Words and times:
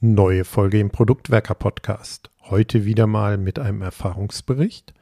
Neue 0.00 0.44
Folge 0.44 0.78
im 0.78 0.90
Produktwerker 0.90 1.54
Podcast. 1.54 2.28
Heute 2.42 2.84
wieder 2.84 3.06
mal 3.06 3.38
mit 3.38 3.58
einem 3.58 3.80
Erfahrungsbericht. 3.80 4.92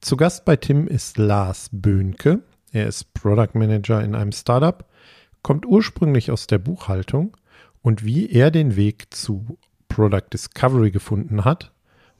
Zu 0.00 0.16
Gast 0.16 0.44
bei 0.44 0.56
Tim 0.56 0.88
ist 0.88 1.16
Lars 1.16 1.68
Böhnke. 1.70 2.42
Er 2.72 2.88
ist 2.88 3.14
Product 3.14 3.50
Manager 3.54 4.02
in 4.02 4.16
einem 4.16 4.32
Startup, 4.32 4.84
kommt 5.44 5.64
ursprünglich 5.64 6.32
aus 6.32 6.48
der 6.48 6.58
Buchhaltung 6.58 7.36
und 7.82 8.04
wie 8.04 8.30
er 8.30 8.50
den 8.50 8.74
Weg 8.74 9.14
zu 9.14 9.58
Product 9.88 10.32
Discovery 10.32 10.90
gefunden 10.90 11.44
hat 11.44 11.70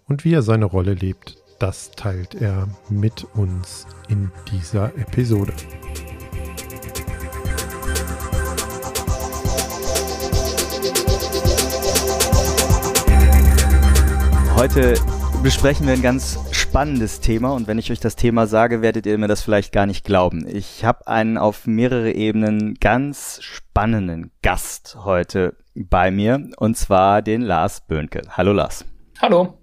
und 0.06 0.24
wie 0.24 0.34
er 0.34 0.42
seine 0.42 0.66
Rolle 0.66 0.94
lebt, 0.94 1.38
das 1.58 1.90
teilt 1.90 2.36
er 2.36 2.68
mit 2.88 3.24
uns 3.34 3.88
in 4.08 4.30
dieser 4.52 4.96
Episode. 4.96 5.54
Heute 14.62 14.94
besprechen 15.42 15.88
wir 15.88 15.92
ein 15.92 16.02
ganz 16.02 16.38
spannendes 16.52 17.18
Thema 17.18 17.52
und 17.52 17.66
wenn 17.66 17.80
ich 17.80 17.90
euch 17.90 17.98
das 17.98 18.14
Thema 18.14 18.46
sage, 18.46 18.80
werdet 18.80 19.06
ihr 19.06 19.18
mir 19.18 19.26
das 19.26 19.42
vielleicht 19.42 19.72
gar 19.72 19.86
nicht 19.86 20.04
glauben. 20.04 20.46
Ich 20.46 20.84
habe 20.84 21.08
einen 21.08 21.36
auf 21.36 21.66
mehrere 21.66 22.12
Ebenen 22.12 22.74
ganz 22.74 23.42
spannenden 23.42 24.30
Gast 24.40 24.98
heute 25.02 25.56
bei 25.74 26.12
mir 26.12 26.48
und 26.58 26.76
zwar 26.76 27.22
den 27.22 27.40
Lars 27.42 27.80
Böhnke. 27.88 28.22
Hallo 28.30 28.52
Lars. 28.52 28.84
Hallo. 29.20 29.58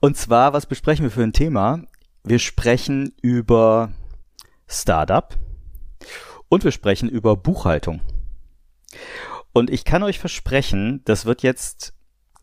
Und 0.00 0.18
zwar, 0.18 0.52
was 0.52 0.66
besprechen 0.66 1.04
wir 1.04 1.10
für 1.10 1.22
ein 1.22 1.32
Thema? 1.32 1.80
Wir 2.24 2.40
sprechen 2.40 3.14
über 3.22 3.90
Startup 4.68 5.34
und 6.50 6.62
wir 6.62 6.72
sprechen 6.72 7.08
über 7.08 7.36
Buchhaltung. 7.36 8.02
Und 9.54 9.70
ich 9.70 9.86
kann 9.86 10.02
euch 10.02 10.18
versprechen, 10.18 11.00
das 11.06 11.24
wird 11.24 11.42
jetzt 11.42 11.93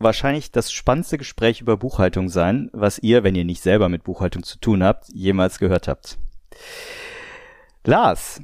wahrscheinlich 0.03 0.51
das 0.51 0.71
spannendste 0.71 1.17
Gespräch 1.17 1.61
über 1.61 1.77
Buchhaltung 1.77 2.29
sein, 2.29 2.69
was 2.73 2.99
ihr, 2.99 3.23
wenn 3.23 3.35
ihr 3.35 3.45
nicht 3.45 3.61
selber 3.61 3.89
mit 3.89 4.03
Buchhaltung 4.03 4.43
zu 4.43 4.59
tun 4.59 4.83
habt, 4.83 5.07
jemals 5.13 5.59
gehört 5.59 5.87
habt. 5.87 6.17
Lars, 7.83 8.41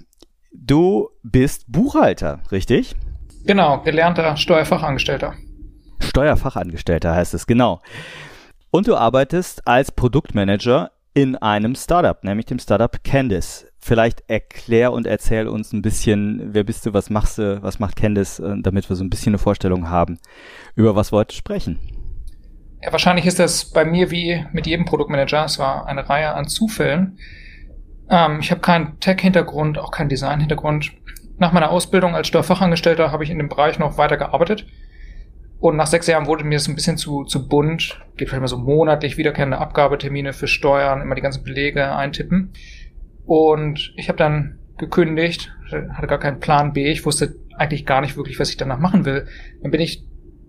du 0.51 1.09
bist 1.23 1.65
Buchhalter, 1.67 2.39
richtig? 2.51 2.95
Genau, 3.45 3.81
gelernter 3.81 4.35
Steuerfachangestellter. 4.35 5.35
Steuerfachangestellter 5.99 7.15
heißt 7.15 7.33
es, 7.33 7.47
genau. 7.47 7.81
Und 8.71 8.87
du 8.87 8.95
arbeitest 8.95 9.67
als 9.67 9.91
Produktmanager 9.91 10.91
in 11.17 11.35
einem 11.35 11.73
Startup, 11.73 12.23
nämlich 12.23 12.45
dem 12.45 12.59
Startup 12.59 12.95
Candice. 13.03 13.65
Vielleicht 13.79 14.29
erklär 14.29 14.93
und 14.93 15.07
erzähl 15.07 15.47
uns 15.47 15.73
ein 15.73 15.81
bisschen, 15.81 16.53
wer 16.53 16.63
bist 16.63 16.85
du, 16.85 16.93
was 16.93 17.09
machst 17.09 17.39
du, 17.39 17.63
was 17.63 17.79
macht 17.79 17.95
Candice, 17.95 18.39
äh, 18.39 18.61
damit 18.61 18.87
wir 18.87 18.95
so 18.95 19.03
ein 19.03 19.09
bisschen 19.09 19.31
eine 19.31 19.39
Vorstellung 19.39 19.89
haben, 19.89 20.19
über 20.75 20.95
was 20.95 21.11
wir 21.11 21.17
heute 21.17 21.35
sprechen. 21.35 21.79
Ja, 22.83 22.91
wahrscheinlich 22.91 23.25
ist 23.25 23.39
das 23.39 23.65
bei 23.65 23.83
mir 23.83 24.11
wie 24.11 24.45
mit 24.51 24.67
jedem 24.67 24.85
Produktmanager. 24.85 25.43
Es 25.43 25.57
war 25.57 25.87
eine 25.87 26.07
Reihe 26.07 26.35
an 26.35 26.47
Zufällen. 26.47 27.17
Ähm, 28.11 28.37
ich 28.39 28.51
habe 28.51 28.61
keinen 28.61 28.99
Tech-Hintergrund, 28.99 29.79
auch 29.79 29.89
keinen 29.89 30.09
Design-Hintergrund. 30.09 30.91
Nach 31.39 31.51
meiner 31.51 31.71
Ausbildung 31.71 32.13
als 32.13 32.27
Steuerfachangestellter 32.27 33.11
habe 33.11 33.23
ich 33.23 33.31
in 33.31 33.39
dem 33.39 33.49
Bereich 33.49 33.79
noch 33.79 33.97
weiter 33.97 34.17
gearbeitet 34.17 34.67
und 35.59 35.75
nach 35.75 35.87
sechs 35.87 36.07
Jahren 36.07 36.27
wurde 36.27 36.43
mir 36.43 36.55
das 36.55 36.67
ein 36.67 36.75
bisschen 36.75 36.97
zu, 36.97 37.23
zu 37.23 37.47
bunt. 37.47 37.99
Gibt 38.15 38.31
halt 38.31 38.39
immer 38.39 38.47
so 38.47 38.57
monatlich 38.57 39.17
wiederkehrende 39.17 39.57
Abgabetermine 39.57 40.33
für 40.33 40.47
Steuern, 40.47 41.01
immer 41.01 41.15
die 41.15 41.21
ganzen 41.21 41.43
Belege 41.43 41.95
eintippen. 41.95 42.51
Und 43.25 43.93
ich 43.97 44.07
habe 44.07 44.17
dann 44.17 44.59
gekündigt, 44.77 45.51
hatte 45.71 46.07
gar 46.07 46.19
keinen 46.19 46.39
Plan 46.39 46.73
B. 46.73 46.91
Ich 46.91 47.05
wusste 47.05 47.35
eigentlich 47.57 47.85
gar 47.85 48.01
nicht 48.01 48.17
wirklich, 48.17 48.39
was 48.39 48.49
ich 48.49 48.57
danach 48.57 48.77
machen 48.77 49.05
will. 49.05 49.27
Dann 49.61 49.71
bin 49.71 49.81
ich 49.81 50.05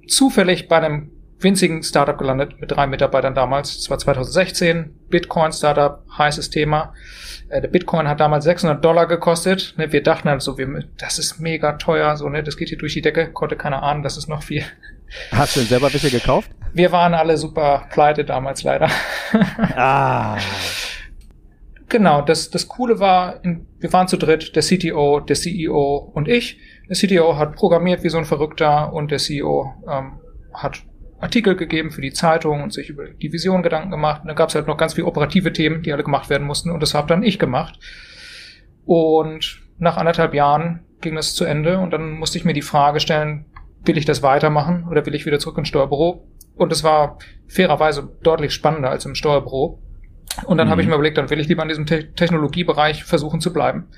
zufällig 0.06 0.69
bei 0.69 0.77
einem 0.77 1.11
winzigen 1.41 1.83
Startup 1.83 2.19
gelandet 2.19 2.61
mit 2.61 2.70
drei 2.70 2.86
Mitarbeitern 2.86 3.34
damals. 3.34 3.77
Das 3.77 3.91
war 3.91 3.98
2016. 3.98 4.95
Bitcoin 5.09 5.53
Startup, 5.53 6.05
heißes 6.19 6.51
Thema. 6.51 6.92
Äh, 7.48 7.62
der 7.62 7.69
Bitcoin 7.69 8.09
hat 8.09 8.20
damals 8.20 8.45
600 8.45 8.85
Dollar 8.85 9.07
gekostet. 9.07 9.74
Ne, 9.79 9.92
wir 9.92 10.02
dachten 10.02 10.29
halt 10.29 10.42
so, 10.42 10.57
das 10.98 11.18
ist 11.18 11.41
mega 11.41 11.73
teuer, 11.74 12.17
so, 12.17 12.29
ne, 12.29 12.42
das 12.42 12.57
geht 12.57 12.68
hier 12.68 12.79
durch 12.79 12.95
die 12.95 13.02
Decke. 13.02 13.30
Konnte 13.33 13.57
keiner 13.57 13.83
ahnen, 13.83 14.02
das 14.02 14.17
ist 14.17 14.29
noch 14.29 14.42
viel. 14.42 14.64
Hast 15.33 15.57
du 15.57 15.61
denn 15.61 15.69
selber 15.69 15.92
welche 15.92 16.11
gekauft? 16.11 16.51
Wir 16.73 16.92
waren 16.92 17.14
alle 17.14 17.36
super 17.36 17.86
pleite 17.91 18.24
damals 18.24 18.63
leider. 18.63 18.89
ah. 19.77 20.36
Genau, 21.91 22.20
das, 22.20 22.51
das 22.51 22.69
Coole 22.69 23.01
war, 23.01 23.41
wir 23.42 23.92
waren 23.95 24.08
zu 24.08 24.18
dritt, 24.18 24.55
der 24.55 24.63
CTO, 24.63 25.20
der 25.20 25.36
CEO 25.36 26.11
und 26.13 26.29
ich. 26.29 26.58
Der 26.86 26.97
CTO 26.97 27.39
hat 27.39 27.55
programmiert 27.55 28.02
wie 28.02 28.11
so 28.11 28.18
ein 28.18 28.27
Verrückter 28.27 28.92
und 28.92 29.11
der 29.11 29.18
CEO 29.18 29.73
ähm, 29.91 30.20
hat 30.52 30.83
Artikel 31.18 31.57
gegeben 31.57 31.91
für 31.91 32.02
die 32.02 32.13
Zeitung 32.13 32.63
und 32.63 32.74
sich 32.74 32.91
über 32.91 33.08
die 33.08 33.33
Vision 33.33 33.63
Gedanken 33.63 33.91
gemacht. 33.91 34.20
Und 34.20 34.29
dann 34.29 34.36
gab 34.36 34.51
es 34.51 34.55
halt 34.55 34.67
noch 34.67 34.77
ganz 34.77 34.95
viele 34.95 35.07
operative 35.07 35.52
Themen, 35.52 35.83
die 35.83 35.92
alle 35.92 36.05
gemacht 36.05 36.29
werden 36.29 36.47
mussten 36.47 36.70
und 36.70 36.80
das 36.80 36.92
habe 36.92 37.08
dann 37.08 37.23
ich 37.23 37.39
gemacht. 37.39 37.79
Und 38.85 39.63
nach 39.79 39.97
anderthalb 39.97 40.35
Jahren 40.35 40.80
ging 41.01 41.14
das 41.14 41.35
zu 41.35 41.45
Ende 41.45 41.79
und 41.79 41.92
dann 41.92 42.13
musste 42.13 42.36
ich 42.36 42.45
mir 42.45 42.52
die 42.52 42.63
Frage 42.63 43.01
stellen, 43.01 43.47
will 43.88 43.98
ich 43.98 44.04
das 44.04 44.22
weitermachen 44.22 44.86
oder 44.88 45.04
will 45.04 45.14
ich 45.14 45.26
wieder 45.26 45.40
zurück 45.40 45.58
ins 45.58 45.68
Steuerbüro? 45.68 46.24
Und 46.54 46.72
es 46.72 46.84
war 46.84 47.18
fairerweise 47.48 48.08
deutlich 48.22 48.52
spannender 48.52 48.90
als 48.90 49.04
im 49.06 49.14
Steuerbüro. 49.14 49.80
Und 50.44 50.58
dann 50.58 50.68
mhm. 50.68 50.70
habe 50.70 50.82
ich 50.82 50.88
mir 50.88 50.94
überlegt, 50.94 51.18
dann 51.18 51.30
will 51.30 51.40
ich 51.40 51.48
lieber 51.48 51.62
in 51.62 51.68
diesem 51.68 51.86
Te 51.86 52.12
Technologiebereich 52.14 53.04
versuchen 53.04 53.40
zu 53.40 53.52
bleiben. 53.52 53.88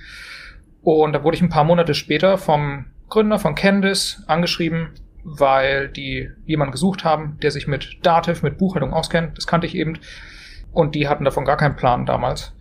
Und 0.82 1.12
da 1.12 1.24
wurde 1.24 1.36
ich 1.36 1.42
ein 1.42 1.50
paar 1.50 1.64
Monate 1.64 1.94
später 1.94 2.38
vom 2.38 2.86
Gründer 3.08 3.38
von 3.38 3.54
Candice 3.54 4.22
angeschrieben, 4.26 4.90
weil 5.24 5.88
die 5.88 6.30
jemanden 6.46 6.72
gesucht 6.72 7.04
haben, 7.04 7.38
der 7.42 7.50
sich 7.50 7.66
mit 7.66 7.98
Dativ, 8.02 8.42
mit 8.42 8.56
Buchhaltung 8.56 8.92
auskennt. 8.92 9.36
Das 9.36 9.46
kannte 9.46 9.66
ich 9.66 9.74
eben. 9.74 9.98
Und 10.72 10.94
die 10.94 11.08
hatten 11.08 11.24
davon 11.24 11.44
gar 11.44 11.56
keinen 11.56 11.76
Plan 11.76 12.06
damals. 12.06 12.54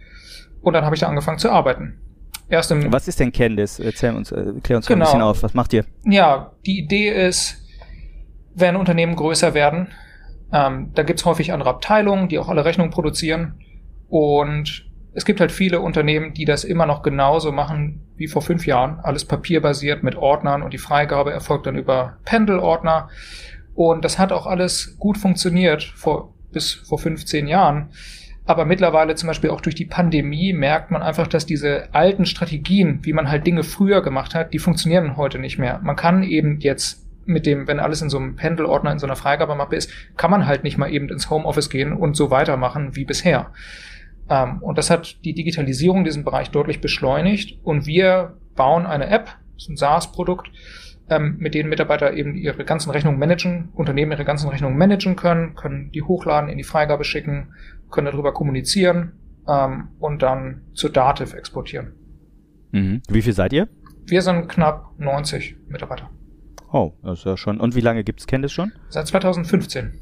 Und 0.62 0.74
dann 0.74 0.84
habe 0.84 0.96
ich 0.96 1.00
da 1.00 1.08
angefangen 1.08 1.38
zu 1.38 1.52
arbeiten. 1.52 2.00
Erst 2.50 2.72
im 2.72 2.92
Was 2.92 3.08
ist 3.08 3.20
denn 3.20 3.32
Candice? 3.32 3.80
Erzähl 3.80 4.16
uns, 4.16 4.32
äh, 4.32 4.54
klär 4.64 4.78
uns 4.78 4.88
genau. 4.88 5.06
ein 5.06 5.06
bisschen 5.06 5.22
auf. 5.22 5.44
Was 5.44 5.54
macht 5.54 5.72
ihr? 5.74 5.86
Ja, 6.04 6.52
die 6.66 6.80
Idee 6.80 7.28
ist, 7.28 7.58
wenn 8.56 8.76
Unternehmen 8.76 9.16
größer 9.16 9.54
werden, 9.54 9.90
ähm, 10.52 10.92
da 10.96 11.04
gibt's 11.04 11.26
häufig 11.26 11.54
andere 11.54 11.70
Abteilungen, 11.70 12.28
die 12.28 12.40
auch 12.40 12.50
alle 12.50 12.66
Rechnungen 12.66 12.92
produzieren. 12.92 13.60
Und 14.10 14.90
es 15.14 15.26
gibt 15.26 15.40
halt 15.40 15.52
viele 15.52 15.80
Unternehmen, 15.80 16.34
die 16.34 16.46
das 16.46 16.64
immer 16.64 16.86
noch 16.86 17.04
genauso 17.04 17.52
machen 17.52 18.02
wie 18.16 18.28
vor 18.28 18.42
fünf 18.42 18.66
Jahren. 18.66 19.00
Alles 19.02 19.26
papierbasiert 19.26 20.04
mit 20.04 20.16
Ordnern 20.16 20.64
und 20.64 20.74
die 20.74 20.78
Freigabe 20.78 21.32
erfolgt 21.32 21.68
dann 21.68 21.76
über 21.76 22.18
Pendelordner. 22.26 23.10
Und 23.76 24.04
das 24.04 24.18
hat 24.18 24.32
auch 24.32 24.48
alles 24.48 24.98
gut 24.98 25.18
funktioniert 25.18 25.84
vor, 25.84 26.34
bis 26.52 26.74
vor 26.74 26.98
15 27.00 27.48
Jahren. 27.48 27.90
Aber 28.50 28.66
mittlerweile 28.66 29.14
zum 29.14 29.28
Beispiel 29.28 29.52
auch 29.52 29.62
durch 29.62 29.76
die 29.76 29.86
Pandemie 29.86 30.54
merkt 30.54 30.90
man 30.90 31.04
einfach, 31.04 31.28
dass 31.28 31.46
diese 31.46 31.94
alten 31.94 32.26
Strategien, 32.26 32.98
wie 33.04 33.14
man 33.14 33.30
halt 33.30 33.46
Dinge 33.46 33.62
früher 33.62 34.02
gemacht 34.02 34.34
hat, 34.34 34.54
die 34.54 34.58
funktionieren 34.58 35.18
heute 35.18 35.38
nicht 35.38 35.60
mehr. 35.60 35.80
Man 35.84 35.96
kann 35.96 36.24
eben 36.24 36.60
jetzt 36.60 37.08
mit 37.28 37.46
dem, 37.46 37.68
wenn 37.68 37.80
alles 37.80 38.02
in 38.02 38.10
so 38.10 38.18
einem 38.18 38.36
Pendelordner, 38.36 38.92
in 38.92 38.98
so 38.98 39.06
einer 39.06 39.16
Freigabemappe 39.16 39.76
ist, 39.76 39.92
kann 40.18 40.32
man 40.32 40.48
halt 40.48 40.64
nicht 40.64 40.80
mal 40.80 40.92
eben 40.92 41.10
ins 41.10 41.30
Homeoffice 41.30 41.70
gehen 41.70 41.94
und 41.94 42.18
so 42.18 42.32
weitermachen 42.32 42.96
wie 42.96 43.06
bisher. 43.06 43.52
Ähm, 44.32 44.64
und 44.64 44.80
das 44.80 44.90
hat 44.90 45.24
die 45.26 45.36
Digitalisierung 45.36 46.04
diesen 46.04 46.24
Bereich 46.24 46.50
deutlich 46.50 46.82
beschleunigt. 46.82 47.60
Und 47.64 47.86
wir 47.86 48.36
bauen 48.56 48.88
eine 48.88 49.12
App, 49.12 49.26
das 49.54 49.66
ist 49.66 49.70
ein 49.70 49.78
SaaS-Produkt, 49.78 50.50
ähm, 51.10 51.38
mit 51.40 51.54
denen 51.54 51.70
Mitarbeiter 51.70 52.14
eben 52.14 52.36
ihre 52.36 52.64
ganzen 52.66 52.92
Rechnungen 52.92 53.20
managen, 53.20 53.70
Unternehmen 53.74 54.12
ihre 54.12 54.26
ganzen 54.26 54.50
Rechnungen 54.50 54.78
managen 54.78 55.16
können, 55.16 55.56
können 55.56 55.92
die 55.92 56.02
hochladen, 56.02 56.50
in 56.50 56.58
die 56.58 56.64
Freigabe 56.64 57.04
schicken, 57.04 57.54
können 57.90 58.08
darüber 58.08 58.34
kommunizieren 58.34 59.14
ähm, 59.48 59.90
und 60.00 60.22
dann 60.22 60.62
zur 60.74 60.92
Dativ 60.92 61.34
exportieren. 61.34 61.94
Mhm. 62.72 63.02
Wie 63.10 63.22
viel 63.22 63.34
seid 63.34 63.54
ihr? 63.54 63.68
Wir 64.06 64.22
sind 64.22 64.48
knapp 64.48 64.92
90 64.98 65.56
Mitarbeiter. 65.68 66.10
Oh, 66.72 66.94
das 67.04 67.20
ist 67.20 67.26
ja 67.26 67.38
schon. 67.38 67.60
Und 67.60 67.76
wie 67.76 67.82
lange 67.82 68.04
gibt's 68.04 68.28
Candice 68.28 68.52
schon? 68.52 68.72
Seit 68.90 69.08
2015. 69.08 70.00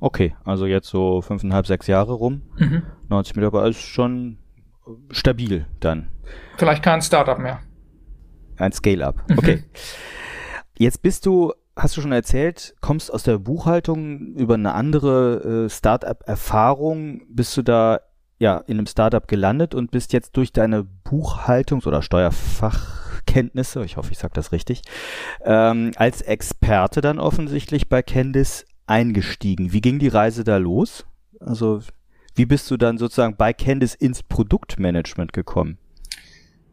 Okay, 0.00 0.34
also 0.44 0.66
jetzt 0.66 0.88
so 0.88 1.22
fünfeinhalb, 1.22 1.66
sechs 1.66 1.86
Jahre 1.86 2.12
rum. 2.12 2.42
Mhm. 2.58 2.82
90 3.08 3.36
Mitarbeiter 3.36 3.68
ist 3.68 3.80
schon 3.80 4.38
stabil 5.10 5.66
dann. 5.80 6.10
Vielleicht 6.58 6.82
kein 6.82 7.00
Startup 7.00 7.38
mehr. 7.38 7.60
Ein 8.56 8.72
Scale-up. 8.72 9.28
Mhm. 9.28 9.38
Okay. 9.38 9.64
Jetzt 10.76 11.02
bist 11.02 11.26
du, 11.26 11.52
hast 11.76 11.96
du 11.96 12.00
schon 12.00 12.12
erzählt, 12.12 12.74
kommst 12.80 13.12
aus 13.12 13.22
der 13.22 13.38
Buchhaltung 13.38 14.34
über 14.34 14.54
eine 14.54 14.74
andere 14.74 15.66
äh, 15.66 15.70
Startup-Erfahrung, 15.70 17.22
bist 17.28 17.56
du 17.56 17.62
da 17.62 18.00
ja 18.38 18.58
in 18.66 18.78
einem 18.78 18.86
Startup 18.86 19.26
gelandet 19.26 19.74
und 19.74 19.90
bist 19.90 20.12
jetzt 20.12 20.36
durch 20.36 20.52
deine 20.52 20.86
Buchhaltungs- 21.04 21.86
oder 21.86 22.02
Steuerfachkenntnisse, 22.02 23.84
ich 23.84 23.96
hoffe, 23.96 24.10
ich 24.12 24.18
sage 24.18 24.34
das 24.34 24.50
richtig, 24.50 24.82
ähm, 25.44 25.92
als 25.96 26.20
Experte 26.22 27.00
dann 27.00 27.20
offensichtlich 27.20 27.88
bei 27.88 28.02
Candice 28.02 28.64
eingestiegen. 28.86 29.72
Wie 29.72 29.80
ging 29.80 29.98
die 29.98 30.08
Reise 30.08 30.44
da 30.44 30.56
los? 30.56 31.06
Also 31.40 31.80
wie 32.34 32.46
bist 32.46 32.70
du 32.70 32.76
dann 32.76 32.98
sozusagen 32.98 33.36
bei 33.36 33.52
Candice 33.52 33.94
ins 33.94 34.22
Produktmanagement 34.22 35.32
gekommen? 35.32 35.78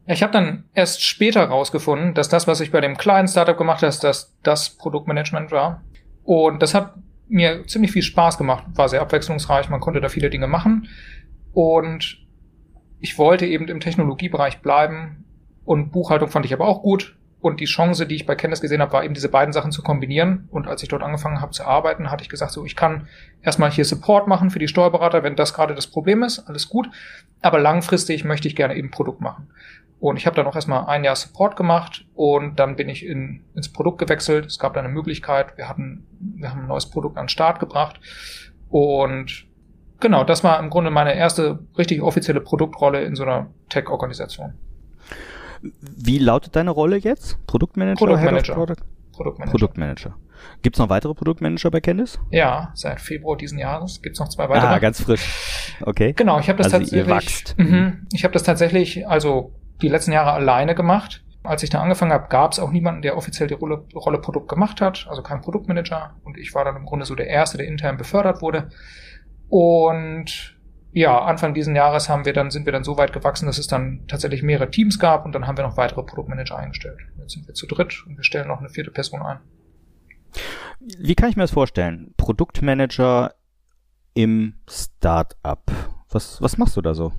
Ich 0.07 0.23
habe 0.23 0.33
dann 0.33 0.63
erst 0.73 1.03
später 1.03 1.43
rausgefunden, 1.43 2.13
dass 2.13 2.27
das, 2.27 2.47
was 2.47 2.59
ich 2.59 2.71
bei 2.71 2.81
dem 2.81 2.97
kleinen 2.97 3.27
Startup 3.27 3.57
gemacht 3.57 3.83
habe, 3.83 3.95
dass 4.01 4.35
das 4.43 4.71
Produktmanagement 4.71 5.51
war. 5.51 5.83
Und 6.23 6.61
das 6.61 6.73
hat 6.73 6.95
mir 7.27 7.65
ziemlich 7.67 7.91
viel 7.91 8.01
Spaß 8.01 8.37
gemacht, 8.37 8.65
war 8.73 8.89
sehr 8.89 9.01
abwechslungsreich, 9.01 9.69
man 9.69 9.79
konnte 9.79 10.01
da 10.01 10.09
viele 10.09 10.29
Dinge 10.29 10.47
machen. 10.47 10.87
Und 11.53 12.17
ich 12.99 13.17
wollte 13.17 13.45
eben 13.45 13.67
im 13.67 13.79
Technologiebereich 13.79 14.61
bleiben 14.61 15.25
und 15.65 15.91
Buchhaltung 15.91 16.29
fand 16.29 16.45
ich 16.45 16.53
aber 16.53 16.67
auch 16.67 16.81
gut. 16.81 17.15
Und 17.39 17.59
die 17.59 17.65
Chance, 17.65 18.05
die 18.05 18.13
ich 18.13 18.27
bei 18.27 18.35
Kenntnis 18.35 18.61
gesehen 18.61 18.81
habe, 18.81 18.93
war 18.93 19.03
eben 19.03 19.15
diese 19.15 19.29
beiden 19.29 19.51
Sachen 19.51 19.71
zu 19.71 19.81
kombinieren. 19.81 20.47
Und 20.51 20.67
als 20.67 20.83
ich 20.83 20.89
dort 20.89 21.01
angefangen 21.01 21.41
habe 21.41 21.53
zu 21.53 21.65
arbeiten, 21.65 22.11
hatte 22.11 22.21
ich 22.21 22.29
gesagt, 22.29 22.51
so 22.51 22.65
ich 22.65 22.75
kann 22.75 23.07
erstmal 23.41 23.71
hier 23.71 23.83
Support 23.83 24.27
machen 24.27 24.51
für 24.51 24.59
die 24.59 24.67
Steuerberater, 24.67 25.23
wenn 25.23 25.35
das 25.35 25.55
gerade 25.55 25.73
das 25.73 25.87
Problem 25.87 26.21
ist, 26.21 26.47
alles 26.47 26.69
gut. 26.69 26.87
Aber 27.41 27.59
langfristig 27.59 28.23
möchte 28.23 28.47
ich 28.47 28.55
gerne 28.55 28.75
eben 28.75 28.91
Produkt 28.91 29.21
machen. 29.21 29.47
Und 30.01 30.17
ich 30.17 30.25
habe 30.25 30.35
dann 30.35 30.47
auch 30.47 30.55
erstmal 30.55 30.87
ein 30.87 31.03
Jahr 31.03 31.15
Support 31.15 31.55
gemacht 31.55 32.05
und 32.15 32.55
dann 32.59 32.75
bin 32.75 32.89
ich 32.89 33.05
in, 33.05 33.43
ins 33.53 33.71
Produkt 33.71 33.99
gewechselt. 33.99 34.47
Es 34.47 34.57
gab 34.57 34.73
da 34.73 34.79
eine 34.79 34.89
Möglichkeit. 34.89 35.55
Wir 35.57 35.69
hatten, 35.69 36.07
wir 36.19 36.49
haben 36.49 36.61
ein 36.61 36.67
neues 36.67 36.89
Produkt 36.89 37.17
an 37.17 37.25
den 37.25 37.29
Start 37.29 37.59
gebracht. 37.59 37.99
Und 38.67 39.45
genau, 39.99 40.23
das 40.23 40.43
war 40.43 40.59
im 40.59 40.71
Grunde 40.71 40.89
meine 40.89 41.13
erste 41.13 41.59
richtig 41.77 42.01
offizielle 42.01 42.41
Produktrolle 42.41 43.03
in 43.03 43.15
so 43.15 43.21
einer 43.21 43.51
Tech-Organisation. 43.69 44.55
Wie 45.61 46.17
lautet 46.17 46.55
deine 46.55 46.71
Rolle 46.71 46.97
jetzt? 46.97 47.37
Produktmanager? 47.45 48.03
Produktmanager. 48.03 48.53
Product? 48.55 48.75
Produktmanager. 49.11 49.51
Produktmanager. 49.51 50.15
Gibt 50.63 50.77
es 50.77 50.79
noch 50.79 50.89
weitere 50.89 51.13
Produktmanager 51.13 51.69
bei 51.69 51.79
Candice? 51.79 52.17
Ja, 52.31 52.71
seit 52.73 52.99
Februar 52.99 53.37
diesen 53.37 53.59
Jahres 53.59 54.01
gibt 54.01 54.15
es 54.15 54.19
noch 54.19 54.29
zwei 54.29 54.49
weitere. 54.49 54.65
Ah, 54.65 54.79
ganz 54.79 54.99
frisch. 54.99 55.75
Okay. 55.81 56.13
Genau, 56.13 56.39
ich 56.39 56.49
habe 56.49 56.57
das 56.57 56.73
Also 56.73 56.79
tatsächlich. 56.79 57.07
ihr 57.07 57.13
wachst. 57.13 57.55
Mhm, 57.59 58.07
ich 58.11 58.23
habe 58.23 58.33
das 58.33 58.41
tatsächlich, 58.41 59.07
also 59.07 59.53
die 59.81 59.87
letzten 59.87 60.11
Jahre 60.11 60.31
alleine 60.31 60.75
gemacht. 60.75 61.23
Als 61.43 61.63
ich 61.63 61.71
da 61.71 61.81
angefangen 61.81 62.11
habe, 62.11 62.27
gab 62.29 62.51
es 62.51 62.59
auch 62.59 62.71
niemanden, 62.71 63.01
der 63.01 63.17
offiziell 63.17 63.47
die 63.47 63.55
Rolle, 63.55 63.83
Rolle 63.95 64.19
Produkt 64.19 64.47
gemacht 64.47 64.79
hat, 64.79 65.07
also 65.09 65.23
kein 65.23 65.41
Produktmanager. 65.41 66.15
Und 66.23 66.37
ich 66.37 66.53
war 66.53 66.65
dann 66.65 66.75
im 66.75 66.85
Grunde 66.85 67.05
so 67.05 67.15
der 67.15 67.27
Erste, 67.27 67.57
der 67.57 67.67
intern 67.67 67.97
befördert 67.97 68.41
wurde. 68.41 68.69
Und 69.49 70.55
ja, 70.93 71.19
Anfang 71.19 71.53
diesen 71.53 71.75
Jahres 71.75 72.09
haben 72.09 72.25
wir 72.25 72.33
dann, 72.33 72.51
sind 72.51 72.65
wir 72.65 72.73
dann 72.73 72.83
so 72.83 72.97
weit 72.97 73.13
gewachsen, 73.13 73.45
dass 73.45 73.57
es 73.57 73.67
dann 73.67 74.03
tatsächlich 74.07 74.43
mehrere 74.43 74.69
Teams 74.69 74.99
gab 74.99 75.25
und 75.25 75.33
dann 75.33 75.47
haben 75.47 75.57
wir 75.57 75.63
noch 75.63 75.77
weitere 75.77 76.03
Produktmanager 76.03 76.57
eingestellt. 76.57 76.99
Jetzt 77.17 77.33
sind 77.33 77.47
wir 77.47 77.53
zu 77.53 77.65
dritt 77.65 78.05
und 78.05 78.17
wir 78.17 78.23
stellen 78.23 78.47
noch 78.47 78.59
eine 78.59 78.69
vierte 78.69 78.91
Person 78.91 79.21
ein. 79.21 79.39
Wie 80.79 81.15
kann 81.15 81.29
ich 81.29 81.35
mir 81.35 81.43
das 81.43 81.51
vorstellen? 81.51 82.13
Produktmanager 82.17 83.33
im 84.13 84.55
Startup. 84.69 85.63
Was, 86.09 86.41
was 86.41 86.57
machst 86.57 86.75
du 86.75 86.81
da 86.81 86.93
so? 86.93 87.13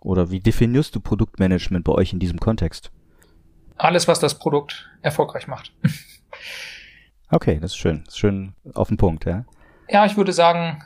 Oder 0.00 0.30
wie 0.30 0.40
definierst 0.40 0.94
du 0.94 1.00
Produktmanagement 1.00 1.84
bei 1.84 1.92
euch 1.92 2.12
in 2.12 2.18
diesem 2.18 2.38
Kontext? 2.38 2.90
Alles, 3.76 4.08
was 4.08 4.20
das 4.20 4.38
Produkt 4.38 4.90
erfolgreich 5.02 5.46
macht. 5.46 5.72
Okay, 7.30 7.58
das 7.60 7.72
ist 7.72 7.76
schön. 7.76 8.04
Das 8.04 8.14
ist 8.14 8.18
schön 8.18 8.54
auf 8.72 8.88
den 8.88 8.96
Punkt, 8.96 9.26
ja. 9.26 9.44
Ja, 9.90 10.06
ich 10.06 10.16
würde 10.16 10.32
sagen, 10.32 10.82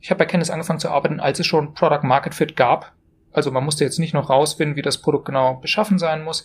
ich 0.00 0.10
habe 0.10 0.18
bei 0.18 0.24
Candice 0.24 0.50
angefangen 0.50 0.78
zu 0.78 0.90
arbeiten, 0.90 1.20
als 1.20 1.38
es 1.38 1.46
schon 1.46 1.74
Product 1.74 2.02
Market 2.02 2.34
Fit 2.34 2.56
gab. 2.56 2.92
Also 3.32 3.50
man 3.50 3.64
musste 3.64 3.84
jetzt 3.84 3.98
nicht 3.98 4.14
noch 4.14 4.30
rausfinden, 4.30 4.76
wie 4.76 4.82
das 4.82 5.02
Produkt 5.02 5.26
genau 5.26 5.56
beschaffen 5.56 5.98
sein 5.98 6.24
muss. 6.24 6.44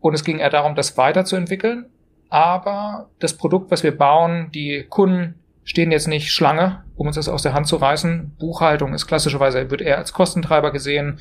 Und 0.00 0.14
es 0.14 0.22
ging 0.22 0.38
eher 0.38 0.50
darum, 0.50 0.76
das 0.76 0.96
weiterzuentwickeln. 0.96 1.86
Aber 2.28 3.10
das 3.18 3.36
Produkt, 3.36 3.70
was 3.70 3.82
wir 3.82 3.96
bauen, 3.96 4.50
die 4.52 4.86
Kunden 4.88 5.34
stehen 5.64 5.90
jetzt 5.90 6.06
nicht 6.08 6.30
Schlange, 6.30 6.83
um 6.96 7.06
uns 7.06 7.16
das 7.16 7.28
aus 7.28 7.42
der 7.42 7.54
Hand 7.54 7.66
zu 7.66 7.76
reißen. 7.76 8.36
Buchhaltung 8.38 8.94
ist 8.94 9.06
klassischerweise, 9.06 9.70
wird 9.70 9.80
eher 9.80 9.98
als 9.98 10.12
Kostentreiber 10.12 10.70
gesehen. 10.72 11.18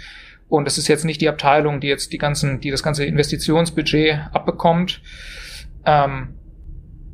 Und 0.48 0.68
es 0.68 0.78
ist 0.78 0.88
jetzt 0.88 1.06
nicht 1.06 1.22
die 1.22 1.30
Abteilung, 1.30 1.80
die 1.80 1.88
jetzt 1.88 2.14
die 2.14 2.18
ganzen, 2.18 2.60
die 2.60 2.70
das 2.70 2.84
ganze 2.84 3.06
Investitionsbudget 3.06 4.20
abbekommt. 4.32 5.02
Ähm, 5.86 6.36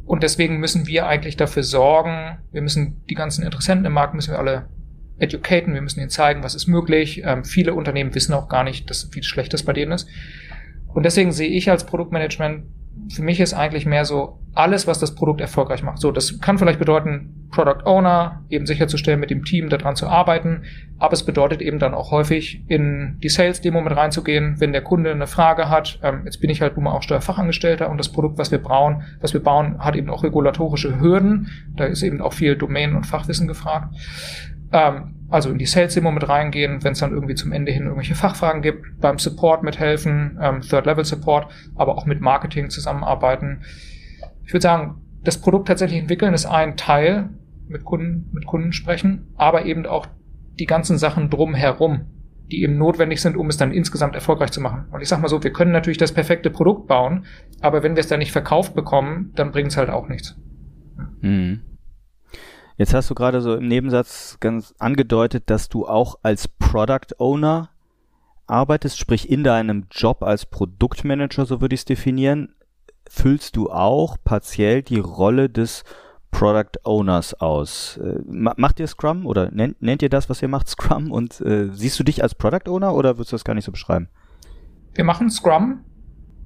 und 0.05 0.23
deswegen 0.23 0.57
müssen 0.57 0.87
wir 0.87 1.07
eigentlich 1.07 1.37
dafür 1.37 1.63
sorgen, 1.63 2.39
wir 2.51 2.61
müssen 2.61 3.03
die 3.09 3.15
ganzen 3.15 3.45
Interessenten 3.45 3.85
im 3.85 3.93
Markt, 3.93 4.15
müssen 4.15 4.31
wir 4.31 4.39
alle 4.39 4.67
educaten, 5.19 5.73
wir 5.73 5.81
müssen 5.81 5.99
ihnen 5.99 6.09
zeigen, 6.09 6.43
was 6.43 6.55
ist 6.55 6.67
möglich. 6.67 7.21
Ähm, 7.23 7.45
viele 7.45 7.73
Unternehmen 7.73 8.15
wissen 8.15 8.33
auch 8.33 8.49
gar 8.49 8.63
nicht, 8.63 8.89
dass, 8.89 9.09
wie 9.13 9.23
schlecht 9.23 9.53
das 9.53 9.63
bei 9.63 9.73
denen 9.73 9.91
ist. 9.91 10.07
Und 10.87 11.03
deswegen 11.03 11.31
sehe 11.31 11.49
ich 11.49 11.69
als 11.69 11.85
Produktmanagement, 11.85 12.65
für 13.09 13.23
mich 13.23 13.39
ist 13.39 13.53
eigentlich 13.53 13.85
mehr 13.85 14.05
so 14.05 14.39
alles, 14.53 14.87
was 14.87 14.99
das 14.99 15.15
Produkt 15.15 15.41
erfolgreich 15.41 15.83
macht. 15.83 15.99
So, 15.99 16.11
das 16.11 16.39
kann 16.39 16.57
vielleicht 16.57 16.79
bedeuten, 16.79 17.47
Product 17.49 17.85
Owner 17.85 18.43
eben 18.49 18.65
sicherzustellen, 18.65 19.19
mit 19.19 19.31
dem 19.31 19.43
Team 19.43 19.69
daran 19.69 19.95
zu 19.95 20.07
arbeiten, 20.07 20.63
aber 20.99 21.13
es 21.13 21.23
bedeutet 21.23 21.61
eben 21.61 21.79
dann 21.79 21.93
auch 21.93 22.11
häufig 22.11 22.63
in 22.67 23.17
die 23.23 23.29
Sales-Demo 23.29 23.81
mit 23.81 23.95
reinzugehen, 23.95 24.59
wenn 24.59 24.71
der 24.71 24.83
Kunde 24.83 25.11
eine 25.11 25.27
Frage 25.27 25.69
hat. 25.69 25.99
Ähm, 26.03 26.21
jetzt 26.25 26.41
bin 26.41 26.49
ich 26.49 26.61
halt 26.61 26.75
nun 26.75 26.85
mal 26.85 26.91
auch 26.91 27.01
Steuerfachangestellter 27.01 27.89
und 27.89 27.97
das 27.97 28.11
Produkt, 28.11 28.37
was 28.37 28.51
wir 28.51 28.59
bauen, 28.59 29.03
was 29.21 29.33
wir 29.33 29.41
bauen, 29.41 29.79
hat 29.79 29.95
eben 29.95 30.09
auch 30.09 30.23
regulatorische 30.23 30.99
Hürden. 30.99 31.49
Da 31.75 31.85
ist 31.85 32.03
eben 32.03 32.21
auch 32.21 32.33
viel 32.33 32.55
Domain- 32.55 32.95
und 32.95 33.07
Fachwissen 33.07 33.47
gefragt. 33.47 33.95
Ähm, 34.71 35.15
also 35.29 35.51
in 35.51 35.59
die 35.59 35.65
Sales-Demo 35.65 36.11
mit 36.11 36.27
reingehen, 36.27 36.83
wenn 36.83 36.93
es 36.93 36.99
dann 36.99 37.11
irgendwie 37.11 37.35
zum 37.35 37.51
Ende 37.51 37.71
hin 37.71 37.83
irgendwelche 37.83 38.15
Fachfragen 38.15 38.61
gibt, 38.61 38.99
beim 38.99 39.19
Support 39.19 39.63
mithelfen, 39.63 40.39
ähm, 40.41 40.61
Third-Level-Support, 40.61 41.51
aber 41.75 41.97
auch 41.97 42.05
mit 42.05 42.19
Marketing 42.19 42.69
zusammenarbeiten. 42.69 43.61
Ich 44.43 44.53
würde 44.53 44.63
sagen, 44.63 45.01
das 45.23 45.39
Produkt 45.39 45.67
tatsächlich 45.67 45.99
entwickeln 45.99 46.33
ist 46.33 46.45
ein 46.45 46.77
Teil, 46.77 47.29
mit 47.67 47.85
Kunden, 47.85 48.29
mit 48.33 48.47
Kunden 48.47 48.73
sprechen, 48.73 49.27
aber 49.35 49.65
eben 49.65 49.85
auch 49.85 50.07
die 50.59 50.65
ganzen 50.65 50.97
Sachen 50.97 51.29
drumherum, 51.29 52.07
die 52.51 52.63
eben 52.63 52.77
notwendig 52.77 53.21
sind, 53.21 53.37
um 53.37 53.47
es 53.47 53.57
dann 53.57 53.71
insgesamt 53.71 54.15
erfolgreich 54.15 54.51
zu 54.51 54.59
machen. 54.59 54.85
Und 54.91 55.01
ich 55.01 55.07
sag 55.07 55.21
mal 55.21 55.27
so, 55.27 55.43
wir 55.43 55.53
können 55.53 55.71
natürlich 55.71 55.99
das 55.99 56.11
perfekte 56.11 56.49
Produkt 56.49 56.87
bauen, 56.87 57.25
aber 57.61 57.83
wenn 57.83 57.95
wir 57.95 58.01
es 58.01 58.07
dann 58.07 58.19
nicht 58.19 58.31
verkauft 58.31 58.73
bekommen, 58.73 59.31
dann 59.35 59.51
bringt 59.51 59.69
es 59.69 59.77
halt 59.77 59.91
auch 59.91 60.09
nichts. 60.09 60.35
Mhm. 61.21 61.61
Jetzt 62.79 62.93
hast 62.93 63.09
du 63.09 63.13
gerade 63.13 63.41
so 63.41 63.55
im 63.55 63.67
Nebensatz 63.67 64.37
ganz 64.39 64.73
angedeutet, 64.79 65.49
dass 65.49 65.67
du 65.67 65.85
auch 65.85 66.17
als 66.23 66.47
Product 66.47 67.13
Owner 67.17 67.71
arbeitest, 68.47 68.97
sprich 68.97 69.29
in 69.29 69.43
deinem 69.43 69.87
Job 69.91 70.23
als 70.23 70.45
Produktmanager, 70.45 71.45
so 71.45 71.59
würde 71.59 71.75
ich 71.75 71.81
es 71.81 71.85
definieren, 71.85 72.55
füllst 73.09 73.57
du 73.57 73.69
auch 73.69 74.15
partiell 74.23 74.81
die 74.81 74.99
Rolle 74.99 75.49
des 75.49 75.83
Product 76.31 76.79
Owners 76.85 77.33
aus. 77.41 77.97
Äh, 77.97 78.21
macht 78.25 78.79
ihr 78.79 78.87
Scrum 78.87 79.25
oder 79.25 79.51
nennt, 79.51 79.81
nennt 79.81 80.01
ihr 80.01 80.09
das, 80.09 80.29
was 80.29 80.41
ihr 80.41 80.47
macht, 80.47 80.69
Scrum? 80.69 81.11
Und 81.11 81.41
äh, 81.41 81.67
siehst 81.73 81.99
du 81.99 82.05
dich 82.05 82.23
als 82.23 82.33
Product 82.33 82.69
Owner 82.69 82.95
oder 82.95 83.17
würdest 83.17 83.33
du 83.33 83.35
das 83.35 83.43
gar 83.43 83.55
nicht 83.55 83.65
so 83.65 83.73
beschreiben? 83.73 84.07
Wir 84.93 85.03
machen 85.03 85.29
Scrum 85.29 85.83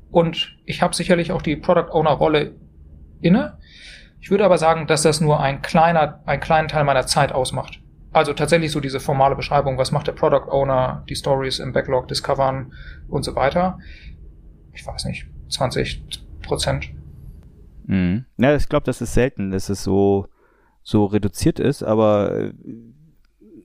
und 0.09 0.57
ich 0.65 0.81
habe 0.81 0.95
sicherlich 0.95 1.31
auch 1.31 1.44
die 1.44 1.57
Product 1.57 1.91
Owner 1.91 2.13
Rolle 2.13 2.56
inne. 3.21 3.59
Ich 4.24 4.31
würde 4.31 4.46
aber 4.46 4.58
sagen, 4.58 4.88
dass 4.88 5.02
das 5.02 5.20
nur 5.20 5.42
ein 5.42 5.62
kleiner, 5.62 6.22
einen 6.25 6.39
kleinen 6.39 6.70
Teil 6.70 6.86
meiner 6.86 7.06
Zeit 7.06 7.34
ausmacht. 7.34 7.82
Also 8.13 8.32
tatsächlich 8.32 8.72
so 8.72 8.80
diese 8.80 9.01
formale 9.01 9.36
Beschreibung, 9.36 9.77
was 9.77 9.92
macht 9.92 10.08
der 10.08 10.13
Product 10.13 10.50
Owner, 10.50 11.03
die 11.10 11.15
Stories 11.15 11.60
im 11.60 11.74
Backlog 11.74 12.08
discovern 12.08 12.72
und 13.10 13.24
so 13.24 13.36
weiter. 13.36 13.80
Ich 14.72 14.88
weiß 14.88 15.03
nicht, 15.06 15.27
20 15.50 16.06
Prozent. 16.42 16.89
Mhm. 17.86 18.24
Ja, 18.38 18.56
ich 18.56 18.70
glaube, 18.70 18.86
das 18.86 19.01
ist 19.01 19.13
selten, 19.13 19.51
dass 19.51 19.68
es 19.68 19.84
so, 19.84 20.30
so 20.84 21.03
reduziert 21.03 21.60
ist, 21.60 21.84
aber 21.84 22.34
äh, 22.34 22.53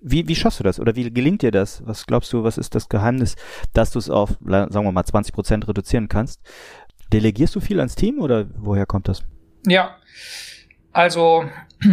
wie, 0.03 0.27
wie 0.27 0.35
schaffst 0.35 0.59
du 0.59 0.65
das? 0.65 0.81
Oder 0.81 0.97
wie 0.97 1.09
gelingt 1.09 1.43
dir 1.43 1.53
das? 1.53 1.87
Was 1.87 2.05
glaubst 2.05 2.33
du, 2.33 2.43
was 2.43 2.59
ist 2.59 2.75
das 2.75 2.88
Geheimnis, 2.88 3.37
dass 3.75 3.93
du 3.93 4.00
es 4.00 4.11
auf, 4.11 4.31
sagen 4.41 4.73
wir 4.73 4.91
mal, 4.91 5.05
20 5.05 5.33
Prozent 5.33 5.69
reduzieren 5.69 6.09
kannst? 6.09 6.41
Delegierst 7.12 7.55
du 7.55 7.61
viel 7.61 7.79
ans 7.79 7.95
Team 7.95 8.19
oder 8.19 8.47
woher 8.57 8.87
kommt 8.87 9.07
das? 9.07 9.23
Ja, 9.65 9.97
also 10.99 11.45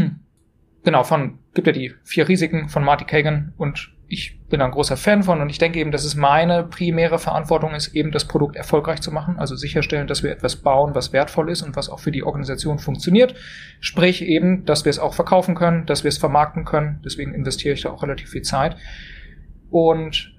genau, 0.83 1.03
von 1.03 1.37
gibt 1.53 1.67
ja 1.67 1.73
die 1.73 1.93
vier 2.03 2.27
Risiken 2.27 2.69
von 2.69 2.83
Marty 2.83 3.05
Kagan 3.05 3.53
und 3.55 3.93
ich 4.07 4.39
bin 4.49 4.61
ein 4.61 4.71
großer 4.71 4.97
Fan 4.97 5.21
von 5.21 5.41
und 5.41 5.49
ich 5.51 5.59
denke 5.59 5.77
eben, 5.77 5.91
dass 5.91 6.05
es 6.05 6.15
meine 6.15 6.63
primäre 6.63 7.19
Verantwortung 7.19 7.75
ist, 7.75 7.93
eben 7.93 8.11
das 8.11 8.25
Produkt 8.25 8.55
erfolgreich 8.55 9.01
zu 9.01 9.11
machen, 9.11 9.37
also 9.37 9.55
sicherstellen, 9.55 10.07
dass 10.07 10.23
wir 10.23 10.31
etwas 10.31 10.55
bauen, 10.55 10.95
was 10.95 11.13
wertvoll 11.13 11.51
ist 11.51 11.61
und 11.61 11.75
was 11.75 11.87
auch 11.87 11.99
für 11.99 12.11
die 12.11 12.23
Organisation 12.23 12.79
funktioniert. 12.79 13.35
Sprich 13.79 14.23
eben, 14.23 14.65
dass 14.65 14.85
wir 14.85 14.89
es 14.89 14.97
auch 14.97 15.13
verkaufen 15.13 15.53
können, 15.53 15.85
dass 15.85 16.03
wir 16.03 16.09
es 16.09 16.17
vermarkten 16.17 16.65
können. 16.65 16.99
Deswegen 17.05 17.35
investiere 17.35 17.75
ich 17.75 17.81
da 17.81 17.91
auch 17.91 18.01
relativ 18.01 18.29
viel 18.29 18.41
Zeit. 18.41 18.75
Und 19.69 20.35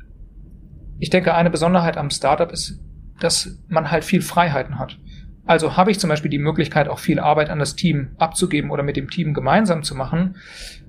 ich 0.99 1.11
denke, 1.11 1.35
eine 1.35 1.51
Besonderheit 1.51 1.97
am 1.97 2.11
Startup 2.11 2.51
ist, 2.51 2.81
dass 3.21 3.63
man 3.69 3.93
halt 3.93 4.05
viel 4.05 4.23
Freiheiten 4.23 4.81
hat. 4.81 4.99
Also 5.47 5.77
habe 5.77 5.93
ich 5.93 6.01
zum 6.01 6.11
Beispiel 6.11 6.31
die 6.31 6.39
Möglichkeit, 6.39 6.89
auch 6.89 6.99
viel 6.99 7.21
Arbeit 7.21 7.51
an 7.51 7.61
das 7.61 7.77
Team 7.77 8.09
abzugeben 8.19 8.71
oder 8.71 8.83
mit 8.83 8.97
dem 8.97 9.09
Team 9.09 9.33
gemeinsam 9.33 9.85
zu 9.85 9.95
machen. 9.95 10.37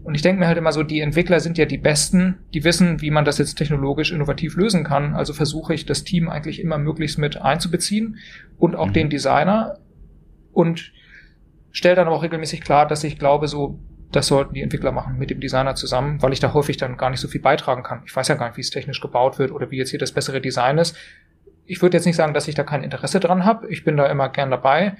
Und 0.04 0.16
ich 0.16 0.24
denke 0.24 0.40
mir 0.40 0.48
halt 0.48 0.58
immer 0.58 0.72
so, 0.72 0.82
die 0.82 1.00
Entwickler 1.00 1.40
sind 1.40 1.60
ja 1.60 1.66
die 1.66 1.78
Besten, 1.78 2.40
die 2.54 2.64
wissen, 2.64 3.02
wie 3.02 3.12
man 3.12 3.24
das 3.24 3.38
jetzt 3.38 3.56
technologisch 3.56 4.12
innovativ 4.12 4.56
lösen 4.56 4.84
kann. 4.84 5.14
Also 5.14 5.34
versuche 5.34 5.76
ich, 5.76 5.86
das 5.86 6.04
Team 6.04 6.28
eigentlich 6.28 6.60
immer 6.60 6.80
möglichst 6.80 7.20
mit 7.20 7.40
einzubeziehen 7.40 8.18
und 8.58 8.76
auch 8.76 8.88
mhm. 8.88 8.94
den 8.94 9.10
Designer 9.12 9.78
und 10.54 10.92
stelle 11.72 11.96
dann 11.96 12.08
aber 12.08 12.16
auch 12.16 12.24
regelmäßig 12.24 12.62
klar, 12.62 12.88
dass 12.88 13.04
ich 13.04 13.20
glaube, 13.20 13.48
so, 13.48 13.80
das 14.12 14.26
sollten 14.26 14.56
die 14.56 14.64
Entwickler 14.64 14.92
machen 14.92 15.20
mit 15.20 15.30
dem 15.30 15.40
Designer 15.40 15.76
zusammen, 15.76 16.22
weil 16.24 16.34
ich 16.34 16.40
da 16.40 16.54
häufig 16.54 16.78
dann 16.78 16.98
gar 16.98 17.12
nicht 17.12 17.20
so 17.20 17.28
viel 17.28 17.42
beitragen 17.42 17.84
kann. 17.84 18.02
Ich 18.08 18.16
weiß 18.16 18.28
ja 18.30 18.36
gar 18.36 18.48
nicht, 18.48 18.58
wie 18.58 18.62
es 18.62 18.72
technisch 18.72 19.02
gebaut 19.02 19.38
wird 19.38 19.52
oder 19.52 19.70
wie 19.70 19.78
jetzt 19.78 19.92
hier 19.92 20.00
das 20.00 20.12
bessere 20.12 20.42
Design 20.42 20.80
ist. 20.80 20.98
Ich 21.68 21.82
würde 21.82 21.98
jetzt 21.98 22.06
nicht 22.06 22.16
sagen, 22.16 22.34
dass 22.34 22.48
ich 22.48 22.56
da 22.56 22.64
kein 22.64 22.84
Interesse 22.84 23.20
dran 23.20 23.46
habe. 23.46 23.68
Ich 23.70 23.84
bin 23.84 23.98
da 23.98 24.08
immer 24.08 24.30
gern 24.30 24.50
dabei. 24.50 24.98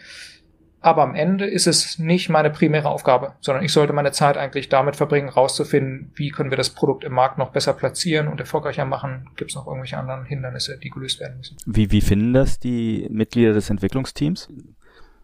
Aber 0.80 1.02
am 1.02 1.16
Ende 1.16 1.46
ist 1.46 1.66
es 1.66 1.98
nicht 1.98 2.30
meine 2.30 2.52
primäre 2.52 2.90
Aufgabe, 2.90 3.34
sondern 3.42 3.66
ich 3.66 3.74
sollte 3.74 3.94
meine 3.94 4.12
Zeit 4.12 4.38
eigentlich 4.38 4.70
damit 4.70 4.96
verbringen, 4.96 5.28
rauszufinden, 5.28 6.12
wie 6.14 6.30
können 6.30 6.52
wir 6.52 6.58
das 6.58 6.70
Produkt 6.70 7.04
im 7.04 7.14
Markt 7.14 7.40
noch 7.40 7.50
besser 7.52 7.74
platzieren 7.74 8.28
und 8.28 8.40
erfolgreicher 8.40 8.86
machen. 8.86 9.30
Gibt 9.36 9.52
es 9.52 9.56
noch 9.56 9.66
irgendwelche 9.66 9.98
anderen 9.98 10.26
Hindernisse, 10.26 10.78
die 10.78 10.90
gelöst 10.90 11.20
werden 11.20 11.38
müssen? 11.38 11.58
Wie, 11.66 11.92
wie 11.92 12.02
finden 12.02 12.34
das 12.34 12.60
die 12.60 13.08
Mitglieder 13.10 13.54
des 13.54 13.70
Entwicklungsteams? 13.72 14.50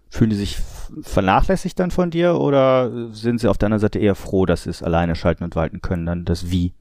Fühlen 0.09 0.31
die 0.31 0.35
sich 0.35 0.57
vernachlässigt 1.01 1.79
dann 1.79 1.91
von 1.91 2.09
dir 2.09 2.35
oder 2.35 3.13
sind 3.13 3.39
sie 3.39 3.47
auf 3.47 3.57
deiner 3.57 3.79
Seite 3.79 3.99
eher 3.99 4.15
froh, 4.15 4.45
dass 4.45 4.63
sie 4.63 4.69
es 4.71 4.81
alleine 4.81 5.15
schalten 5.15 5.43
und 5.43 5.55
walten 5.55 5.81
können, 5.81 6.05
dann 6.05 6.25
das 6.25 6.49
Wie? 6.49 6.73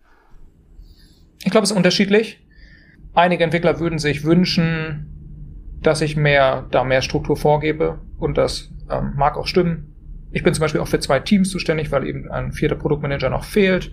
Ich 1.45 1.51
glaube, 1.51 1.65
es 1.65 1.71
ist 1.71 1.77
unterschiedlich. 1.77 2.42
Einige 3.15 3.45
Entwickler 3.45 3.79
würden 3.79 3.99
sich 3.99 4.25
wünschen, 4.25 5.07
dass 5.83 6.01
ich 6.01 6.17
mehr, 6.17 6.67
da 6.71 6.85
mehr 6.85 7.03
Struktur 7.03 7.37
vorgebe 7.37 7.99
und 8.19 8.39
das 8.39 8.71
ähm, 8.91 9.13
mag 9.17 9.37
auch 9.37 9.47
stimmen. 9.47 9.95
Ich 10.31 10.43
bin 10.43 10.55
zum 10.55 10.63
Beispiel 10.63 10.81
auch 10.81 10.89
für 10.89 11.01
zwei 11.01 11.21
Teams 11.21 11.51
zuständig, 11.51 11.93
weil 11.93 12.07
eben 12.07 12.31
ein 12.31 12.53
vierter 12.53 12.77
Produktmanager 12.77 13.29
noch 13.29 13.45
fehlt. 13.45 13.93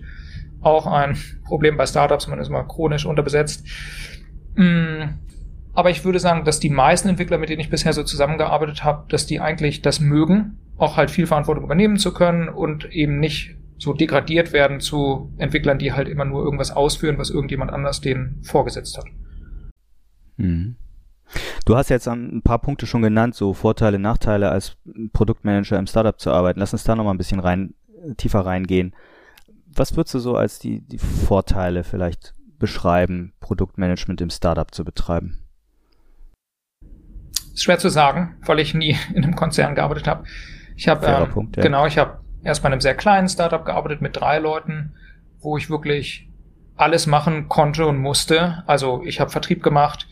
Auch 0.62 0.86
ein 0.86 1.16
Problem 1.44 1.76
bei 1.76 1.86
Startups, 1.86 2.28
man 2.28 2.38
ist 2.38 2.48
immer 2.48 2.64
chronisch 2.64 3.04
unterbesetzt. 3.04 3.66
Mm, 4.54 5.02
aber 5.74 5.90
ich 5.90 6.04
würde 6.04 6.18
sagen, 6.18 6.44
dass 6.44 6.58
die 6.58 6.70
meisten 6.70 7.08
Entwickler, 7.08 7.38
mit 7.38 7.50
denen 7.50 7.60
ich 7.60 7.70
bisher 7.70 7.92
so 7.92 8.02
zusammengearbeitet 8.02 8.84
habe, 8.84 9.04
dass 9.08 9.26
die 9.26 9.40
eigentlich 9.40 9.82
das 9.82 10.00
mögen, 10.00 10.58
auch 10.78 10.96
halt 10.96 11.10
viel 11.10 11.26
Verantwortung 11.26 11.64
übernehmen 11.64 11.98
zu 11.98 12.14
können 12.14 12.48
und 12.48 12.86
eben 12.90 13.20
nicht 13.20 13.56
so 13.80 13.94
degradiert 13.94 14.52
werden 14.52 14.78
zu 14.80 15.32
Entwicklern, 15.38 15.78
die 15.78 15.92
halt 15.92 16.06
immer 16.06 16.26
nur 16.26 16.44
irgendwas 16.44 16.70
ausführen, 16.70 17.16
was 17.16 17.30
irgendjemand 17.30 17.72
anders 17.72 18.02
denen 18.02 18.42
vorgesetzt 18.44 18.98
hat. 18.98 19.06
Mhm. 20.36 20.76
Du 21.64 21.76
hast 21.76 21.88
jetzt 21.88 22.06
ein 22.06 22.42
paar 22.42 22.58
Punkte 22.58 22.86
schon 22.86 23.02
genannt, 23.02 23.34
so 23.34 23.54
Vorteile, 23.54 23.98
Nachteile 23.98 24.50
als 24.50 24.76
Produktmanager 25.12 25.78
im 25.78 25.86
Startup 25.86 26.18
zu 26.18 26.30
arbeiten. 26.30 26.60
Lass 26.60 26.72
uns 26.74 26.84
da 26.84 26.94
noch 26.94 27.04
mal 27.04 27.12
ein 27.12 27.18
bisschen 27.18 27.40
rein, 27.40 27.74
tiefer 28.18 28.40
reingehen. 28.40 28.94
Was 29.72 29.96
würdest 29.96 30.14
du 30.14 30.18
so 30.18 30.36
als 30.36 30.58
die, 30.58 30.82
die 30.82 30.98
Vorteile 30.98 31.82
vielleicht 31.82 32.34
beschreiben, 32.58 33.32
Produktmanagement 33.40 34.20
im 34.20 34.30
Startup 34.30 34.74
zu 34.74 34.84
betreiben? 34.84 35.38
Ist 37.54 37.62
schwer 37.62 37.78
zu 37.78 37.88
sagen, 37.88 38.36
weil 38.44 38.58
ich 38.58 38.74
nie 38.74 38.96
in 39.14 39.24
einem 39.24 39.36
Konzern 39.36 39.74
gearbeitet 39.74 40.06
habe. 40.06 40.24
Ich 40.76 40.88
habe 40.88 41.06
ähm, 41.06 41.30
Punkt, 41.30 41.56
ja. 41.56 41.62
genau, 41.62 41.86
ich 41.86 41.96
habe 41.96 42.20
erst 42.42 42.62
bei 42.62 42.68
einem 42.68 42.80
sehr 42.80 42.94
kleinen 42.94 43.28
Startup 43.28 43.64
gearbeitet 43.64 44.00
mit 44.00 44.16
drei 44.16 44.38
Leuten, 44.38 44.94
wo 45.40 45.56
ich 45.56 45.70
wirklich 45.70 46.28
alles 46.76 47.06
machen 47.06 47.48
konnte 47.48 47.86
und 47.86 47.98
musste. 47.98 48.62
Also 48.66 49.02
ich 49.04 49.20
habe 49.20 49.30
Vertrieb 49.30 49.62
gemacht, 49.62 50.08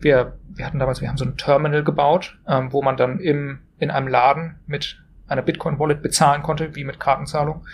wir, 0.00 0.38
wir 0.48 0.66
hatten 0.66 0.78
damals, 0.78 1.00
wir 1.00 1.08
haben 1.08 1.16
so 1.16 1.24
ein 1.24 1.36
Terminal 1.36 1.84
gebaut, 1.84 2.38
ähm, 2.46 2.72
wo 2.72 2.82
man 2.82 2.96
dann 2.96 3.20
im, 3.20 3.60
in 3.78 3.90
einem 3.90 4.08
Laden 4.08 4.56
mit 4.66 5.00
einer 5.26 5.42
Bitcoin-Wallet 5.42 6.02
bezahlen 6.02 6.42
konnte, 6.42 6.74
wie 6.74 6.84
mit 6.84 6.98
Kartenzahlung. 7.00 7.64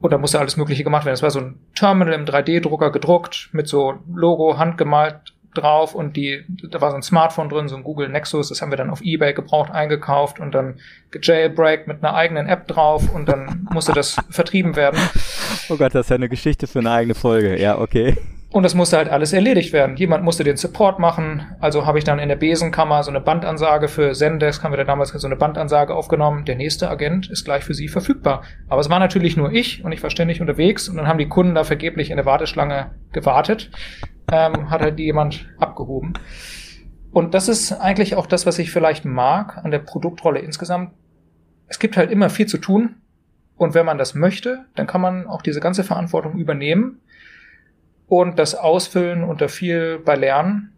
Und 0.00 0.12
da 0.12 0.18
musste 0.18 0.38
alles 0.38 0.56
Mögliche 0.56 0.84
gemacht 0.84 1.04
werden. 1.04 1.14
Es 1.14 1.22
war 1.22 1.30
so 1.30 1.40
ein 1.40 1.58
Terminal 1.74 2.14
im 2.14 2.24
3D-Drucker 2.24 2.90
gedruckt, 2.90 3.48
mit 3.52 3.68
so 3.68 4.00
Logo 4.14 4.58
handgemalt 4.58 5.33
drauf 5.54 5.94
und 5.94 6.16
die, 6.16 6.44
da 6.70 6.80
war 6.80 6.90
so 6.90 6.96
ein 6.96 7.02
Smartphone 7.02 7.48
drin, 7.48 7.68
so 7.68 7.76
ein 7.76 7.84
Google 7.84 8.08
Nexus, 8.08 8.48
das 8.48 8.60
haben 8.60 8.70
wir 8.70 8.76
dann 8.76 8.90
auf 8.90 9.00
Ebay 9.02 9.32
gebraucht 9.32 9.70
eingekauft 9.70 10.40
und 10.40 10.54
dann 10.54 10.80
gejailbreakt 11.10 11.86
mit 11.86 12.02
einer 12.02 12.14
eigenen 12.14 12.46
App 12.46 12.68
drauf 12.68 13.14
und 13.14 13.28
dann 13.28 13.66
musste 13.72 13.92
das 13.92 14.16
vertrieben 14.30 14.76
werden. 14.76 15.00
Oh 15.68 15.76
Gott, 15.76 15.94
das 15.94 16.06
ist 16.06 16.10
ja 16.10 16.16
eine 16.16 16.28
Geschichte 16.28 16.66
für 16.66 16.80
eine 16.80 16.90
eigene 16.90 17.14
Folge. 17.14 17.60
Ja, 17.60 17.78
okay. 17.78 18.16
Und 18.54 18.62
das 18.62 18.76
musste 18.76 18.98
halt 18.98 19.08
alles 19.08 19.32
erledigt 19.32 19.72
werden. 19.72 19.96
Jemand 19.96 20.22
musste 20.22 20.44
den 20.44 20.56
Support 20.56 21.00
machen. 21.00 21.44
Also 21.58 21.86
habe 21.86 21.98
ich 21.98 22.04
dann 22.04 22.20
in 22.20 22.28
der 22.28 22.36
Besenkammer 22.36 23.02
so 23.02 23.10
eine 23.10 23.20
Bandansage 23.20 23.88
für 23.88 24.12
Zendesk, 24.12 24.62
haben 24.62 24.70
wir 24.70 24.76
da 24.76 24.84
damals 24.84 25.08
so 25.08 25.26
eine 25.26 25.34
Bandansage 25.34 25.92
aufgenommen. 25.92 26.44
Der 26.44 26.54
nächste 26.54 26.88
Agent 26.88 27.28
ist 27.28 27.44
gleich 27.44 27.64
für 27.64 27.74
Sie 27.74 27.88
verfügbar. 27.88 28.44
Aber 28.68 28.80
es 28.80 28.88
war 28.88 29.00
natürlich 29.00 29.36
nur 29.36 29.50
ich 29.50 29.84
und 29.84 29.90
ich 29.90 30.04
war 30.04 30.10
ständig 30.10 30.40
unterwegs 30.40 30.88
und 30.88 30.96
dann 30.96 31.08
haben 31.08 31.18
die 31.18 31.26
Kunden 31.26 31.56
da 31.56 31.64
vergeblich 31.64 32.10
in 32.10 32.16
der 32.16 32.26
Warteschlange 32.26 32.92
gewartet. 33.12 33.72
Ähm, 34.32 34.70
hat 34.70 34.80
halt 34.80 34.98
jemand 34.98 35.46
abgehoben. 35.58 36.14
Und 37.12 37.34
das 37.34 37.48
ist 37.48 37.72
eigentlich 37.72 38.16
auch 38.16 38.26
das, 38.26 38.44
was 38.44 38.58
ich 38.58 38.72
vielleicht 38.72 39.04
mag 39.04 39.58
an 39.58 39.70
der 39.70 39.78
Produktrolle 39.78 40.40
insgesamt. 40.40 40.92
Es 41.68 41.78
gibt 41.78 41.96
halt 41.96 42.10
immer 42.10 42.28
viel 42.28 42.46
zu 42.46 42.58
tun. 42.58 42.96
Und 43.56 43.74
wenn 43.74 43.86
man 43.86 43.98
das 43.98 44.14
möchte, 44.14 44.64
dann 44.74 44.88
kann 44.88 45.00
man 45.00 45.28
auch 45.28 45.40
diese 45.40 45.60
ganze 45.60 45.84
Verantwortung 45.84 46.36
übernehmen 46.36 47.00
und 48.08 48.38
das 48.38 48.56
Ausfüllen 48.56 49.22
unter 49.22 49.48
viel 49.48 49.98
bei 49.98 50.16
Lernen. 50.16 50.72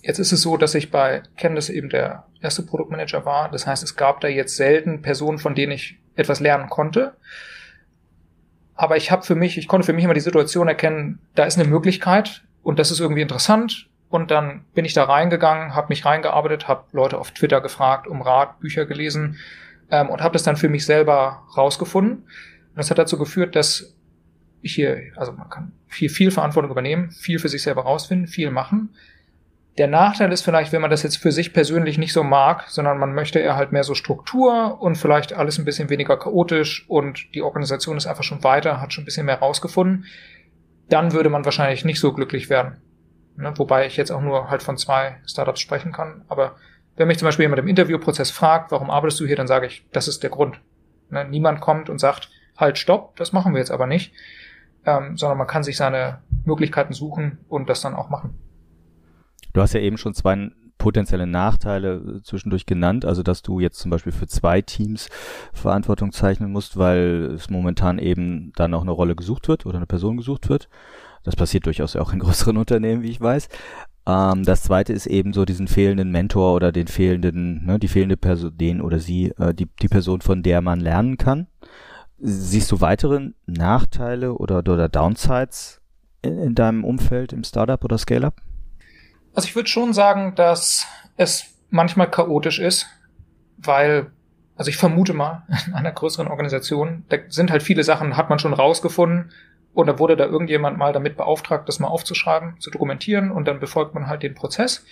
Jetzt 0.00 0.18
ist 0.18 0.32
es 0.32 0.40
so, 0.40 0.56
dass 0.56 0.74
ich 0.74 0.90
bei 0.90 1.22
Candice 1.36 1.68
eben 1.68 1.90
der 1.90 2.24
erste 2.40 2.62
Produktmanager 2.62 3.24
war. 3.24 3.50
Das 3.50 3.66
heißt, 3.66 3.84
es 3.84 3.94
gab 3.94 4.20
da 4.20 4.28
jetzt 4.28 4.56
selten 4.56 5.02
Personen, 5.02 5.38
von 5.38 5.54
denen 5.54 5.72
ich 5.72 6.00
etwas 6.16 6.40
lernen 6.40 6.68
konnte. 6.68 7.14
Aber 8.74 8.96
ich 8.96 9.10
habe 9.10 9.22
für 9.22 9.34
mich, 9.34 9.58
ich 9.58 9.68
konnte 9.68 9.86
für 9.86 9.92
mich 9.92 10.04
immer 10.04 10.14
die 10.14 10.20
Situation 10.20 10.66
erkennen, 10.66 11.20
da 11.34 11.44
ist 11.44 11.58
eine 11.58 11.68
Möglichkeit 11.68 12.42
und 12.62 12.78
das 12.78 12.90
ist 12.90 13.00
irgendwie 13.00 13.22
interessant. 13.22 13.88
Und 14.08 14.30
dann 14.30 14.64
bin 14.74 14.84
ich 14.84 14.92
da 14.92 15.04
reingegangen, 15.04 15.74
habe 15.74 15.88
mich 15.88 16.04
reingearbeitet, 16.04 16.68
habe 16.68 16.84
Leute 16.92 17.18
auf 17.18 17.30
Twitter 17.30 17.62
gefragt, 17.62 18.06
um 18.06 18.20
Rat, 18.20 18.60
Bücher 18.60 18.84
gelesen 18.84 19.38
ähm, 19.90 20.10
und 20.10 20.20
habe 20.20 20.34
das 20.34 20.42
dann 20.42 20.56
für 20.56 20.68
mich 20.68 20.84
selber 20.84 21.44
rausgefunden. 21.56 22.18
Und 22.18 22.76
das 22.76 22.90
hat 22.90 22.98
dazu 22.98 23.16
geführt, 23.16 23.56
dass 23.56 23.96
hier, 24.62 25.12
also 25.16 25.32
man 25.32 25.48
kann 25.48 25.72
viel, 25.88 26.10
viel 26.10 26.30
Verantwortung 26.30 26.70
übernehmen, 26.70 27.10
viel 27.10 27.38
für 27.38 27.48
sich 27.48 27.62
selber 27.62 27.82
rausfinden, 27.82 28.26
viel 28.28 28.50
machen. 28.50 28.90
Der 29.78 29.88
Nachteil 29.88 30.30
ist 30.30 30.42
vielleicht, 30.42 30.72
wenn 30.72 30.82
man 30.82 30.90
das 30.90 31.02
jetzt 31.02 31.16
für 31.16 31.32
sich 31.32 31.54
persönlich 31.54 31.96
nicht 31.96 32.12
so 32.12 32.22
mag, 32.22 32.64
sondern 32.68 32.98
man 32.98 33.14
möchte 33.14 33.38
eher 33.38 33.56
halt 33.56 33.72
mehr 33.72 33.84
so 33.84 33.94
Struktur 33.94 34.80
und 34.80 34.96
vielleicht 34.96 35.32
alles 35.32 35.58
ein 35.58 35.64
bisschen 35.64 35.88
weniger 35.88 36.18
chaotisch 36.18 36.84
und 36.88 37.34
die 37.34 37.40
Organisation 37.40 37.96
ist 37.96 38.06
einfach 38.06 38.24
schon 38.24 38.44
weiter, 38.44 38.82
hat 38.82 38.92
schon 38.92 39.02
ein 39.02 39.04
bisschen 39.06 39.24
mehr 39.24 39.38
rausgefunden, 39.38 40.04
dann 40.92 41.12
würde 41.12 41.30
man 41.30 41.44
wahrscheinlich 41.44 41.84
nicht 41.84 42.00
so 42.00 42.12
glücklich 42.12 42.50
werden. 42.50 42.76
Ne? 43.36 43.52
Wobei 43.56 43.86
ich 43.86 43.96
jetzt 43.96 44.10
auch 44.10 44.20
nur 44.20 44.50
halt 44.50 44.62
von 44.62 44.76
zwei 44.76 45.16
Startups 45.26 45.60
sprechen 45.60 45.92
kann. 45.92 46.24
Aber 46.28 46.56
wenn 46.96 47.08
mich 47.08 47.18
zum 47.18 47.26
Beispiel 47.26 47.44
jemand 47.44 47.60
im 47.60 47.68
Interviewprozess 47.68 48.30
fragt, 48.30 48.70
warum 48.70 48.90
arbeitest 48.90 49.20
du 49.20 49.26
hier, 49.26 49.36
dann 49.36 49.46
sage 49.46 49.66
ich, 49.66 49.86
das 49.92 50.08
ist 50.08 50.22
der 50.22 50.30
Grund. 50.30 50.60
Ne? 51.10 51.24
Niemand 51.24 51.60
kommt 51.60 51.88
und 51.88 51.98
sagt, 51.98 52.30
halt, 52.56 52.78
stopp, 52.78 53.16
das 53.16 53.32
machen 53.32 53.54
wir 53.54 53.58
jetzt 53.58 53.70
aber 53.70 53.86
nicht 53.86 54.12
ähm, 54.84 55.16
sondern 55.16 55.38
man 55.38 55.46
kann 55.46 55.62
sich 55.62 55.76
seine 55.76 56.18
Möglichkeiten 56.44 56.92
suchen 56.92 57.38
und 57.48 57.68
das 57.68 57.80
dann 57.80 57.94
auch 57.94 58.08
machen. 58.08 58.38
Du 59.52 59.60
hast 59.60 59.74
ja 59.74 59.80
eben 59.80 59.98
schon 59.98 60.14
zwei 60.14 60.50
potenzielle 60.82 61.28
Nachteile 61.28 61.94
äh, 61.94 62.22
zwischendurch 62.22 62.66
genannt, 62.66 63.04
also 63.04 63.22
dass 63.22 63.42
du 63.42 63.60
jetzt 63.60 63.78
zum 63.78 63.92
Beispiel 63.92 64.10
für 64.10 64.26
zwei 64.26 64.62
Teams 64.62 65.08
Verantwortung 65.52 66.10
zeichnen 66.10 66.50
musst, 66.50 66.76
weil 66.76 67.30
es 67.36 67.48
momentan 67.48 68.00
eben 68.00 68.52
dann 68.56 68.74
auch 68.74 68.82
eine 68.82 68.90
Rolle 68.90 69.14
gesucht 69.14 69.46
wird 69.46 69.64
oder 69.64 69.76
eine 69.76 69.86
Person 69.86 70.16
gesucht 70.16 70.48
wird. 70.48 70.68
Das 71.22 71.36
passiert 71.36 71.66
durchaus 71.66 71.94
auch 71.94 72.12
in 72.12 72.18
größeren 72.24 72.56
Unternehmen, 72.56 73.02
wie 73.02 73.10
ich 73.10 73.20
weiß. 73.20 73.48
Ähm, 74.06 74.42
das 74.42 74.64
zweite 74.64 74.92
ist 74.92 75.06
eben 75.06 75.32
so 75.32 75.44
diesen 75.44 75.68
fehlenden 75.68 76.10
Mentor 76.10 76.52
oder 76.54 76.72
den 76.72 76.88
fehlenden, 76.88 77.64
ne, 77.64 77.78
die 77.78 77.86
fehlende 77.86 78.16
Person, 78.16 78.58
den 78.58 78.80
oder 78.80 78.98
sie, 78.98 79.32
äh, 79.38 79.54
die, 79.54 79.68
die 79.80 79.88
Person, 79.88 80.20
von 80.20 80.42
der 80.42 80.62
man 80.62 80.80
lernen 80.80 81.16
kann. 81.16 81.46
Siehst 82.18 82.72
du 82.72 82.80
weitere 82.80 83.30
Nachteile 83.46 84.34
oder, 84.34 84.58
oder 84.58 84.88
Downsides 84.88 85.80
in, 86.22 86.38
in 86.38 86.54
deinem 86.56 86.82
Umfeld 86.82 87.32
im 87.32 87.44
Startup 87.44 87.84
oder 87.84 87.98
Scale-up? 87.98 88.42
Also 89.34 89.48
ich 89.48 89.56
würde 89.56 89.68
schon 89.68 89.92
sagen, 89.92 90.34
dass 90.34 90.86
es 91.16 91.54
manchmal 91.70 92.10
chaotisch 92.10 92.58
ist, 92.58 92.86
weil, 93.56 94.10
also 94.56 94.68
ich 94.68 94.76
vermute 94.76 95.14
mal, 95.14 95.42
in 95.66 95.74
einer 95.74 95.92
größeren 95.92 96.28
Organisation, 96.28 97.04
da 97.08 97.18
sind 97.28 97.50
halt 97.50 97.62
viele 97.62 97.84
Sachen, 97.84 98.16
hat 98.16 98.30
man 98.30 98.38
schon 98.38 98.52
rausgefunden 98.52 99.32
und 99.74 99.86
da 99.86 99.98
wurde 99.98 100.16
da 100.16 100.26
irgendjemand 100.26 100.76
mal 100.76 100.92
damit 100.92 101.16
beauftragt, 101.16 101.68
das 101.68 101.80
mal 101.80 101.88
aufzuschreiben, 101.88 102.60
zu 102.60 102.70
dokumentieren 102.70 103.30
und 103.30 103.48
dann 103.48 103.60
befolgt 103.60 103.94
man 103.94 104.06
halt 104.06 104.22
den 104.22 104.34
Prozess. 104.34 104.84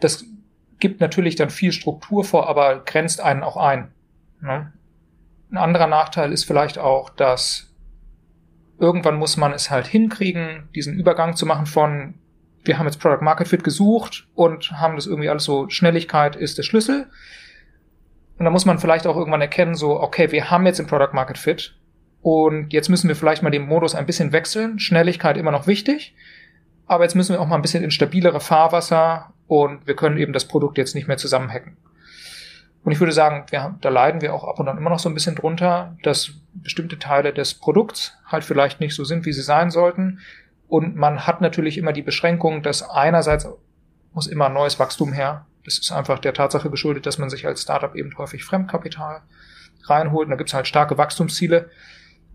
Das 0.00 0.24
gibt 0.78 1.00
natürlich 1.00 1.36
dann 1.36 1.50
viel 1.50 1.72
Struktur 1.72 2.24
vor, 2.24 2.48
aber 2.48 2.80
grenzt 2.84 3.20
einen 3.20 3.42
auch 3.42 3.56
ein. 3.56 3.90
Ne? 4.40 4.72
Ein 5.50 5.56
anderer 5.56 5.86
Nachteil 5.86 6.32
ist 6.32 6.44
vielleicht 6.44 6.78
auch, 6.78 7.10
dass 7.10 7.72
irgendwann 8.78 9.16
muss 9.16 9.36
man 9.36 9.52
es 9.52 9.70
halt 9.70 9.86
hinkriegen, 9.86 10.68
diesen 10.74 10.94
Übergang 10.94 11.34
zu 11.34 11.46
machen 11.46 11.66
von 11.66 12.14
wir 12.68 12.78
haben 12.78 12.86
jetzt 12.86 13.00
Product 13.00 13.22
Market 13.22 13.48
Fit 13.48 13.64
gesucht 13.64 14.28
und 14.34 14.70
haben 14.72 14.94
das 14.94 15.06
irgendwie 15.06 15.28
alles 15.28 15.44
so, 15.44 15.68
Schnelligkeit 15.68 16.36
ist 16.36 16.58
der 16.58 16.62
Schlüssel. 16.62 17.08
Und 18.38 18.44
dann 18.44 18.52
muss 18.52 18.66
man 18.66 18.78
vielleicht 18.78 19.06
auch 19.06 19.16
irgendwann 19.16 19.40
erkennen, 19.40 19.74
so, 19.74 20.00
okay, 20.00 20.30
wir 20.30 20.50
haben 20.50 20.64
jetzt 20.66 20.78
den 20.78 20.86
Product 20.86 21.12
Market 21.12 21.38
Fit 21.38 21.74
und 22.22 22.72
jetzt 22.72 22.88
müssen 22.88 23.08
wir 23.08 23.16
vielleicht 23.16 23.42
mal 23.42 23.50
den 23.50 23.66
Modus 23.66 23.94
ein 23.94 24.06
bisschen 24.06 24.32
wechseln. 24.32 24.78
Schnelligkeit 24.78 25.36
immer 25.36 25.50
noch 25.50 25.66
wichtig, 25.66 26.14
aber 26.86 27.04
jetzt 27.04 27.16
müssen 27.16 27.32
wir 27.32 27.40
auch 27.40 27.48
mal 27.48 27.56
ein 27.56 27.62
bisschen 27.62 27.82
in 27.82 27.90
stabilere 27.90 28.40
Fahrwasser 28.40 29.32
und 29.48 29.86
wir 29.86 29.96
können 29.96 30.18
eben 30.18 30.32
das 30.32 30.44
Produkt 30.46 30.78
jetzt 30.78 30.94
nicht 30.94 31.08
mehr 31.08 31.16
zusammenhacken. 31.16 31.76
Und 32.84 32.92
ich 32.92 33.00
würde 33.00 33.12
sagen, 33.12 33.44
wir, 33.50 33.76
da 33.80 33.88
leiden 33.88 34.20
wir 34.20 34.32
auch 34.34 34.44
ab 34.44 34.60
und 34.60 34.68
an 34.68 34.78
immer 34.78 34.90
noch 34.90 34.98
so 34.98 35.08
ein 35.08 35.14
bisschen 35.14 35.34
drunter, 35.34 35.96
dass 36.02 36.30
bestimmte 36.54 36.98
Teile 36.98 37.32
des 37.32 37.54
Produkts 37.54 38.16
halt 38.26 38.44
vielleicht 38.44 38.80
nicht 38.80 38.94
so 38.94 39.04
sind, 39.04 39.26
wie 39.26 39.32
sie 39.32 39.42
sein 39.42 39.70
sollten. 39.70 40.20
Und 40.68 40.96
man 40.96 41.26
hat 41.26 41.40
natürlich 41.40 41.78
immer 41.78 41.92
die 41.92 42.02
Beschränkung, 42.02 42.62
dass 42.62 42.88
einerseits 42.88 43.48
muss 44.12 44.26
immer 44.26 44.48
neues 44.48 44.78
Wachstum 44.78 45.12
her. 45.12 45.46
Das 45.64 45.78
ist 45.78 45.92
einfach 45.92 46.18
der 46.18 46.34
Tatsache 46.34 46.70
geschuldet, 46.70 47.06
dass 47.06 47.18
man 47.18 47.30
sich 47.30 47.46
als 47.46 47.62
Startup 47.62 47.94
eben 47.94 48.16
häufig 48.16 48.44
Fremdkapital 48.44 49.22
reinholt. 49.84 50.26
Und 50.26 50.30
da 50.30 50.36
gibt 50.36 50.50
es 50.50 50.54
halt 50.54 50.66
starke 50.66 50.98
Wachstumsziele. 50.98 51.70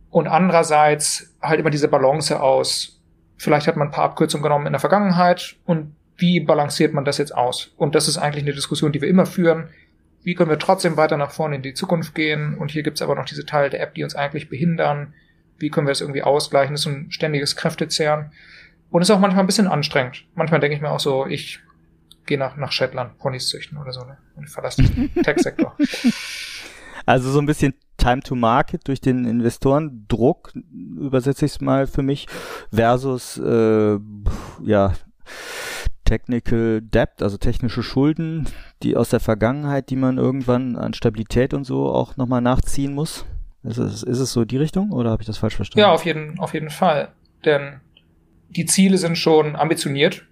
Und 0.10 0.28
andererseits 0.28 1.36
halt 1.42 1.60
immer 1.60 1.70
diese 1.70 1.88
Balance 1.88 2.40
aus, 2.40 3.02
vielleicht 3.38 3.68
hat 3.68 3.76
man 3.76 3.88
ein 3.88 3.92
paar 3.92 4.06
Abkürzungen 4.06 4.44
genommen 4.44 4.68
in 4.68 4.74
der 4.74 4.80
Vergangenheit 4.80 5.56
und 5.66 5.96
wie 6.18 6.40
balanciert 6.40 6.94
man 6.94 7.06
das 7.06 7.18
jetzt 7.18 7.36
aus? 7.36 7.74
Und 7.78 7.96
das 7.96 8.08
ist 8.08 8.18
eigentlich 8.18 8.44
eine 8.44 8.54
Diskussion, 8.54 8.92
die 8.92 9.02
wir 9.02 9.10
immer 9.10 9.26
führen. 9.26 9.70
Wie 10.22 10.36
können 10.36 10.50
wir 10.50 10.60
trotzdem 10.60 10.96
weiter 10.96 11.18
nach 11.18 11.32
vorne 11.32 11.56
in 11.56 11.64
die 11.64 11.74
Zukunft 11.74 12.14
gehen? 12.14 12.56
Und 12.58 12.72
hier 12.72 12.84
gibt 12.84 12.98
es 12.98 13.02
aber 13.02 13.16
noch 13.16 13.26
diese 13.26 13.46
Teile 13.46 13.70
der 13.70 13.82
App, 13.82 13.96
die 13.96 14.04
uns 14.04 14.16
eigentlich 14.16 14.50
behindern. 14.50 15.14
Wie 15.58 15.70
können 15.70 15.88
wir 15.88 15.92
das 15.92 16.02
irgendwie 16.02 16.24
ausgleichen? 16.24 16.74
Das 16.74 16.82
ist 16.82 16.88
ein 16.88 17.12
ständiges 17.12 17.56
Kräftezehren. 17.56 18.32
Und 18.90 19.02
ist 19.02 19.10
auch 19.10 19.20
manchmal 19.20 19.44
ein 19.44 19.48
bisschen 19.48 19.68
anstrengend. 19.68 20.26
Manchmal 20.36 20.60
denke 20.60 20.76
ich 20.76 20.82
mir 20.82 20.92
auch 20.92 21.00
so, 21.00 21.26
ich 21.26 21.60
gehe 22.26 22.38
nach, 22.38 22.58
nach 22.58 22.72
Shetland 22.72 23.18
Ponys 23.18 23.48
züchten 23.48 23.78
oder 23.78 23.92
so, 23.92 24.02
ne? 24.02 24.18
Und 24.36 24.50
verlasse 24.50 24.84
den 24.84 25.14
Tech-Sektor. 25.24 25.76
Also 27.06 27.32
so 27.32 27.40
ein 27.40 27.46
bisschen 27.46 27.74
Time 27.98 28.22
to 28.22 28.36
Market 28.36 28.88
durch 28.88 29.02
den 29.02 29.26
Investorendruck, 29.26 30.54
übersetze 30.74 31.46
ich 31.46 31.54
es 31.54 31.62
mal 31.62 31.88
für 31.88 32.02
mich, 32.02 32.28
versus 32.72 33.38
äh, 33.38 33.98
ja 34.64 34.94
Technical 36.06 36.82
Debt, 36.82 37.22
also 37.22 37.38
technische 37.38 37.82
Schulden, 37.82 38.48
die 38.84 38.98
aus 38.98 39.10
der 39.10 39.20
Vergangenheit, 39.20 39.90
die 39.90 39.96
man 39.96 40.18
irgendwann 40.18 40.76
an 40.76 40.94
Stabilität 40.94 41.54
und 41.54 41.64
so 41.64 41.88
auch 41.88 42.18
nochmal 42.18 42.42
nachziehen 42.42 42.94
muss. 42.94 43.26
Ist 43.64 43.78
es, 43.78 44.04
ist 44.04 44.20
es 44.20 44.34
so 44.34 44.44
die 44.46 44.58
Richtung 44.58 44.92
oder 44.92 45.12
habe 45.12 45.22
ich 45.22 45.28
das 45.28 45.38
falsch 45.38 45.56
verstanden? 45.56 45.80
Ja, 45.80 45.92
auf 45.94 46.06
jeden, 46.06 46.40
auf 46.40 46.54
jeden 46.54 46.70
Fall. 46.70 47.10
Denn 47.46 47.80
die 48.50 48.66
Ziele 48.66 48.98
sind 48.98 49.18
schon 49.18 49.56
ambitioniert. 49.56 50.26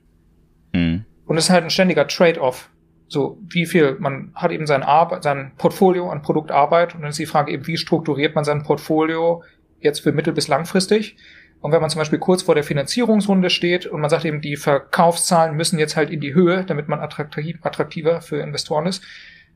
Mhm. 0.74 1.06
Und 1.26 1.38
es 1.38 1.46
ist 1.46 1.50
halt 1.50 1.64
ein 1.64 1.70
ständiger 1.70 2.08
Trade-off. 2.08 2.70
So, 3.08 3.38
wie 3.42 3.66
viel, 3.66 3.98
man 4.00 4.32
hat 4.36 4.52
eben 4.52 4.68
sein, 4.68 4.84
Arbeit, 4.84 5.24
sein 5.24 5.52
Portfolio 5.58 6.10
an 6.10 6.22
Produktarbeit 6.22 6.96
und 6.96 7.02
dann 7.02 7.10
ist 7.10 7.20
die 7.20 7.26
Frage 7.26 7.52
eben, 7.52 7.68
wie 7.68 7.78
strukturiert 7.78 8.36
man 8.36 8.46
sein 8.46 8.64
Portfolio 8.64 9.44
jetzt 9.80 10.00
für 10.00 10.14
mittel- 10.14 10.34
bis 10.34 10.48
langfristig? 10.48 11.18
Und 11.60 11.72
wenn 11.72 11.82
man 11.82 11.90
zum 11.90 12.00
Beispiel 12.00 12.20
kurz 12.20 12.42
vor 12.42 12.56
der 12.56 12.64
Finanzierungsrunde 12.64 13.50
steht 13.50 13.86
und 13.86 14.02
man 14.02 14.10
sagt 14.10 14.26
eben, 14.26 14.42
die 14.42 14.56
Verkaufszahlen 14.56 15.56
müssen 15.56 15.78
jetzt 15.78 15.96
halt 15.96 16.10
in 16.10 16.20
die 16.20 16.34
Höhe, 16.34 16.64
damit 16.64 16.88
man 16.88 17.00
attraktiv, 17.00 17.58
attraktiver 17.62 18.22
für 18.22 18.38
Investoren 18.38 18.88
ist, 18.88 19.04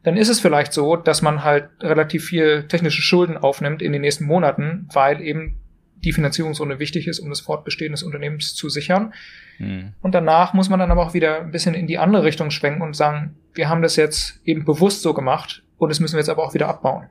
dann 0.05 0.17
ist 0.17 0.29
es 0.29 0.39
vielleicht 0.39 0.71
so, 0.71 0.95
dass 0.95 1.23
man 1.23 1.43
halt 1.43 1.69
relativ 1.81 2.25
viel 2.25 2.67
technische 2.67 3.01
Schulden 3.01 3.37
aufnimmt 3.37 3.81
in 3.81 3.91
den 3.91 4.01
nächsten 4.01 4.25
Monaten, 4.25 4.87
weil 4.93 5.19
eben 5.19 5.57
die 5.95 6.13
Finanzierungsrunde 6.13 6.77
wichtig 6.77 7.07
ist, 7.07 7.17
um 7.19 7.29
das 7.29 7.39
Fortbestehen 7.41 7.91
des 7.91 8.03
Unternehmens 8.03 8.53
zu 8.53 8.69
sichern. 8.69 9.15
Mhm. 9.57 9.93
Und 10.01 10.13
danach 10.13 10.53
muss 10.53 10.69
man 10.69 10.79
dann 10.79 10.91
aber 10.91 11.01
auch 11.01 11.15
wieder 11.15 11.41
ein 11.41 11.49
bisschen 11.49 11.73
in 11.73 11.87
die 11.87 11.97
andere 11.97 12.23
Richtung 12.23 12.51
schwenken 12.51 12.83
und 12.83 12.95
sagen, 12.95 13.35
wir 13.55 13.67
haben 13.67 13.81
das 13.81 13.95
jetzt 13.95 14.39
eben 14.45 14.63
bewusst 14.63 15.01
so 15.01 15.15
gemacht 15.15 15.63
und 15.77 15.89
das 15.89 15.99
müssen 15.99 16.13
wir 16.13 16.19
jetzt 16.19 16.29
aber 16.29 16.43
auch 16.43 16.53
wieder 16.53 16.67
abbauen. 16.67 17.07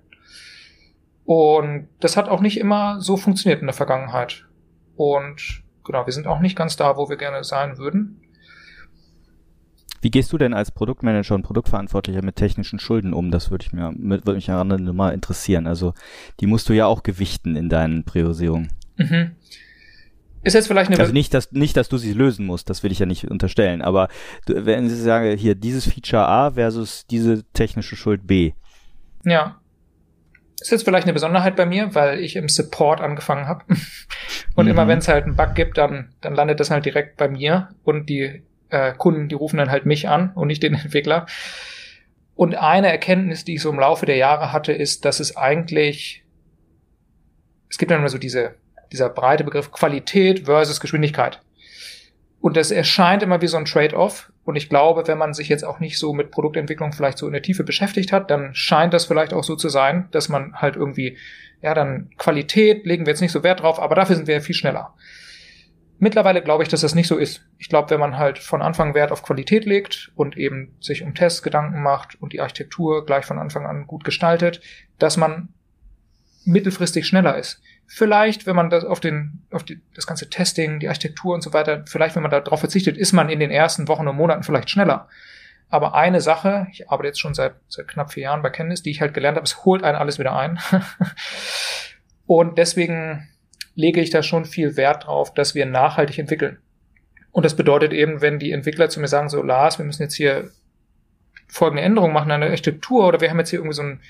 Und 1.25 1.89
das 1.99 2.17
hat 2.17 2.29
auch 2.29 2.41
nicht 2.41 2.61
immer 2.61 3.01
so 3.01 3.17
funktioniert 3.17 3.61
in 3.61 3.67
der 3.67 3.75
Vergangenheit. 3.75 4.45
Und 4.95 5.65
genau, 5.85 6.07
wir 6.07 6.13
sind 6.13 6.29
auch 6.29 6.39
nicht 6.39 6.57
ganz 6.57 6.77
da, 6.77 6.97
wo 6.97 7.09
wir 7.09 7.17
gerne 7.17 7.43
sein 7.43 7.77
würden. 7.77 8.21
Wie 10.05 10.11
gehst 10.11 10.35
du 10.35 10.37
denn 10.37 10.53
als 10.53 10.71
Produktmanager 10.71 11.35
und 11.35 11.45
Produktverantwortlicher 11.45 12.23
mit 12.23 12.37
technischen 12.37 12.79
Schulden 12.79 13.15
um? 13.15 13.31
Das 13.31 13.51
würde 13.51 13.65
ich 13.65 13.73
mir, 13.73 13.91
würde 13.97 14.35
mich 14.35 14.51
an 14.51 14.95
mal 14.95 15.15
interessieren. 15.15 15.67
Also, 15.67 15.95
die 16.41 16.47
musst 16.47 16.69
du 16.69 16.75
ja 16.75 16.85
auch 16.85 17.03
gewichten 17.03 17.57
in 17.57 17.71
deinen 17.71 18.05
Priorisierungen. 18.05 18.71
Mhm. 18.97 19.31
Ist 20.43 20.53
jetzt 20.53 20.67
vielleicht 20.67 20.91
eine. 20.91 21.01
Also 21.01 21.15
nicht, 21.15 21.33
dass, 21.33 21.53
nicht, 21.53 21.75
dass 21.79 21.89
du 21.89 21.97
sie 21.97 22.13
lösen 22.13 22.45
musst, 22.45 22.69
das 22.69 22.83
will 22.83 22.93
ich 22.93 22.99
ja 22.99 23.07
nicht 23.07 23.31
unterstellen, 23.31 23.81
aber 23.81 24.09
du, 24.45 24.67
wenn 24.67 24.85
ich 24.89 24.93
sage, 24.93 25.31
hier 25.31 25.55
dieses 25.55 25.91
Feature 25.91 26.29
A 26.29 26.51
versus 26.51 27.07
diese 27.07 27.43
technische 27.55 27.97
Schuld 27.97 28.27
B. 28.27 28.53
Ja. 29.25 29.59
Ist 30.61 30.71
jetzt 30.71 30.85
vielleicht 30.85 31.07
eine 31.07 31.15
Besonderheit 31.15 31.57
bei 31.57 31.65
mir, 31.65 31.95
weil 31.95 32.21
ich 32.21 32.37
im 32.37 32.51
Support 32.51 33.01
angefangen 33.01 33.49
habe. 33.49 33.65
Und 34.55 34.67
mhm. 34.67 34.73
immer 34.73 34.87
wenn 34.87 34.99
es 34.99 35.09
halt 35.09 35.25
einen 35.25 35.37
Bug 35.37 35.55
gibt, 35.55 35.79
dann, 35.79 36.13
dann 36.21 36.35
landet 36.35 36.61
das 36.61 36.71
halt 36.71 36.85
direkt 36.85 37.17
bei 37.17 37.27
mir 37.27 37.71
und 37.85 38.11
die 38.11 38.43
äh, 38.75 38.93
Kunden, 38.93 39.29
die 39.29 39.37
rufen 39.37 39.57
dann 39.57 39.71
halt 39.71 39.87
mich 39.87 40.09
an 40.09 40.33
und 40.35 40.49
nicht 40.49 40.63
den 40.63 40.75
Entwickler. 40.85 41.27
Und 42.35 42.57
eine 42.57 42.91
Erkenntnis, 42.91 43.45
die 43.45 43.55
ich 43.55 43.63
so 43.63 43.71
im 43.71 43.79
Laufe 43.79 44.07
der 44.07 44.17
Jahre 44.17 44.53
hatte, 44.53 44.73
ist, 44.73 45.05
dass 45.05 45.21
es 45.21 45.37
eigentlich, 45.37 46.25
es 47.71 47.79
gibt 47.79 47.93
dann 47.93 48.01
immer 48.01 48.09
so 48.09 48.19
diese, 48.19 48.57
dieser 48.91 49.09
breite 49.09 49.45
Begriff 49.45 49.71
Qualität 49.71 50.47
versus 50.47 50.81
Geschwindigkeit. 50.81 51.41
Und 52.41 52.57
das 52.57 52.73
erscheint 52.73 53.23
immer 53.23 53.41
wie 53.41 53.47
so 53.47 53.57
ein 53.57 53.65
Trade-off. 53.65 54.33
Und 54.45 54.57
ich 54.57 54.69
glaube, 54.69 55.07
wenn 55.07 55.17
man 55.17 55.33
sich 55.33 55.49
jetzt 55.49 55.65
auch 55.65 55.79
nicht 55.79 55.99
so 55.99 56.13
mit 56.13 56.31
Produktentwicklung 56.31 56.93
vielleicht 56.93 57.17
so 57.17 57.27
in 57.27 57.33
der 57.33 57.41
Tiefe 57.41 57.65
beschäftigt 57.65 58.13
hat, 58.13 58.31
dann 58.31 58.55
scheint 58.55 58.93
das 58.93 59.07
vielleicht 59.07 59.33
auch 59.33 59.45
so 59.45 59.57
zu 59.57 59.69
sein, 59.69 60.09
dass 60.11 60.29
man 60.29 60.55
halt 60.57 60.77
irgendwie, 60.77 61.17
ja, 61.63 61.73
dann 61.73 62.11
Qualität 62.19 62.85
legen 62.85 63.07
wir 63.07 63.13
jetzt 63.13 63.23
nicht 63.23 63.33
so 63.33 63.45
Wert 63.45 63.63
drauf, 63.63 63.81
aber 63.81 63.95
dafür 63.95 64.17
sind 64.17 64.27
wir 64.27 64.35
ja 64.35 64.41
viel 64.41 64.55
schneller. 64.55 64.93
Mittlerweile 66.05 66.43
glaube 66.43 66.63
ich, 66.63 66.69
dass 66.69 66.83
das 66.83 66.95
nicht 66.95 67.09
so 67.09 67.17
ist. 67.17 67.41
Ich 67.57 67.71
glaube, 67.71 67.89
wenn 67.89 67.99
man 67.99 68.19
halt 68.19 68.39
von 68.39 68.61
Anfang 68.61 68.93
Wert 68.93 69.11
auf 69.11 69.23
Qualität 69.23 69.65
legt 69.65 70.13
und 70.15 70.37
eben 70.37 70.77
sich 70.79 71.03
um 71.03 71.15
Tests 71.15 71.43
Gedanken 71.43 71.83
macht 71.83 72.21
und 72.21 72.35
die 72.35 72.43
Architektur 72.43 73.07
gleich 73.07 73.25
von 73.25 73.39
Anfang 73.39 73.65
an 73.65 73.87
gut 73.87 74.05
gestaltet, 74.05 74.61
dass 74.99 75.17
man 75.17 75.49
mittelfristig 76.45 77.07
schneller 77.07 77.39
ist. 77.39 77.63
Vielleicht, 77.87 78.45
wenn 78.45 78.55
man 78.55 78.69
das 78.69 78.85
auf 78.85 79.01
den, 79.01 79.47
auf 79.51 79.63
die, 79.63 79.81
das 79.95 80.07
ganze 80.07 80.29
Testing, 80.29 80.79
die 80.79 80.89
Architektur 80.89 81.33
und 81.33 81.41
so 81.41 81.55
weiter, 81.55 81.85
vielleicht, 81.87 82.17
wenn 82.17 82.23
man 82.23 82.31
darauf 82.31 82.61
verzichtet, 82.61 82.99
ist 82.99 83.15
man 83.15 83.31
in 83.31 83.41
den 83.41 83.51
ersten 83.51 83.89
Wochen 83.89 84.07
und 84.07 84.17
Monaten 84.17 84.43
vielleicht 84.43 84.69
schneller. 84.69 85.09
Aber 85.71 85.95
eine 85.95 86.21
Sache, 86.21 86.67
ich 86.71 86.91
arbeite 86.91 87.07
jetzt 87.07 87.21
schon 87.21 87.33
seit, 87.33 87.55
seit 87.69 87.89
knapp 87.89 88.13
vier 88.13 88.25
Jahren 88.25 88.43
bei 88.43 88.51
Kenntnis, 88.51 88.83
die 88.83 88.91
ich 88.91 89.01
halt 89.01 89.15
gelernt 89.15 89.37
habe, 89.37 89.47
es 89.47 89.65
holt 89.65 89.83
einen 89.83 89.97
alles 89.97 90.19
wieder 90.19 90.37
ein. 90.37 90.61
und 92.27 92.59
deswegen 92.59 93.27
lege 93.75 94.01
ich 94.01 94.11
da 94.11 94.23
schon 94.23 94.45
viel 94.45 94.77
Wert 94.77 95.07
drauf, 95.07 95.35
dass 95.35 95.55
wir 95.55 95.67
nachhaltig 95.67 96.19
entwickeln. 96.19 96.59
Und 97.33 97.45
das 97.45 97.57
bedeutet 97.57 97.93
eben, 97.93 98.21
wenn 98.21 98.39
die 98.39 98.53
Entwickler 98.53 98.89
zu 98.89 99.01
mir 99.01 99.09
sagen, 99.09 99.29
so 99.29 99.43
Lars, 99.43 99.79
wir 99.79 99.85
müssen 99.85 100.03
jetzt 100.03 100.15
hier 100.15 100.51
folgende 101.49 101.83
Änderungen 101.83 102.13
machen 102.13 102.31
an 102.31 102.41
der 102.41 102.51
Architektur 102.51 103.07
oder 103.07 103.21
wir 103.21 103.31
haben 103.31 103.39
jetzt 103.39 103.51
hier 103.51 103.59
irgendwie 103.59 103.77
so 103.77 103.83
ein 103.83 104.01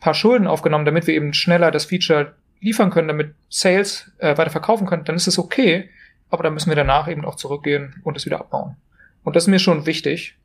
paar 0.00 0.14
Schulden 0.14 0.46
aufgenommen, 0.46 0.84
damit 0.84 1.06
wir 1.06 1.14
eben 1.14 1.32
schneller 1.32 1.70
das 1.70 1.86
Feature 1.86 2.34
liefern 2.60 2.90
können, 2.90 3.08
damit 3.08 3.34
Sales 3.48 4.12
äh, 4.18 4.36
weiter 4.36 4.50
verkaufen 4.50 4.86
können, 4.86 5.04
dann 5.04 5.16
ist 5.16 5.26
es 5.26 5.38
okay, 5.38 5.90
aber 6.28 6.42
dann 6.42 6.54
müssen 6.54 6.70
wir 6.70 6.76
danach 6.76 7.08
eben 7.08 7.24
auch 7.24 7.36
zurückgehen 7.36 8.00
und 8.04 8.16
es 8.16 8.26
wieder 8.26 8.40
abbauen. 8.40 8.76
Und 9.24 9.36
das 9.36 9.44
ist 9.44 9.48
mir 9.48 9.58
schon 9.58 9.86
wichtig. 9.86 10.36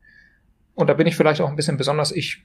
Und 0.74 0.88
da 0.88 0.94
bin 0.94 1.06
ich 1.06 1.16
vielleicht 1.16 1.40
auch 1.40 1.48
ein 1.48 1.56
bisschen 1.56 1.76
besonders. 1.76 2.12
Ich 2.12 2.44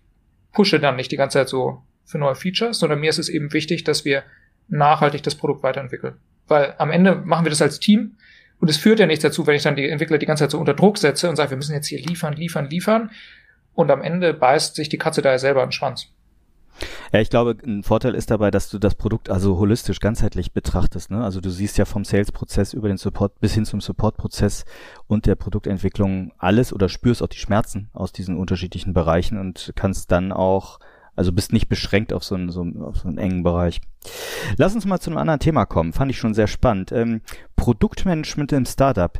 pushe 0.52 0.80
dann 0.80 0.96
nicht 0.96 1.12
die 1.12 1.18
ganze 1.18 1.40
Zeit 1.40 1.50
so 1.50 1.82
für 2.06 2.18
neue 2.18 2.36
Features, 2.36 2.80
sondern 2.80 3.00
mir 3.00 3.10
ist 3.10 3.20
es 3.20 3.30
eben 3.30 3.54
wichtig, 3.54 3.84
dass 3.84 4.06
wir 4.06 4.24
nachhaltig 4.68 5.24
das 5.24 5.36
Produkt 5.36 5.64
weiterentwickeln. 5.64 6.16
Weil 6.48 6.76
am 6.78 6.92
Ende 6.92 7.16
machen 7.16 7.46
wir 7.46 7.50
das 7.50 7.62
als 7.62 7.80
Team 7.80 8.18
und 8.60 8.70
es 8.70 8.78
führt 8.78 9.00
ja 9.00 9.06
nichts 9.06 9.24
dazu, 9.24 9.46
wenn 9.46 9.56
ich 9.56 9.64
dann 9.64 9.76
die 9.76 9.88
Entwickler 9.88 10.18
die 10.18 10.26
ganze 10.26 10.44
Zeit 10.44 10.52
so 10.52 10.60
unter 10.60 10.74
Druck 10.74 10.98
setze 10.98 11.30
und 11.30 11.36
sage, 11.36 11.52
wir 11.52 11.58
müssen 11.58 11.74
jetzt 11.74 11.88
hier 11.88 12.00
liefern, 12.00 12.34
liefern, 12.34 12.70
liefern. 12.70 13.12
Und 13.74 13.92
am 13.92 14.02
Ende 14.02 14.34
beißt 14.34 14.76
sich 14.76 14.90
die 14.90 14.98
Katze 14.98 15.22
da 15.22 15.32
ja 15.32 15.38
selber 15.38 15.62
in 15.62 15.68
den 15.68 15.74
Schwanz. 15.74 16.08
Ja, 17.12 17.20
ich 17.20 17.30
glaube, 17.30 17.56
ein 17.66 17.84
Vorteil 17.84 18.16
ist 18.16 18.30
dabei, 18.30 18.52
dass 18.52 18.70
du 18.70 18.80
das 18.80 18.96
Produkt 18.96 19.30
also 19.30 19.58
holistisch, 19.58 20.00
ganzheitlich 20.00 20.52
betrachtest. 20.52 21.10
Ne? 21.10 21.24
Also 21.24 21.42
du 21.42 21.50
siehst 21.50 21.78
ja 21.78 21.86
vom 21.86 22.04
Sales-Prozess 22.04 22.74
über 22.74 22.88
den 22.88 22.98
Support 22.98 23.40
bis 23.40 23.54
hin 23.54 23.66
zum 23.66 23.82
Support-Prozess 23.82 24.66
und 25.08 25.26
der 25.26 25.36
Produktentwicklung 25.36 26.34
alles 26.38 26.74
oder 26.74 26.90
spürst 26.90 27.24
auch 27.24 27.28
die 27.28 27.38
Schmerzen 27.38 27.90
aus 27.94 28.12
diesen 28.12 28.38
unterschiedlichen 28.38 28.94
Bereichen 28.94 29.40
und 29.40 29.74
kannst 29.76 30.12
dann 30.12 30.32
auch 30.32 30.80
also 31.18 31.34
bist 31.34 31.52
nicht 31.52 31.68
beschränkt 31.68 32.14
auf 32.14 32.24
so 32.24 32.36
einen, 32.36 32.50
so, 32.50 32.64
auf 32.82 32.98
so 32.98 33.08
einen 33.08 33.18
engen 33.18 33.42
Bereich. 33.42 33.82
Lass 34.58 34.76
uns 34.76 34.86
mal 34.86 35.00
zu 35.00 35.10
einem 35.10 35.18
anderen 35.18 35.40
Thema 35.40 35.66
kommen. 35.66 35.94
Fand 35.94 36.12
ich 36.12 36.18
schon 36.18 36.34
sehr 36.34 36.48
spannend. 36.48 36.92
Ähm, 36.92 37.22
Produktmanagement 37.56 38.52
im 38.54 38.66
Startup. 38.66 39.18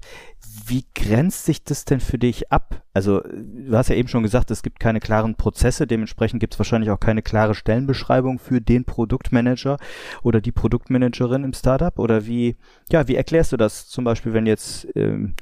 Wie 0.68 0.86
grenzt 0.96 1.46
sich 1.46 1.64
das 1.64 1.86
denn 1.86 2.00
für 2.00 2.18
dich 2.18 2.52
ab? 2.52 2.84
Also 2.94 3.22
du 3.22 3.76
hast 3.76 3.90
ja 3.90 3.96
eben 3.96 4.08
schon 4.08 4.24
gesagt, 4.24 4.52
es 4.52 4.64
gibt 4.64 4.80
keine 4.80 5.00
klaren 5.00 5.36
Prozesse, 5.36 5.88
dementsprechend 5.88 6.40
gibt 6.40 6.54
es 6.54 6.60
wahrscheinlich 6.60 6.92
auch 6.92 7.00
keine 7.00 7.22
klare 7.22 7.56
Stellenbeschreibung 7.56 8.40
für 8.40 8.62
den 8.62 8.86
Produktmanager 8.86 9.78
oder 10.24 10.40
die 10.40 10.52
Produktmanagerin 10.52 11.44
im 11.44 11.54
Startup. 11.54 11.98
Oder 11.98 12.26
wie, 12.28 12.58
ja, 12.92 13.08
wie 13.08 13.16
erklärst 13.16 13.52
du 13.52 13.58
das 13.58 13.88
zum 13.88 14.04
Beispiel, 14.04 14.34
wenn 14.34 14.46
jetzt 14.46 14.88
ähm, 14.96 15.36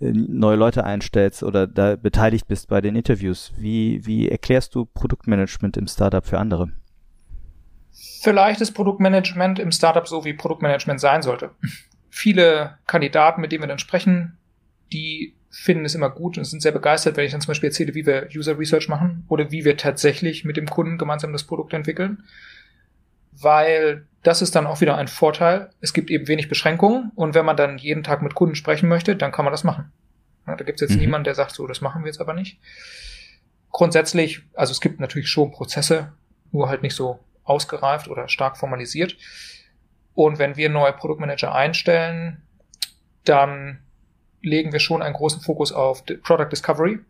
neue 0.00 0.56
Leute 0.56 0.84
einstellst 0.84 1.42
oder 1.42 1.66
da 1.66 1.96
beteiligt 1.96 2.48
bist 2.48 2.68
bei 2.68 2.80
den 2.80 2.96
Interviews? 2.96 3.52
Wie, 3.56 4.04
wie 4.06 4.28
erklärst 4.28 4.74
du 4.74 4.86
Produktmanagement 4.86 5.76
im 5.76 5.86
Startup 5.86 6.26
für 6.26 6.38
andere? 6.38 6.72
Vielleicht 8.02 8.62
ist 8.62 8.72
Produktmanagement 8.72 9.58
im 9.58 9.72
Startup 9.72 10.08
so, 10.08 10.24
wie 10.24 10.32
Produktmanagement 10.32 11.00
sein 11.00 11.20
sollte. 11.20 11.50
Viele 12.08 12.78
Kandidaten, 12.86 13.42
mit 13.42 13.52
denen 13.52 13.62
wir 13.62 13.68
dann 13.68 13.78
sprechen, 13.78 14.38
die 14.90 15.34
finden 15.50 15.84
es 15.84 15.94
immer 15.94 16.08
gut 16.08 16.38
und 16.38 16.44
sind 16.44 16.62
sehr 16.62 16.72
begeistert, 16.72 17.16
wenn 17.16 17.26
ich 17.26 17.32
dann 17.32 17.42
zum 17.42 17.48
Beispiel 17.48 17.68
erzähle, 17.68 17.94
wie 17.94 18.06
wir 18.06 18.28
User 18.34 18.58
Research 18.58 18.88
machen 18.88 19.24
oder 19.28 19.50
wie 19.50 19.66
wir 19.66 19.76
tatsächlich 19.76 20.46
mit 20.46 20.56
dem 20.56 20.66
Kunden 20.66 20.96
gemeinsam 20.96 21.32
das 21.32 21.44
Produkt 21.44 21.74
entwickeln. 21.74 22.24
Weil 23.32 24.06
das 24.22 24.40
ist 24.40 24.54
dann 24.54 24.66
auch 24.66 24.80
wieder 24.80 24.96
ein 24.96 25.08
Vorteil. 25.08 25.70
Es 25.80 25.92
gibt 25.92 26.10
eben 26.10 26.26
wenig 26.26 26.48
Beschränkungen 26.48 27.12
und 27.16 27.34
wenn 27.34 27.44
man 27.44 27.56
dann 27.56 27.76
jeden 27.76 28.02
Tag 28.02 28.22
mit 28.22 28.34
Kunden 28.34 28.54
sprechen 28.54 28.88
möchte, 28.88 29.14
dann 29.14 29.32
kann 29.32 29.44
man 29.44 29.52
das 29.52 29.64
machen. 29.64 29.92
Da 30.46 30.54
gibt 30.56 30.80
es 30.80 30.88
jetzt 30.88 30.96
mhm. 30.96 31.02
niemanden, 31.02 31.24
der 31.24 31.34
sagt, 31.34 31.54
so, 31.54 31.66
das 31.66 31.82
machen 31.82 32.02
wir 32.02 32.08
jetzt 32.08 32.20
aber 32.20 32.32
nicht. 32.32 32.60
Grundsätzlich, 33.70 34.42
also 34.54 34.72
es 34.72 34.80
gibt 34.80 35.00
natürlich 35.00 35.28
schon 35.28 35.50
Prozesse, 35.50 36.12
nur 36.50 36.68
halt 36.68 36.82
nicht 36.82 36.94
so 36.94 37.20
ausgereift 37.50 38.08
oder 38.08 38.28
stark 38.28 38.56
formalisiert. 38.56 39.16
Und 40.14 40.38
wenn 40.38 40.56
wir 40.56 40.68
neue 40.68 40.92
Produktmanager 40.92 41.54
einstellen, 41.54 42.42
dann 43.24 43.80
legen 44.40 44.72
wir 44.72 44.80
schon 44.80 45.02
einen 45.02 45.14
großen 45.14 45.42
Fokus 45.42 45.72
auf 45.72 46.04
Product 46.22 46.48
Discovery. 46.50 47.00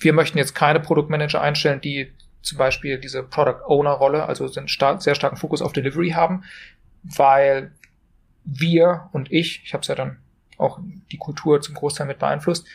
Wir 0.00 0.12
möchten 0.12 0.38
jetzt 0.38 0.54
keine 0.54 0.80
Produktmanager 0.80 1.40
einstellen, 1.40 1.80
die 1.80 2.12
zum 2.40 2.58
Beispiel 2.58 2.98
diese 2.98 3.22
Product 3.22 3.62
Owner 3.66 3.92
Rolle, 3.92 4.26
also 4.26 4.50
einen 4.52 4.68
star 4.68 5.00
sehr 5.00 5.14
starken 5.14 5.36
Fokus 5.36 5.62
auf 5.62 5.72
Delivery 5.72 6.10
haben, 6.10 6.42
weil 7.04 7.72
wir 8.44 9.08
und 9.12 9.30
ich, 9.30 9.62
ich 9.64 9.74
habe 9.74 9.82
es 9.82 9.88
ja 9.88 9.94
dann 9.94 10.18
auch 10.58 10.80
die 11.12 11.18
Kultur 11.18 11.60
zum 11.60 11.74
Großteil 11.74 12.06
mit 12.06 12.18
beeinflusst, 12.18 12.66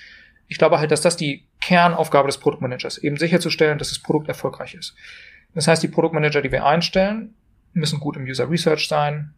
ich 0.47 0.57
glaube 0.57 0.79
halt, 0.79 0.91
dass 0.91 1.01
das 1.01 1.17
die 1.17 1.45
Kernaufgabe 1.59 2.27
des 2.27 2.37
Produktmanagers, 2.37 2.97
eben 2.99 3.17
sicherzustellen, 3.17 3.77
dass 3.77 3.89
das 3.89 3.99
Produkt 3.99 4.29
erfolgreich 4.29 4.73
ist. 4.75 4.95
Das 5.57 5.67
heißt, 5.67 5.81
die 5.81 5.87
Produktmanager, 5.87 6.43
die 6.43 6.51
wir 6.51 6.67
einstellen, 6.67 7.33
müssen 7.73 7.99
gut 7.99 8.15
im 8.15 8.25
User 8.25 8.47
Research 8.47 8.87
sein, 8.87 9.33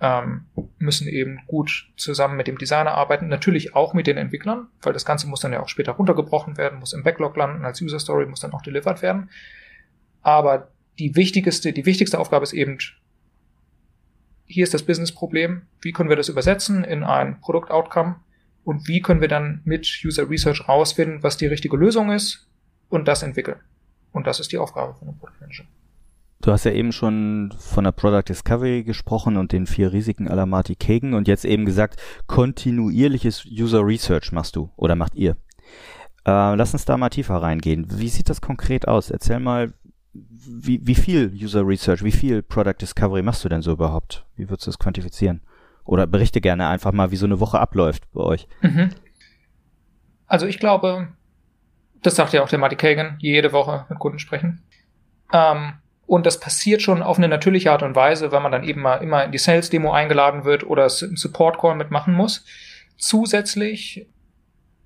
ähm, 0.00 0.44
müssen 0.78 1.08
eben 1.08 1.40
gut 1.46 1.88
zusammen 1.96 2.36
mit 2.36 2.46
dem 2.46 2.58
Designer 2.58 2.92
arbeiten, 2.92 3.28
natürlich 3.28 3.74
auch 3.74 3.94
mit 3.94 4.06
den 4.06 4.18
Entwicklern, 4.18 4.68
weil 4.82 4.92
das 4.92 5.06
Ganze 5.06 5.26
muss 5.28 5.40
dann 5.40 5.54
ja 5.54 5.62
auch 5.62 5.70
später 5.70 5.92
runtergebrochen 5.92 6.58
werden, 6.58 6.78
muss 6.78 6.92
im 6.92 7.04
Backlog 7.04 7.38
landen, 7.38 7.64
als 7.64 7.80
User 7.80 7.98
Story 7.98 8.26
muss 8.26 8.40
dann 8.40 8.52
auch 8.52 8.60
delivered 8.60 9.00
werden. 9.00 9.30
Aber 10.20 10.68
die 10.98 11.16
wichtigste, 11.16 11.72
die 11.72 11.86
wichtigste 11.86 12.18
Aufgabe 12.18 12.42
ist 12.42 12.52
eben, 12.52 12.76
hier 14.44 14.64
ist 14.64 14.74
das 14.74 14.82
Business-Problem, 14.82 15.62
wie 15.80 15.92
können 15.92 16.10
wir 16.10 16.16
das 16.16 16.28
übersetzen 16.28 16.84
in 16.84 17.02
ein 17.02 17.40
Produkt-Outcome 17.40 18.16
und 18.64 18.88
wie 18.88 19.00
können 19.00 19.22
wir 19.22 19.28
dann 19.28 19.62
mit 19.64 20.02
User 20.04 20.28
Research 20.28 20.68
rausfinden, 20.68 21.22
was 21.22 21.38
die 21.38 21.46
richtige 21.46 21.78
Lösung 21.78 22.12
ist 22.12 22.46
und 22.90 23.08
das 23.08 23.22
entwickeln. 23.22 23.60
Und 24.12 24.26
das 24.26 24.40
ist 24.40 24.52
die 24.52 24.58
Aufgabe 24.58 24.94
von 24.94 25.08
einem 25.08 25.18
Produktmanager. 25.18 25.64
Du 26.42 26.50
hast 26.50 26.64
ja 26.64 26.72
eben 26.72 26.90
schon 26.90 27.54
von 27.56 27.84
der 27.84 27.92
Product 27.92 28.24
Discovery 28.28 28.82
gesprochen 28.82 29.36
und 29.36 29.52
den 29.52 29.66
vier 29.66 29.92
Risiken 29.92 30.26
aller 30.26 30.44
Marty 30.44 30.74
Kagan 30.74 31.14
und 31.14 31.28
jetzt 31.28 31.44
eben 31.44 31.64
gesagt, 31.64 32.02
kontinuierliches 32.26 33.46
User 33.46 33.86
Research 33.86 34.32
machst 34.32 34.56
du 34.56 34.70
oder 34.76 34.96
macht 34.96 35.14
ihr. 35.14 35.36
Äh, 36.26 36.54
lass 36.56 36.72
uns 36.72 36.84
da 36.84 36.96
mal 36.96 37.10
tiefer 37.10 37.36
reingehen. 37.36 37.86
Wie 37.88 38.08
sieht 38.08 38.28
das 38.28 38.40
konkret 38.40 38.88
aus? 38.88 39.10
Erzähl 39.10 39.38
mal, 39.38 39.72
wie, 40.12 40.80
wie 40.84 40.96
viel 40.96 41.32
User 41.32 41.66
Research, 41.66 42.02
wie 42.02 42.12
viel 42.12 42.42
Product 42.42 42.80
Discovery 42.80 43.22
machst 43.22 43.44
du 43.44 43.48
denn 43.48 43.62
so 43.62 43.72
überhaupt? 43.72 44.26
Wie 44.36 44.50
würdest 44.50 44.66
du 44.66 44.70
das 44.70 44.78
quantifizieren? 44.80 45.42
Oder 45.84 46.08
berichte 46.08 46.40
gerne 46.40 46.66
einfach 46.66 46.92
mal, 46.92 47.12
wie 47.12 47.16
so 47.16 47.26
eine 47.26 47.40
Woche 47.40 47.60
abläuft 47.60 48.10
bei 48.12 48.20
euch. 48.20 48.48
Mhm. 48.62 48.90
Also 50.26 50.46
ich 50.46 50.58
glaube, 50.58 51.08
das 52.02 52.16
sagt 52.16 52.32
ja 52.32 52.42
auch 52.42 52.48
der 52.48 52.58
Marty 52.58 52.76
Kagan, 52.76 53.16
jede 53.18 53.52
Woche 53.52 53.86
mit 53.88 53.98
Kunden 53.98 54.18
sprechen. 54.18 54.62
Ähm, 55.32 55.74
und 56.06 56.26
das 56.26 56.40
passiert 56.40 56.82
schon 56.82 57.02
auf 57.02 57.16
eine 57.16 57.28
natürliche 57.28 57.72
Art 57.72 57.82
und 57.82 57.96
Weise, 57.96 58.32
weil 58.32 58.40
man 58.40 58.52
dann 58.52 58.64
eben 58.64 58.82
mal 58.82 58.96
immer 58.96 59.24
in 59.24 59.32
die 59.32 59.38
Sales-Demo 59.38 59.92
eingeladen 59.92 60.44
wird 60.44 60.64
oder 60.64 60.84
im 60.84 61.16
Support-Call 61.16 61.76
mitmachen 61.76 62.12
muss. 62.12 62.44
Zusätzlich 62.98 64.06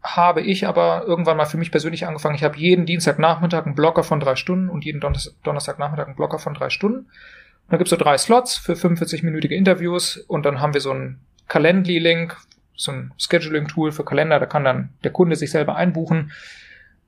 habe 0.03 0.41
ich 0.41 0.67
aber 0.67 1.05
irgendwann 1.07 1.37
mal 1.37 1.47
für 1.47 1.57
mich 1.57 1.73
persönlich 1.73 2.07
angefangen. 2.07 2.37
Ich 2.37 2.45
habe 2.45 2.57
jeden 2.59 2.87
Dienstagnachmittag 2.87 3.67
einen 3.67 3.75
Blocker 3.75 4.05
von 4.05 4.21
drei 4.21 4.37
Stunden 4.37 4.69
und 4.69 4.85
jeden 4.85 5.01
Donnerstagnachmittag 5.01 6.07
einen 6.07 6.17
Blocker 6.17 6.39
von 6.39 6.55
drei 6.55 6.71
Stunden. 6.71 6.99
Und 6.99 7.73
dann 7.73 7.79
gibt's 7.79 7.91
so 7.91 7.97
drei 7.97 8.17
Slots 8.17 8.57
für 8.57 8.75
45-minütige 8.75 9.55
Interviews 9.55 10.19
und 10.19 10.47
dann 10.47 10.61
haben 10.61 10.75
wir 10.75 10.81
so 10.81 10.93
einen 10.93 11.21
Calendly-Link, 11.49 12.37
so 12.77 12.93
ein 12.93 13.13
Scheduling-Tool 13.19 13.91
für 13.91 14.05
Kalender, 14.05 14.39
da 14.39 14.47
kann 14.47 14.63
dann 14.63 14.91
der 15.03 15.11
Kunde 15.11 15.35
sich 15.35 15.51
selber 15.51 15.75
einbuchen. 15.75 16.31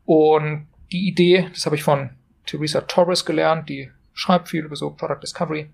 Und 0.09 0.69
die 0.91 1.07
Idee, 1.07 1.51
das 1.53 1.67
habe 1.67 1.77
ich 1.77 1.83
von 1.83 2.09
Teresa 2.47 2.81
Torres 2.81 3.27
gelernt, 3.27 3.69
die 3.69 3.91
schreibt 4.15 4.49
viel 4.49 4.65
über 4.65 4.75
so 4.75 4.89
Product 4.89 5.21
Discovery, 5.23 5.69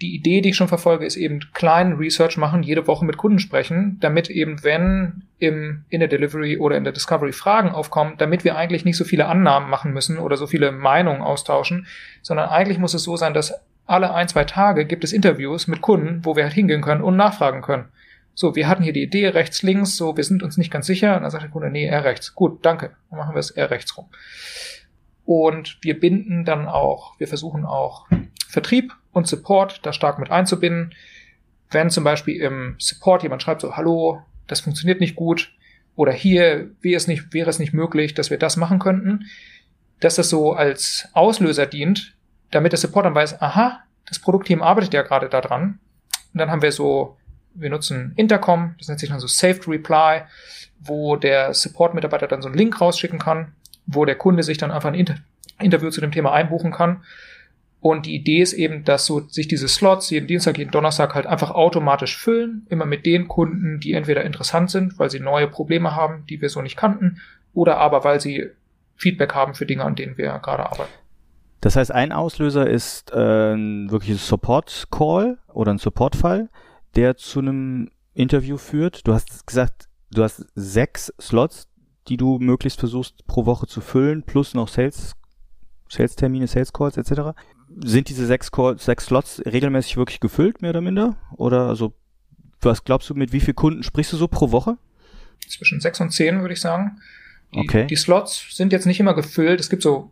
die 0.00 0.16
Idee, 0.16 0.40
die 0.40 0.48
ich 0.48 0.56
schon 0.56 0.66
verfolge, 0.66 1.06
ist 1.06 1.14
eben 1.14 1.38
kleinen 1.52 1.92
Research 1.92 2.36
machen, 2.36 2.64
jede 2.64 2.88
Woche 2.88 3.04
mit 3.04 3.16
Kunden 3.16 3.38
sprechen, 3.38 3.98
damit 4.00 4.28
eben, 4.28 4.64
wenn 4.64 5.22
im, 5.38 5.84
in 5.88 6.00
der 6.00 6.08
Delivery 6.08 6.58
oder 6.58 6.76
in 6.76 6.82
der 6.82 6.92
Discovery 6.92 7.30
Fragen 7.30 7.68
aufkommen, 7.70 8.14
damit 8.18 8.42
wir 8.42 8.56
eigentlich 8.56 8.84
nicht 8.84 8.96
so 8.96 9.04
viele 9.04 9.26
Annahmen 9.26 9.70
machen 9.70 9.92
müssen 9.92 10.18
oder 10.18 10.36
so 10.36 10.48
viele 10.48 10.72
Meinungen 10.72 11.22
austauschen, 11.22 11.86
sondern 12.22 12.48
eigentlich 12.48 12.78
muss 12.78 12.94
es 12.94 13.04
so 13.04 13.16
sein, 13.16 13.34
dass 13.34 13.54
alle 13.86 14.12
ein, 14.12 14.26
zwei 14.26 14.42
Tage 14.42 14.84
gibt 14.84 15.04
es 15.04 15.12
Interviews 15.12 15.68
mit 15.68 15.80
Kunden, 15.80 16.24
wo 16.24 16.34
wir 16.34 16.42
halt 16.42 16.54
hingehen 16.54 16.82
können 16.82 17.02
und 17.02 17.14
nachfragen 17.14 17.62
können. 17.62 17.84
So, 18.34 18.56
wir 18.56 18.68
hatten 18.68 18.82
hier 18.82 18.92
die 18.92 19.02
Idee 19.02 19.28
rechts, 19.28 19.62
links, 19.62 19.96
so, 19.96 20.16
wir 20.16 20.24
sind 20.24 20.42
uns 20.42 20.56
nicht 20.56 20.70
ganz 20.70 20.86
sicher. 20.86 21.16
Und 21.16 21.22
dann 21.22 21.30
sagt 21.30 21.44
der 21.44 21.50
Kunde, 21.50 21.70
nee, 21.70 21.86
er 21.86 22.04
rechts. 22.04 22.34
Gut, 22.34 22.64
danke. 22.64 22.96
Dann 23.10 23.18
machen 23.18 23.34
wir 23.34 23.40
es 23.40 23.50
eher 23.50 23.70
rechts 23.70 23.96
rum. 23.96 24.06
Und 25.24 25.78
wir 25.82 25.98
binden 25.98 26.44
dann 26.44 26.66
auch, 26.66 27.18
wir 27.18 27.28
versuchen 27.28 27.64
auch 27.64 28.06
Vertrieb 28.48 28.92
und 29.12 29.26
Support 29.26 29.80
da 29.84 29.92
stark 29.92 30.18
mit 30.18 30.30
einzubinden. 30.30 30.94
Wenn 31.70 31.90
zum 31.90 32.04
Beispiel 32.04 32.40
im 32.40 32.76
Support 32.78 33.22
jemand 33.22 33.42
schreibt 33.42 33.62
so, 33.62 33.76
hallo, 33.76 34.20
das 34.46 34.60
funktioniert 34.60 35.00
nicht 35.00 35.16
gut 35.16 35.52
oder 35.96 36.12
hier 36.12 36.70
wäre 36.80 36.96
es 36.96 37.06
nicht, 37.06 37.32
wäre 37.32 37.48
es 37.48 37.58
nicht 37.58 37.72
möglich, 37.72 38.14
dass 38.14 38.30
wir 38.30 38.38
das 38.38 38.56
machen 38.56 38.78
könnten, 38.78 39.26
dass 40.00 40.16
das 40.16 40.28
so 40.28 40.52
als 40.52 41.08
Auslöser 41.14 41.66
dient, 41.66 42.14
damit 42.50 42.72
der 42.72 42.78
Support 42.78 43.06
dann 43.06 43.14
weiß, 43.14 43.40
aha, 43.40 43.80
das 44.06 44.18
Produktteam 44.18 44.62
arbeitet 44.62 44.92
ja 44.92 45.02
gerade 45.02 45.28
daran. 45.28 45.78
Und 46.32 46.38
dann 46.38 46.50
haben 46.50 46.62
wir 46.62 46.72
so, 46.72 47.16
wir 47.54 47.70
nutzen 47.70 48.12
Intercom, 48.16 48.74
das 48.78 48.88
nennt 48.88 49.00
sich 49.00 49.10
dann 49.10 49.20
so 49.20 49.26
Saved 49.26 49.68
Reply, 49.68 50.22
wo 50.80 51.16
der 51.16 51.54
Support-Mitarbeiter 51.54 52.26
dann 52.26 52.42
so 52.42 52.48
einen 52.48 52.58
Link 52.58 52.80
rausschicken 52.80 53.18
kann, 53.18 53.52
wo 53.86 54.04
der 54.04 54.16
Kunde 54.16 54.42
sich 54.42 54.58
dann 54.58 54.70
einfach 54.70 54.88
ein 54.88 54.94
Inter 54.94 55.16
Interview 55.60 55.90
zu 55.90 56.00
dem 56.00 56.10
Thema 56.10 56.32
einbuchen 56.32 56.72
kann 56.72 57.02
und 57.84 58.06
die 58.06 58.14
Idee 58.14 58.40
ist 58.40 58.54
eben, 58.54 58.82
dass 58.84 59.04
so 59.04 59.20
sich 59.28 59.46
diese 59.46 59.68
Slots 59.68 60.08
jeden 60.08 60.26
Dienstag, 60.26 60.56
jeden 60.56 60.70
Donnerstag 60.70 61.14
halt 61.14 61.26
einfach 61.26 61.50
automatisch 61.50 62.16
füllen, 62.16 62.66
immer 62.70 62.86
mit 62.86 63.04
den 63.04 63.28
Kunden, 63.28 63.78
die 63.78 63.92
entweder 63.92 64.24
interessant 64.24 64.70
sind, 64.70 64.98
weil 64.98 65.10
sie 65.10 65.20
neue 65.20 65.48
Probleme 65.48 65.94
haben, 65.94 66.24
die 66.26 66.40
wir 66.40 66.48
so 66.48 66.62
nicht 66.62 66.78
kannten, 66.78 67.20
oder 67.52 67.76
aber 67.76 68.02
weil 68.02 68.22
sie 68.22 68.48
Feedback 68.96 69.34
haben 69.34 69.52
für 69.52 69.66
Dinge, 69.66 69.84
an 69.84 69.96
denen 69.96 70.16
wir 70.16 70.30
gerade 70.38 70.64
arbeiten. 70.64 70.94
Das 71.60 71.76
heißt, 71.76 71.92
ein 71.92 72.12
Auslöser 72.12 72.66
ist 72.70 73.12
äh, 73.12 73.16
wirklich 73.16 74.12
ein 74.12 74.16
Support-Call 74.16 75.36
oder 75.52 75.74
ein 75.74 75.78
Support-Fall, 75.78 76.48
der 76.96 77.16
zu 77.16 77.40
einem 77.40 77.90
Interview 78.14 78.56
führt. 78.56 79.06
Du 79.06 79.12
hast 79.12 79.46
gesagt, 79.46 79.88
du 80.10 80.22
hast 80.22 80.46
sechs 80.54 81.12
Slots, 81.20 81.68
die 82.08 82.16
du 82.16 82.38
möglichst 82.38 82.78
versuchst 82.78 83.26
pro 83.26 83.46
Woche 83.46 83.66
zu 83.66 83.80
füllen, 83.80 84.22
plus 84.22 84.54
noch 84.54 84.68
Sales, 84.68 85.14
Sales-Termine, 85.88 86.46
Sales-Calls 86.46 86.96
etc 86.96 87.34
sind 87.82 88.08
diese 88.08 88.26
sechs, 88.26 88.50
sechs 88.76 89.06
Slots 89.06 89.42
regelmäßig 89.44 89.96
wirklich 89.96 90.20
gefüllt, 90.20 90.62
mehr 90.62 90.70
oder 90.70 90.80
minder? 90.80 91.16
Oder 91.36 91.68
also, 91.68 91.94
was 92.60 92.84
glaubst 92.84 93.10
du, 93.10 93.14
mit 93.14 93.32
wie 93.32 93.40
vielen 93.40 93.56
Kunden 93.56 93.82
sprichst 93.82 94.12
du 94.12 94.16
so 94.16 94.28
pro 94.28 94.50
Woche? 94.50 94.78
Zwischen 95.48 95.80
sechs 95.80 96.00
und 96.00 96.10
zehn, 96.10 96.40
würde 96.40 96.54
ich 96.54 96.60
sagen. 96.60 97.00
Die, 97.54 97.60
okay. 97.60 97.86
die 97.86 97.96
Slots 97.96 98.46
sind 98.50 98.72
jetzt 98.72 98.86
nicht 98.86 99.00
immer 99.00 99.14
gefüllt. 99.14 99.60
Es 99.60 99.70
gibt 99.70 99.82
so 99.82 100.10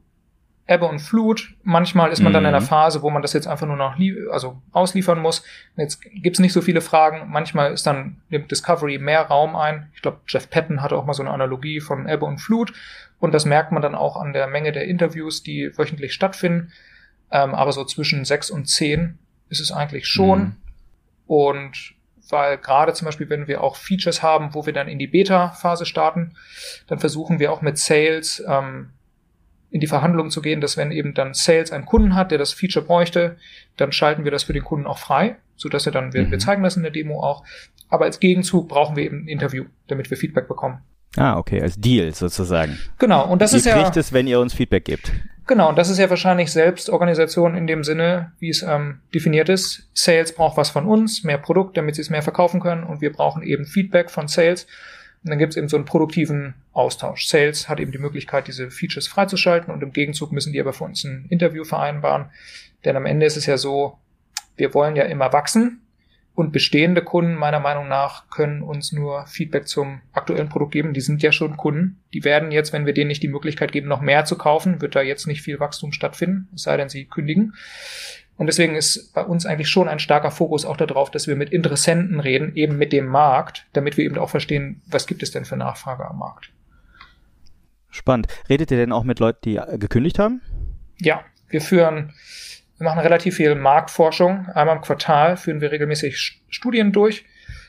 Ebbe 0.67 0.87
und 0.87 1.01
Flut. 1.01 1.55
Manchmal 1.65 2.13
ist 2.13 2.21
man 2.21 2.33
mhm. 2.33 2.35
dann 2.35 2.45
in 2.45 2.49
einer 2.49 2.61
mhm. 2.61 2.67
Phase, 2.67 3.03
wo 3.03 3.11
man 3.11 3.23
das 3.23 3.33
jetzt 3.33 3.49
einfach 3.49 3.67
nur 3.67 3.77
noch 3.77 3.97
also 4.31 4.63
ausliefern 4.73 5.19
muss. 5.19 5.45
Jetzt 5.77 6.03
gibt's 6.03 6.39
nicht 6.39 6.53
so 6.53 6.63
viele 6.63 6.81
Fragen. 6.81 7.31
Manchmal 7.31 7.73
ist 7.73 7.87
dann 7.87 8.21
nimmt 8.29 8.51
Discovery 8.51 8.99
mehr 8.99 9.23
Raum 9.23 9.57
ein. 9.57 9.91
Ich 9.95 10.03
glaube, 10.03 10.21
Jeff 10.29 10.49
Patton 10.51 10.83
hatte 10.83 10.97
auch 10.97 11.05
mal 11.05 11.15
so 11.15 11.23
eine 11.23 11.33
Analogie 11.33 11.81
von 11.81 12.09
Ebbe 12.09 12.27
und 12.27 12.39
Flut. 12.39 12.73
Und 13.19 13.33
das 13.35 13.45
merkt 13.45 13.73
man 13.73 13.83
dann 13.83 13.95
auch 13.95 14.17
an 14.17 14.33
der 14.33 14.47
Menge 14.47 14.73
der 14.73 14.85
Interviews, 14.85 15.43
die 15.43 15.77
wöchentlich 15.77 16.13
stattfinden. 16.13 16.73
Ähm, 17.31 17.55
aber 17.55 17.73
so 17.73 17.85
zwischen 17.85 18.25
sechs 18.25 18.51
und 18.51 18.67
zehn 18.67 19.19
ist 19.49 19.61
es 19.61 19.73
eigentlich 19.73 20.07
schon. 20.07 20.41
Mhm. 20.41 20.57
Und 21.27 21.95
weil 22.31 22.57
gerade 22.57 22.95
zum 22.95 23.07
Beispiel, 23.07 23.29
wenn 23.29 23.47
wir 23.47 23.63
auch 23.63 23.77
Features 23.77 24.23
haben, 24.23 24.55
wo 24.55 24.65
wir 24.65 24.73
dann 24.73 24.89
in 24.89 24.99
die 24.99 25.07
Beta-Phase 25.07 25.87
starten, 25.87 26.35
dann 26.87 26.99
versuchen 26.99 27.39
wir 27.39 27.53
auch 27.53 27.63
mit 27.63 27.79
Sales 27.79 28.43
ähm, 28.49 28.91
in 29.73 29.81
die 29.81 29.87
Verhandlungen 29.87 30.31
zu 30.31 30.43
gehen, 30.43 30.61
dass 30.61 30.77
wenn 30.77 30.93
eben 30.93 31.15
dann 31.15 31.35
Sales 31.35 31.73
einen 31.73 31.87
Kunden 31.87 32.15
hat, 32.15 32.31
der 32.31 32.39
das 32.39 32.53
Feature 32.53 32.85
bräuchte, 32.85 33.37
dann 33.77 33.91
schalten 33.91 34.25
wir 34.25 34.31
das 34.31 34.45
für 34.45 34.53
den 34.53 34.63
Kunden 34.63 34.87
auch 34.87 34.99
frei, 34.99 35.37
so 35.57 35.69
dass 35.69 35.87
er 35.87 35.93
dann, 35.93 36.13
wir, 36.13 36.25
mhm. 36.25 36.31
wir 36.31 36.39
zeigen 36.39 36.63
das 36.63 36.77
in 36.77 36.83
der 36.83 36.93
Demo 36.93 37.23
auch. 37.23 37.43
Aber 37.89 38.05
als 38.05 38.21
Gegenzug 38.21 38.69
brauchen 38.69 38.97
wir 38.97 39.05
eben 39.05 39.25
ein 39.25 39.29
Interview, 39.29 39.65
damit 39.89 40.11
wir 40.11 40.17
Feedback 40.17 40.47
bekommen. 40.47 40.83
Ah, 41.17 41.37
okay, 41.37 41.61
als 41.61 41.77
Deal 41.77 42.15
sozusagen. 42.15 42.79
Genau, 42.99 43.27
und 43.27 43.43
das 43.43 43.53
Wie 43.53 43.59
ist 43.59 43.67
ja. 43.67 43.95
Wie 43.95 43.99
es, 43.99 44.13
wenn 44.13 44.27
ihr 44.27 44.41
uns 44.41 44.55
Feedback 44.55 44.85
gebt? 44.85 45.13
Genau, 45.47 45.69
und 45.69 45.77
das 45.77 45.91
ist 45.91 45.99
ja 45.99 46.09
wahrscheinlich 46.09 46.53
Selbstorganisation 46.53 47.57
in 47.57 47.67
dem 47.67 47.83
Sinne, 47.83 48.33
wie 48.39 48.49
es 48.49 48.63
ähm, 48.63 49.01
definiert 49.15 49.49
ist. 49.49 49.91
Sales 49.93 50.35
braucht 50.35 50.57
was 50.57 50.71
von 50.71 50.87
uns, 50.87 51.25
mehr 51.25 51.39
Produkt, 51.39 51.77
damit 51.77 51.97
sie 51.97 52.03
es 52.03 52.11
mehr 52.11 52.23
verkaufen 52.23 52.61
können 52.61 52.85
und 52.85 53.01
wir 53.01 53.13
brauchen 53.13 53.43
eben 53.43 53.67
Feedback 53.67 54.11
von 54.11 54.29
Sales. 54.29 54.67
Und 55.25 55.31
dann 55.31 55.39
gibt 55.39 55.53
es 55.53 55.57
eben 55.57 55.69
so 55.69 55.77
einen 55.77 55.85
produktiven 55.85 56.55
Austausch. 56.73 57.27
Sales 57.27 57.69
hat 57.69 57.79
eben 57.79 57.93
die 57.93 57.99
Möglichkeit, 57.99 58.49
diese 58.49 58.71
Features 58.71 59.07
freizuschalten 59.07 59.73
und 59.73 59.83
im 59.83 59.93
Gegenzug 59.93 60.33
müssen 60.33 60.53
die 60.53 60.61
aber 60.61 60.73
für 60.73 60.85
uns 60.85 61.05
ein 61.05 61.27
Interview 61.29 61.65
vereinbaren. 61.65 62.27
Denn 62.85 62.97
am 62.97 63.07
Ende 63.07 63.27
ist 63.27 63.37
es 63.37 63.47
ja 63.47 63.57
so, 63.57 63.99
wir 64.57 64.75
wollen 64.75 64.97
ja 64.97 65.05
immer 65.05 65.33
wachsen. 65.33 65.79
Und 66.35 66.51
bestehende 66.51 67.03
Kunden, 67.03 67.35
meiner 67.35 67.61
Meinung 67.61 67.89
nach, 67.89 68.31
können 68.31 68.63
uns 68.63 68.91
nur 68.91 69.27
Feedback 69.27 69.69
zum 69.69 70.01
aktuellen 70.13 70.49
Produkt 70.49 70.73
geben. 70.73 70.95
Die 70.95 71.03
sind 71.03 71.23
ja 71.23 71.31
schon 71.31 71.59
Kunden. 71.59 72.01
Die 72.15 72.25
werden 72.25 72.53
jetzt, 72.53 72.73
wenn 72.73 72.87
wir 72.87 72.95
denen 72.95 73.09
nicht 73.09 73.23
die 73.23 73.29
Möglichkeit 73.29 73.71
geben, 73.71 73.87
noch 73.87 74.01
mehr 74.01 74.25
zu 74.25 74.39
kaufen, 74.39 74.81
wird 74.81 74.97
da 74.97 75.03
jetzt 75.03 75.27
nicht 75.27 75.43
viel 75.43 75.61
Wachstum 75.61 75.93
stattfinden, 75.93 76.49
es 76.55 76.63
sei 76.63 76.79
denn, 76.79 76.89
sie 76.89 77.05
kündigen. 77.05 77.53
Und 78.43 78.49
deswegen 78.49 78.75
ist 78.75 79.13
bei 79.13 79.23
uns 79.23 79.47
eigentlich 79.47 79.69
schon 79.69 79.87
ein 79.87 80.01
starker 80.01 80.33
Fokus 80.33 80.65
auch 80.65 80.77
darauf, 80.77 81.13
dass 81.13 81.29
wir 81.29 81.37
mit 81.37 81.51
Interessenten 81.51 82.19
reden, 82.19 82.57
eben 82.57 82.77
mit 82.77 82.93
dem 82.93 83.07
Markt, 83.07 83.67
damit 83.73 83.97
wir 83.97 84.05
eben 84.05 84.19
auch 84.19 84.31
verstehen, 84.31 84.83
was 84.87 85.07
gibt 85.07 85.23
es 85.23 85.31
denn 85.31 85.45
für 85.45 85.57
Nachfrage 85.57 86.05
am 86.05 86.19
Markt. 86.19 86.51
Spannend. 87.89 88.27
Redet 88.49 88.73
ihr 88.73 88.79
denn 88.79 88.91
auch 88.91 89.05
mit 89.05 89.21
Leuten, 89.21 89.39
die 89.45 89.61
gekündigt 89.79 90.19
haben? 90.19 90.41
Ja, 90.99 91.21
wir 91.51 91.61
führen 91.61 92.15
wir 92.79 92.87
machen 92.87 92.99
relativ 92.99 93.37
viel 93.37 93.55
Marktforschung. 93.55 94.49
Einmal 94.49 94.75
im 94.75 94.83
Quartal 94.83 95.37
führen 95.37 95.61
wir 95.61 95.71
regelmäßig 95.71 96.43
Studien 96.49 96.91
durch. 96.91 97.25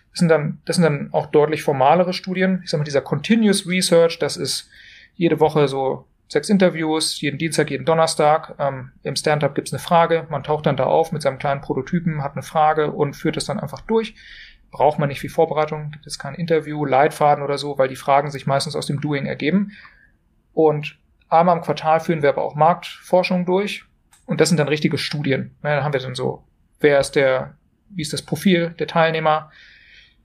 Das 0.09 0.17
sind 0.21 0.29
dann, 0.29 0.57
das 0.65 0.77
sind 0.77 0.83
dann 0.85 1.09
auch 1.11 1.27
deutlich 1.27 1.61
formalere 1.61 2.13
Studien. 2.13 2.61
Ich 2.63 2.71
sag 2.71 2.79
mal, 2.79 2.83
dieser 2.83 3.01
Continuous 3.01 3.67
Research, 3.67 4.17
das 4.17 4.37
ist 4.37 4.71
jede 5.13 5.39
Woche 5.39 5.67
so 5.67 6.07
sechs 6.33 6.49
Interviews, 6.49 7.21
jeden 7.21 7.37
Dienstag, 7.37 7.71
jeden 7.71 7.85
Donnerstag. 7.85 8.55
Ähm, 8.59 8.91
Im 9.03 9.15
Stand-up 9.15 9.55
gibt 9.55 9.69
es 9.69 9.73
eine 9.73 9.79
Frage. 9.79 10.27
Man 10.29 10.43
taucht 10.43 10.65
dann 10.65 10.75
da 10.75 10.85
auf 10.85 11.11
mit 11.11 11.21
seinem 11.21 11.39
kleinen 11.39 11.61
Prototypen, 11.61 12.21
hat 12.23 12.33
eine 12.33 12.43
Frage 12.43 12.91
und 12.91 13.15
führt 13.15 13.37
das 13.37 13.45
dann 13.45 13.59
einfach 13.59 13.81
durch. 13.81 14.15
Braucht 14.71 14.99
man 14.99 15.07
nicht 15.07 15.21
viel 15.21 15.29
Vorbereitung, 15.29 15.91
gibt 15.91 16.07
es 16.07 16.19
kein 16.19 16.33
Interview, 16.33 16.83
Leitfaden 16.83 17.43
oder 17.43 17.57
so, 17.57 17.77
weil 17.77 17.87
die 17.87 17.95
Fragen 17.95 18.31
sich 18.31 18.47
meistens 18.47 18.75
aus 18.75 18.87
dem 18.87 18.99
Doing 18.99 19.27
ergeben. 19.27 19.71
Und 20.53 20.97
einmal 21.29 21.55
im 21.55 21.63
Quartal 21.63 21.99
führen 21.99 22.23
wir 22.23 22.29
aber 22.29 22.43
auch 22.43 22.55
Marktforschung 22.55 23.45
durch. 23.45 23.85
Und 24.25 24.41
das 24.41 24.49
sind 24.49 24.57
dann 24.57 24.67
richtige 24.67 24.97
Studien. 24.97 25.55
Ja, 25.63 25.75
da 25.75 25.83
haben 25.83 25.93
wir 25.93 25.99
dann 25.99 26.15
so, 26.15 26.43
wer 26.79 26.99
ist 26.99 27.15
der, 27.15 27.55
wie 27.89 28.01
ist 28.01 28.13
das 28.13 28.23
Profil 28.23 28.71
der 28.79 28.87
Teilnehmer? 28.87 29.51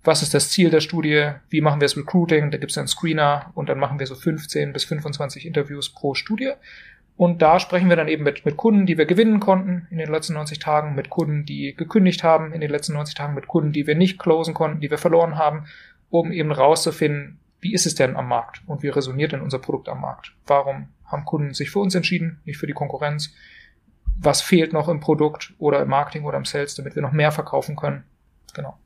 Was 0.08 0.22
ist 0.22 0.32
das 0.32 0.48
Ziel 0.48 0.70
der 0.70 0.80
Studie? 0.80 1.32
Wie 1.50 1.60
machen 1.60 1.82
wir 1.82 1.84
das 1.84 1.94
Recruiting? 1.94 2.50
Da 2.50 2.56
gibt 2.56 2.72
es 2.72 2.78
einen 2.78 2.88
Screener 2.88 3.50
und 3.54 3.68
dann 3.68 3.78
machen 3.78 3.98
wir 3.98 4.06
so 4.06 4.14
15 4.14 4.72
bis 4.72 4.84
25 4.84 5.44
Interviews 5.44 5.90
pro 5.90 6.14
Studie. 6.14 6.52
Und 7.18 7.42
da 7.42 7.60
sprechen 7.60 7.90
wir 7.90 7.96
dann 7.96 8.08
eben 8.08 8.24
mit, 8.24 8.46
mit 8.46 8.56
Kunden, 8.56 8.86
die 8.86 8.96
wir 8.96 9.04
gewinnen 9.04 9.38
konnten 9.38 9.86
in 9.90 9.98
den 9.98 10.10
letzten 10.10 10.32
90 10.32 10.60
Tagen, 10.60 10.94
mit 10.94 11.10
Kunden, 11.10 11.44
die 11.44 11.74
gekündigt 11.76 12.24
haben 12.24 12.54
in 12.54 12.62
den 12.62 12.70
letzten 12.70 12.94
90 12.94 13.16
Tagen, 13.16 13.34
mit 13.34 13.48
Kunden, 13.48 13.72
die 13.72 13.86
wir 13.86 13.96
nicht 13.96 14.18
closen 14.18 14.54
konnten, 14.54 14.80
die 14.80 14.90
wir 14.90 14.96
verloren 14.96 15.36
haben, 15.36 15.66
um 16.08 16.32
eben 16.32 16.52
rauszufinden, 16.52 17.38
wie 17.60 17.74
ist 17.74 17.84
es 17.84 17.94
denn 17.94 18.16
am 18.16 18.28
Markt 18.28 18.62
und 18.66 18.82
wie 18.82 18.88
resoniert 18.88 19.32
denn 19.32 19.42
unser 19.42 19.58
Produkt 19.58 19.90
am 19.90 20.00
Markt? 20.00 20.32
Warum 20.46 20.88
haben 21.04 21.26
Kunden 21.26 21.52
sich 21.52 21.70
für 21.70 21.80
uns 21.80 21.94
entschieden, 21.94 22.40
nicht 22.46 22.56
für 22.56 22.66
die 22.66 22.72
Konkurrenz? 22.72 23.34
was 24.20 24.40
fehlt 24.40 24.72
noch 24.72 24.88
im 24.88 25.00
Produkt 25.00 25.54
oder 25.58 25.80
im 25.80 25.88
Marketing 25.88 26.24
oder 26.24 26.38
im 26.38 26.44
Sales, 26.44 26.74
damit 26.74 26.96
wir 26.96 27.02
noch 27.02 27.12
mehr 27.12 27.30
verkaufen 27.30 27.76
können. 27.76 28.02
Genau. 28.52 28.76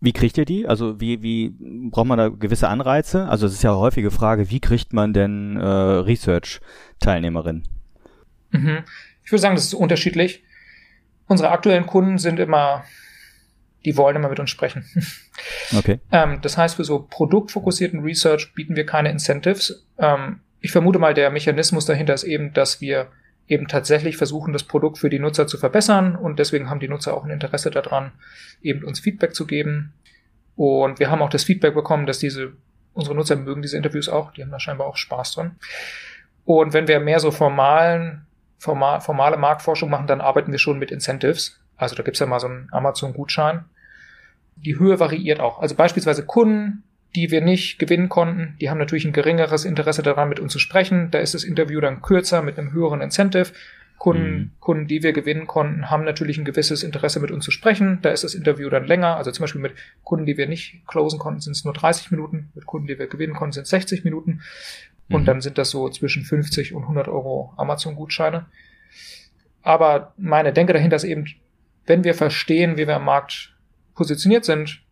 Wie 0.00 0.12
kriegt 0.12 0.38
ihr 0.38 0.44
die? 0.44 0.66
Also 0.66 1.00
wie, 1.00 1.22
wie 1.22 1.54
braucht 1.90 2.06
man 2.06 2.18
da 2.18 2.28
gewisse 2.28 2.68
Anreize? 2.68 3.28
Also 3.28 3.46
es 3.46 3.54
ist 3.54 3.62
ja 3.62 3.70
eine 3.70 3.78
häufige 3.78 4.10
Frage, 4.10 4.50
wie 4.50 4.60
kriegt 4.60 4.92
man 4.92 5.12
denn 5.12 5.56
äh, 5.56 5.64
Research-Teilnehmerinnen? 5.64 7.66
Mhm. 8.50 8.78
Ich 9.24 9.32
würde 9.32 9.42
sagen, 9.42 9.54
das 9.54 9.64
ist 9.64 9.74
unterschiedlich. 9.74 10.42
Unsere 11.26 11.50
aktuellen 11.50 11.86
Kunden 11.86 12.18
sind 12.18 12.40
immer, 12.40 12.84
die 13.84 13.96
wollen 13.96 14.16
immer 14.16 14.30
mit 14.30 14.40
uns 14.40 14.50
sprechen. 14.50 14.84
Okay. 15.76 16.00
ähm, 16.10 16.40
das 16.42 16.58
heißt, 16.58 16.76
für 16.76 16.84
so 16.84 17.06
produktfokussierten 17.08 18.00
Research 18.00 18.52
bieten 18.54 18.74
wir 18.74 18.84
keine 18.84 19.10
Incentives. 19.10 19.86
Ähm, 19.96 20.40
ich 20.60 20.72
vermute 20.72 20.98
mal, 20.98 21.14
der 21.14 21.30
Mechanismus 21.30 21.84
dahinter 21.84 22.14
ist 22.14 22.24
eben, 22.24 22.52
dass 22.54 22.80
wir 22.80 23.08
eben 23.48 23.66
tatsächlich 23.66 24.16
versuchen, 24.16 24.52
das 24.52 24.62
Produkt 24.62 24.98
für 24.98 25.10
die 25.10 25.18
Nutzer 25.18 25.46
zu 25.46 25.58
verbessern 25.58 26.14
und 26.14 26.38
deswegen 26.38 26.70
haben 26.70 26.80
die 26.80 26.88
Nutzer 26.88 27.14
auch 27.14 27.24
ein 27.24 27.30
Interesse 27.30 27.70
daran, 27.70 28.12
eben 28.62 28.84
uns 28.84 29.00
Feedback 29.00 29.34
zu 29.34 29.46
geben. 29.46 29.94
Und 30.54 30.98
wir 30.98 31.10
haben 31.10 31.22
auch 31.22 31.30
das 31.30 31.44
Feedback 31.44 31.74
bekommen, 31.74 32.06
dass 32.06 32.18
diese, 32.18 32.52
unsere 32.92 33.16
Nutzer 33.16 33.36
mögen 33.36 33.62
diese 33.62 33.76
Interviews 33.76 34.08
auch, 34.08 34.32
die 34.32 34.42
haben 34.42 34.50
da 34.50 34.60
scheinbar 34.60 34.86
auch 34.86 34.96
Spaß 34.96 35.32
dran. 35.32 35.56
Und 36.44 36.72
wenn 36.72 36.88
wir 36.88 37.00
mehr 37.00 37.20
so 37.20 37.30
formalen, 37.30 38.26
formal, 38.58 39.00
formale 39.00 39.36
Marktforschung 39.36 39.88
machen, 39.88 40.06
dann 40.06 40.20
arbeiten 40.20 40.52
wir 40.52 40.58
schon 40.58 40.78
mit 40.78 40.90
Incentives. 40.90 41.60
Also 41.76 41.94
da 41.94 42.02
gibt's 42.02 42.20
ja 42.20 42.26
mal 42.26 42.40
so 42.40 42.48
einen 42.48 42.68
Amazon-Gutschein. 42.72 43.64
Die 44.56 44.78
Höhe 44.78 44.98
variiert 44.98 45.40
auch. 45.40 45.60
Also 45.60 45.74
beispielsweise 45.74 46.26
Kunden, 46.26 46.82
die 47.14 47.30
wir 47.30 47.40
nicht 47.40 47.78
gewinnen 47.78 48.08
konnten. 48.08 48.56
Die 48.60 48.70
haben 48.70 48.78
natürlich 48.78 49.04
ein 49.04 49.12
geringeres 49.12 49.64
Interesse 49.64 50.02
daran, 50.02 50.28
mit 50.28 50.40
uns 50.40 50.52
zu 50.52 50.58
sprechen. 50.58 51.10
Da 51.10 51.18
ist 51.18 51.34
das 51.34 51.44
Interview 51.44 51.80
dann 51.80 52.02
kürzer 52.02 52.42
mit 52.42 52.58
einem 52.58 52.72
höheren 52.72 53.00
Incentive. 53.00 53.52
Kunden, 53.98 54.38
mhm. 54.38 54.50
Kunden, 54.60 54.86
die 54.86 55.02
wir 55.02 55.12
gewinnen 55.12 55.46
konnten, 55.46 55.90
haben 55.90 56.04
natürlich 56.04 56.38
ein 56.38 56.44
gewisses 56.44 56.84
Interesse, 56.84 57.18
mit 57.18 57.32
uns 57.32 57.44
zu 57.44 57.50
sprechen. 57.50 57.98
Da 58.02 58.10
ist 58.10 58.22
das 58.22 58.34
Interview 58.34 58.70
dann 58.70 58.84
länger. 58.84 59.16
Also 59.16 59.32
zum 59.32 59.42
Beispiel 59.42 59.60
mit 59.60 59.72
Kunden, 60.04 60.24
die 60.24 60.36
wir 60.36 60.46
nicht 60.46 60.86
closen 60.86 61.18
konnten, 61.18 61.40
sind 61.40 61.56
es 61.56 61.64
nur 61.64 61.74
30 61.74 62.10
Minuten. 62.12 62.50
Mit 62.54 62.66
Kunden, 62.66 62.86
die 62.86 62.98
wir 62.98 63.08
gewinnen 63.08 63.34
konnten, 63.34 63.54
sind 63.54 63.64
es 63.64 63.70
60 63.70 64.04
Minuten. 64.04 64.42
Und 65.10 65.22
mhm. 65.22 65.26
dann 65.26 65.40
sind 65.40 65.58
das 65.58 65.70
so 65.70 65.88
zwischen 65.88 66.22
50 66.22 66.74
und 66.74 66.82
100 66.82 67.08
Euro 67.08 67.52
Amazon-Gutscheine. 67.56 68.46
Aber 69.62 70.12
meine 70.16 70.52
Denke 70.52 70.72
dahinter 70.72 70.96
ist 70.96 71.04
eben, 71.04 71.26
wenn 71.86 72.04
wir 72.04 72.14
verstehen, 72.14 72.76
wie 72.76 72.86
wir 72.86 72.96
am 72.96 73.04
Markt 73.04 73.54
positioniert 73.94 74.44
sind, 74.44 74.82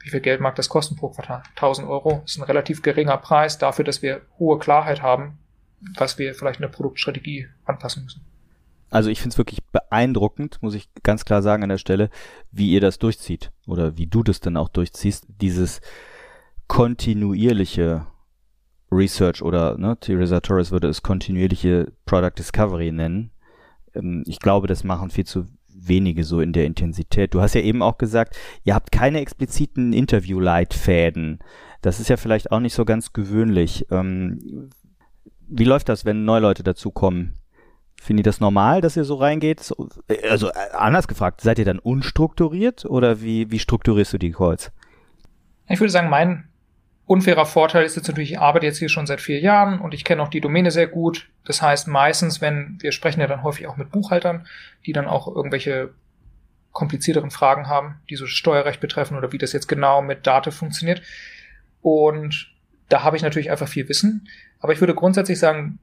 wie 0.00 0.10
viel 0.10 0.20
Geld 0.20 0.40
mag 0.40 0.54
das 0.56 0.68
kosten 0.68 0.96
pro 0.96 1.08
Quartal? 1.08 1.42
1000 1.56 1.88
Euro 1.88 2.22
ist 2.24 2.38
ein 2.38 2.44
relativ 2.44 2.82
geringer 2.82 3.16
Preis 3.16 3.58
dafür, 3.58 3.84
dass 3.84 4.02
wir 4.02 4.22
hohe 4.38 4.58
Klarheit 4.58 5.02
haben, 5.02 5.38
was 5.96 6.18
wir 6.18 6.34
vielleicht 6.34 6.60
in 6.60 6.62
der 6.62 6.68
Produktstrategie 6.68 7.48
anpassen 7.64 8.04
müssen. 8.04 8.24
Also 8.90 9.10
ich 9.10 9.20
finde 9.20 9.34
es 9.34 9.38
wirklich 9.38 9.62
beeindruckend, 9.66 10.62
muss 10.62 10.74
ich 10.74 10.88
ganz 11.02 11.24
klar 11.24 11.42
sagen 11.42 11.62
an 11.62 11.68
der 11.68 11.78
Stelle, 11.78 12.08
wie 12.50 12.70
ihr 12.70 12.80
das 12.80 12.98
durchzieht 12.98 13.50
oder 13.66 13.98
wie 13.98 14.06
du 14.06 14.22
das 14.22 14.40
dann 14.40 14.56
auch 14.56 14.68
durchziehst, 14.68 15.26
dieses 15.40 15.80
kontinuierliche 16.68 18.06
Research 18.90 19.42
oder 19.42 19.76
ne, 19.76 19.98
Theresa 20.00 20.40
Torres 20.40 20.70
würde 20.70 20.88
es 20.88 21.02
kontinuierliche 21.02 21.92
Product 22.06 22.32
Discovery 22.38 22.90
nennen. 22.90 23.30
Ähm, 23.94 24.22
ich 24.26 24.38
glaube, 24.38 24.66
das 24.66 24.84
machen 24.84 25.10
viel 25.10 25.26
zu 25.26 25.46
wenige 25.80 26.24
so 26.24 26.40
in 26.40 26.52
der 26.52 26.66
Intensität. 26.66 27.34
Du 27.34 27.40
hast 27.40 27.54
ja 27.54 27.60
eben 27.60 27.82
auch 27.82 27.98
gesagt, 27.98 28.36
ihr 28.64 28.74
habt 28.74 28.92
keine 28.92 29.20
expliziten 29.20 29.92
Interview-Leitfäden. 29.92 31.38
Das 31.82 32.00
ist 32.00 32.08
ja 32.08 32.16
vielleicht 32.16 32.50
auch 32.50 32.60
nicht 32.60 32.74
so 32.74 32.84
ganz 32.84 33.12
gewöhnlich. 33.12 33.86
Ähm, 33.90 34.70
wie 35.48 35.64
läuft 35.64 35.88
das, 35.88 36.04
wenn 36.04 36.24
neue 36.24 36.40
Leute 36.40 36.62
dazukommen? 36.62 37.34
Finden 38.00 38.18
die 38.18 38.22
das 38.22 38.40
normal, 38.40 38.80
dass 38.80 38.96
ihr 38.96 39.04
so 39.04 39.16
reingeht? 39.16 39.74
Also 40.28 40.48
äh, 40.48 40.70
anders 40.72 41.08
gefragt, 41.08 41.40
seid 41.40 41.58
ihr 41.58 41.64
dann 41.64 41.78
unstrukturiert 41.78 42.84
oder 42.84 43.22
wie, 43.22 43.50
wie 43.50 43.58
strukturierst 43.58 44.12
du 44.12 44.18
die 44.18 44.32
Calls? 44.32 44.70
Ich 45.68 45.80
würde 45.80 45.90
sagen, 45.90 46.08
mein 46.08 46.47
Unfairer 47.08 47.46
Vorteil 47.46 47.86
ist 47.86 47.96
jetzt 47.96 48.06
natürlich, 48.06 48.32
ich 48.32 48.38
arbeite 48.38 48.66
jetzt 48.66 48.76
hier 48.76 48.90
schon 48.90 49.06
seit 49.06 49.22
vier 49.22 49.40
Jahren 49.40 49.80
und 49.80 49.94
ich 49.94 50.04
kenne 50.04 50.22
auch 50.22 50.28
die 50.28 50.42
Domäne 50.42 50.70
sehr 50.70 50.86
gut. 50.86 51.30
Das 51.46 51.62
heißt, 51.62 51.88
meistens, 51.88 52.42
wenn 52.42 52.76
wir 52.82 52.92
sprechen 52.92 53.20
ja 53.20 53.26
dann 53.26 53.42
häufig 53.42 53.66
auch 53.66 53.78
mit 53.78 53.90
Buchhaltern, 53.90 54.46
die 54.84 54.92
dann 54.92 55.06
auch 55.06 55.26
irgendwelche 55.26 55.94
komplizierteren 56.72 57.30
Fragen 57.30 57.66
haben, 57.66 58.02
die 58.10 58.16
so 58.16 58.26
Steuerrecht 58.26 58.82
betreffen 58.82 59.16
oder 59.16 59.32
wie 59.32 59.38
das 59.38 59.54
jetzt 59.54 59.68
genau 59.68 60.02
mit 60.02 60.26
Daten 60.26 60.52
funktioniert. 60.52 61.00
Und 61.80 62.52
da 62.90 63.04
habe 63.04 63.16
ich 63.16 63.22
natürlich 63.22 63.50
einfach 63.50 63.68
viel 63.68 63.88
Wissen. 63.88 64.28
Aber 64.60 64.74
ich 64.74 64.80
würde 64.80 64.94
grundsätzlich 64.94 65.38
sagen, 65.38 65.78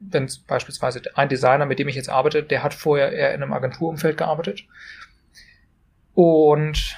wenn 0.00 0.30
beispielsweise 0.46 1.02
ein 1.14 1.28
Designer, 1.28 1.66
mit 1.66 1.78
dem 1.78 1.88
ich 1.88 1.94
jetzt 1.94 2.08
arbeite, 2.08 2.42
der 2.42 2.62
hat 2.62 2.72
vorher 2.72 3.12
eher 3.12 3.34
in 3.34 3.42
einem 3.42 3.52
Agenturumfeld 3.52 4.16
gearbeitet. 4.16 4.64
Und 6.14 6.96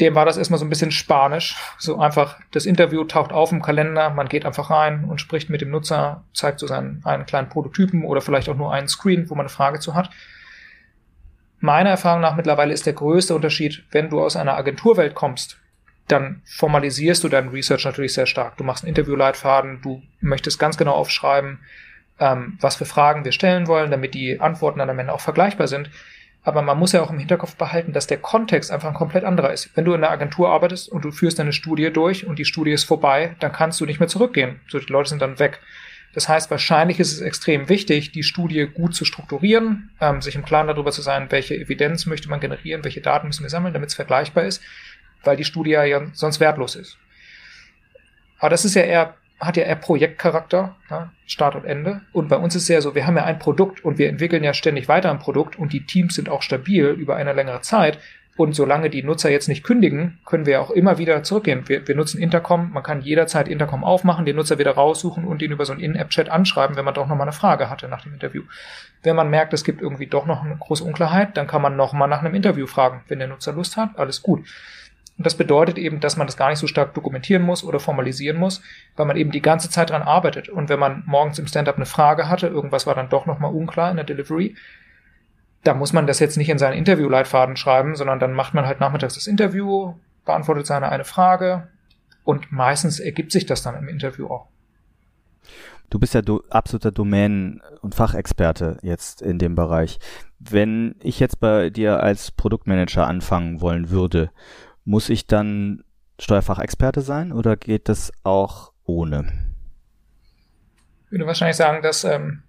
dem 0.00 0.14
war 0.14 0.24
das 0.24 0.36
erstmal 0.36 0.58
so 0.58 0.64
ein 0.64 0.70
bisschen 0.70 0.90
spanisch. 0.90 1.56
So 1.78 1.98
einfach, 1.98 2.40
das 2.50 2.66
Interview 2.66 3.04
taucht 3.04 3.32
auf 3.32 3.52
im 3.52 3.62
Kalender, 3.62 4.10
man 4.10 4.28
geht 4.28 4.44
einfach 4.44 4.70
rein 4.70 5.04
und 5.04 5.20
spricht 5.20 5.50
mit 5.50 5.60
dem 5.60 5.70
Nutzer, 5.70 6.24
zeigt 6.32 6.58
so 6.60 6.66
seinen 6.66 7.02
einen 7.04 7.26
kleinen 7.26 7.48
Prototypen 7.48 8.04
oder 8.04 8.20
vielleicht 8.20 8.48
auch 8.48 8.56
nur 8.56 8.72
einen 8.72 8.88
Screen, 8.88 9.30
wo 9.30 9.34
man 9.34 9.44
eine 9.44 9.50
Frage 9.50 9.78
zu 9.78 9.94
hat. 9.94 10.10
Meiner 11.60 11.90
Erfahrung 11.90 12.20
nach 12.20 12.36
mittlerweile 12.36 12.74
ist 12.74 12.86
der 12.86 12.92
größte 12.92 13.34
Unterschied, 13.34 13.84
wenn 13.90 14.10
du 14.10 14.20
aus 14.20 14.36
einer 14.36 14.56
Agenturwelt 14.56 15.14
kommst, 15.14 15.58
dann 16.08 16.42
formalisierst 16.44 17.24
du 17.24 17.28
deinen 17.28 17.48
Research 17.48 17.84
natürlich 17.84 18.12
sehr 18.12 18.26
stark. 18.26 18.56
Du 18.56 18.64
machst 18.64 18.84
einen 18.84 18.90
Interviewleitfaden, 18.90 19.80
du 19.80 20.02
möchtest 20.20 20.58
ganz 20.58 20.76
genau 20.76 20.92
aufschreiben, 20.92 21.60
ähm, 22.18 22.58
was 22.60 22.76
für 22.76 22.84
Fragen 22.84 23.24
wir 23.24 23.32
stellen 23.32 23.66
wollen, 23.66 23.90
damit 23.90 24.14
die 24.14 24.40
Antworten 24.40 24.80
dann 24.80 24.90
am 24.90 24.98
Ende 24.98 25.12
auch 25.12 25.20
vergleichbar 25.20 25.68
sind. 25.68 25.88
Aber 26.44 26.60
man 26.60 26.78
muss 26.78 26.92
ja 26.92 27.00
auch 27.00 27.10
im 27.10 27.18
Hinterkopf 27.18 27.56
behalten, 27.56 27.94
dass 27.94 28.06
der 28.06 28.18
Kontext 28.18 28.70
einfach 28.70 28.88
ein 28.88 28.94
komplett 28.94 29.24
anderer 29.24 29.52
ist. 29.52 29.70
Wenn 29.74 29.86
du 29.86 29.94
in 29.94 30.04
einer 30.04 30.12
Agentur 30.12 30.50
arbeitest 30.50 30.90
und 30.90 31.02
du 31.04 31.10
führst 31.10 31.40
eine 31.40 31.54
Studie 31.54 31.90
durch 31.90 32.26
und 32.26 32.38
die 32.38 32.44
Studie 32.44 32.72
ist 32.72 32.84
vorbei, 32.84 33.34
dann 33.40 33.50
kannst 33.50 33.80
du 33.80 33.86
nicht 33.86 33.98
mehr 33.98 34.08
zurückgehen. 34.08 34.60
So, 34.68 34.78
die 34.78 34.92
Leute 34.92 35.08
sind 35.08 35.22
dann 35.22 35.38
weg. 35.38 35.60
Das 36.12 36.28
heißt, 36.28 36.50
wahrscheinlich 36.50 37.00
ist 37.00 37.12
es 37.12 37.20
extrem 37.20 37.68
wichtig, 37.68 38.12
die 38.12 38.22
Studie 38.22 38.66
gut 38.66 38.94
zu 38.94 39.04
strukturieren, 39.04 39.90
ähm, 40.00 40.22
sich 40.22 40.36
im 40.36 40.44
Klaren 40.44 40.68
darüber 40.68 40.92
zu 40.92 41.02
sein, 41.02 41.26
welche 41.30 41.56
Evidenz 41.56 42.06
möchte 42.06 42.28
man 42.28 42.40
generieren, 42.40 42.84
welche 42.84 43.00
Daten 43.00 43.26
müssen 43.26 43.42
wir 43.42 43.50
sammeln, 43.50 43.74
damit 43.74 43.88
es 43.88 43.96
vergleichbar 43.96 44.44
ist, 44.44 44.62
weil 45.24 45.36
die 45.36 45.44
Studie 45.44 45.72
ja 45.72 46.06
sonst 46.12 46.38
wertlos 46.38 46.76
ist. 46.76 46.98
Aber 48.38 48.50
das 48.50 48.64
ist 48.64 48.74
ja 48.74 48.82
eher 48.82 49.14
hat 49.40 49.56
ja 49.56 49.64
eher 49.64 49.76
Projektcharakter, 49.76 50.76
ja, 50.90 51.10
Start 51.26 51.54
und 51.54 51.64
Ende. 51.64 52.00
Und 52.12 52.28
bei 52.28 52.36
uns 52.36 52.54
ist 52.54 52.62
es 52.62 52.68
ja 52.68 52.80
so, 52.80 52.94
wir 52.94 53.06
haben 53.06 53.16
ja 53.16 53.24
ein 53.24 53.38
Produkt 53.38 53.84
und 53.84 53.98
wir 53.98 54.08
entwickeln 54.08 54.44
ja 54.44 54.54
ständig 54.54 54.88
weiter 54.88 55.10
ein 55.10 55.18
Produkt 55.18 55.58
und 55.58 55.72
die 55.72 55.84
Teams 55.84 56.14
sind 56.14 56.28
auch 56.28 56.42
stabil 56.42 56.86
über 56.86 57.16
eine 57.16 57.32
längere 57.32 57.60
Zeit. 57.60 57.98
Und 58.36 58.54
solange 58.54 58.90
die 58.90 59.04
Nutzer 59.04 59.30
jetzt 59.30 59.48
nicht 59.48 59.62
kündigen, 59.62 60.18
können 60.24 60.44
wir 60.44 60.60
auch 60.60 60.70
immer 60.70 60.98
wieder 60.98 61.22
zurückgehen. 61.22 61.68
Wir, 61.68 61.86
wir 61.86 61.94
nutzen 61.94 62.20
Intercom, 62.20 62.72
man 62.72 62.82
kann 62.82 63.00
jederzeit 63.00 63.46
Intercom 63.46 63.84
aufmachen, 63.84 64.24
den 64.24 64.34
Nutzer 64.34 64.58
wieder 64.58 64.72
raussuchen 64.72 65.24
und 65.24 65.40
ihn 65.40 65.52
über 65.52 65.64
so 65.64 65.72
einen 65.72 65.80
In-App-Chat 65.80 66.28
anschreiben, 66.28 66.76
wenn 66.76 66.84
man 66.84 66.94
doch 66.94 67.06
nochmal 67.06 67.28
eine 67.28 67.32
Frage 67.32 67.70
hatte 67.70 67.86
nach 67.86 68.02
dem 68.02 68.12
Interview. 68.12 68.42
Wenn 69.04 69.14
man 69.14 69.30
merkt, 69.30 69.52
es 69.52 69.62
gibt 69.62 69.80
irgendwie 69.80 70.08
doch 70.08 70.26
noch 70.26 70.42
eine 70.42 70.56
große 70.56 70.82
Unklarheit, 70.82 71.36
dann 71.36 71.46
kann 71.46 71.62
man 71.62 71.76
nochmal 71.76 72.08
nach 72.08 72.24
einem 72.24 72.34
Interview 72.34 72.66
fragen. 72.66 73.02
Wenn 73.06 73.20
der 73.20 73.28
Nutzer 73.28 73.52
Lust 73.52 73.76
hat, 73.76 73.90
alles 73.96 74.20
gut. 74.22 74.44
Und 75.16 75.26
das 75.26 75.36
bedeutet 75.36 75.78
eben, 75.78 76.00
dass 76.00 76.16
man 76.16 76.26
das 76.26 76.36
gar 76.36 76.50
nicht 76.50 76.58
so 76.58 76.66
stark 76.66 76.94
dokumentieren 76.94 77.42
muss 77.42 77.62
oder 77.62 77.78
formalisieren 77.78 78.36
muss, 78.36 78.62
weil 78.96 79.06
man 79.06 79.16
eben 79.16 79.30
die 79.30 79.42
ganze 79.42 79.70
Zeit 79.70 79.90
dran 79.90 80.02
arbeitet. 80.02 80.48
Und 80.48 80.68
wenn 80.68 80.80
man 80.80 81.04
morgens 81.06 81.38
im 81.38 81.46
Stand-up 81.46 81.76
eine 81.76 81.86
Frage 81.86 82.28
hatte, 82.28 82.48
irgendwas 82.48 82.86
war 82.86 82.94
dann 82.94 83.08
doch 83.08 83.26
nochmal 83.26 83.54
unklar 83.54 83.90
in 83.90 83.96
der 83.96 84.04
Delivery, 84.04 84.56
da 85.62 85.72
muss 85.72 85.92
man 85.92 86.06
das 86.06 86.18
jetzt 86.18 86.36
nicht 86.36 86.50
in 86.50 86.58
seinen 86.58 86.76
Interviewleitfaden 86.76 87.56
schreiben, 87.56 87.96
sondern 87.96 88.18
dann 88.18 88.32
macht 88.32 88.54
man 88.54 88.66
halt 88.66 88.80
nachmittags 88.80 89.14
das 89.14 89.26
Interview, 89.26 89.94
beantwortet 90.24 90.66
seine 90.66 90.90
eine 90.90 91.04
Frage 91.04 91.68
und 92.24 92.52
meistens 92.52 93.00
ergibt 93.00 93.32
sich 93.32 93.46
das 93.46 93.62
dann 93.62 93.76
im 93.76 93.88
Interview 93.88 94.26
auch. 94.26 94.48
Du 95.90 95.98
bist 95.98 96.14
ja 96.14 96.22
do 96.22 96.42
absoluter 96.50 96.90
Domänen- 96.90 97.62
und 97.80 97.94
Fachexperte 97.94 98.78
jetzt 98.82 99.22
in 99.22 99.38
dem 99.38 99.54
Bereich. 99.54 99.98
Wenn 100.38 100.96
ich 101.00 101.20
jetzt 101.20 101.40
bei 101.40 101.70
dir 101.70 102.02
als 102.02 102.30
Produktmanager 102.30 103.06
anfangen 103.06 103.60
wollen 103.60 103.90
würde, 103.90 104.30
muss 104.84 105.08
ich 105.08 105.26
dann 105.26 105.82
Steuerfachexperte 106.20 107.00
sein 107.00 107.32
oder 107.32 107.56
geht 107.56 107.88
das 107.88 108.12
auch 108.22 108.72
ohne? 108.84 109.32
Ich 111.06 111.12
würde 111.12 111.26
wahrscheinlich 111.26 111.56
sagen, 111.56 111.82
dass 111.82 112.04
ähm, 112.04 112.42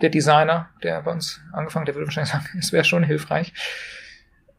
der 0.00 0.10
Designer, 0.10 0.70
der 0.82 1.02
bei 1.02 1.12
uns 1.12 1.40
angefangen, 1.52 1.86
der 1.86 1.94
würde 1.94 2.06
wahrscheinlich 2.06 2.32
sagen, 2.32 2.46
es 2.58 2.72
wäre 2.72 2.84
schon 2.84 3.04
hilfreich. 3.04 3.52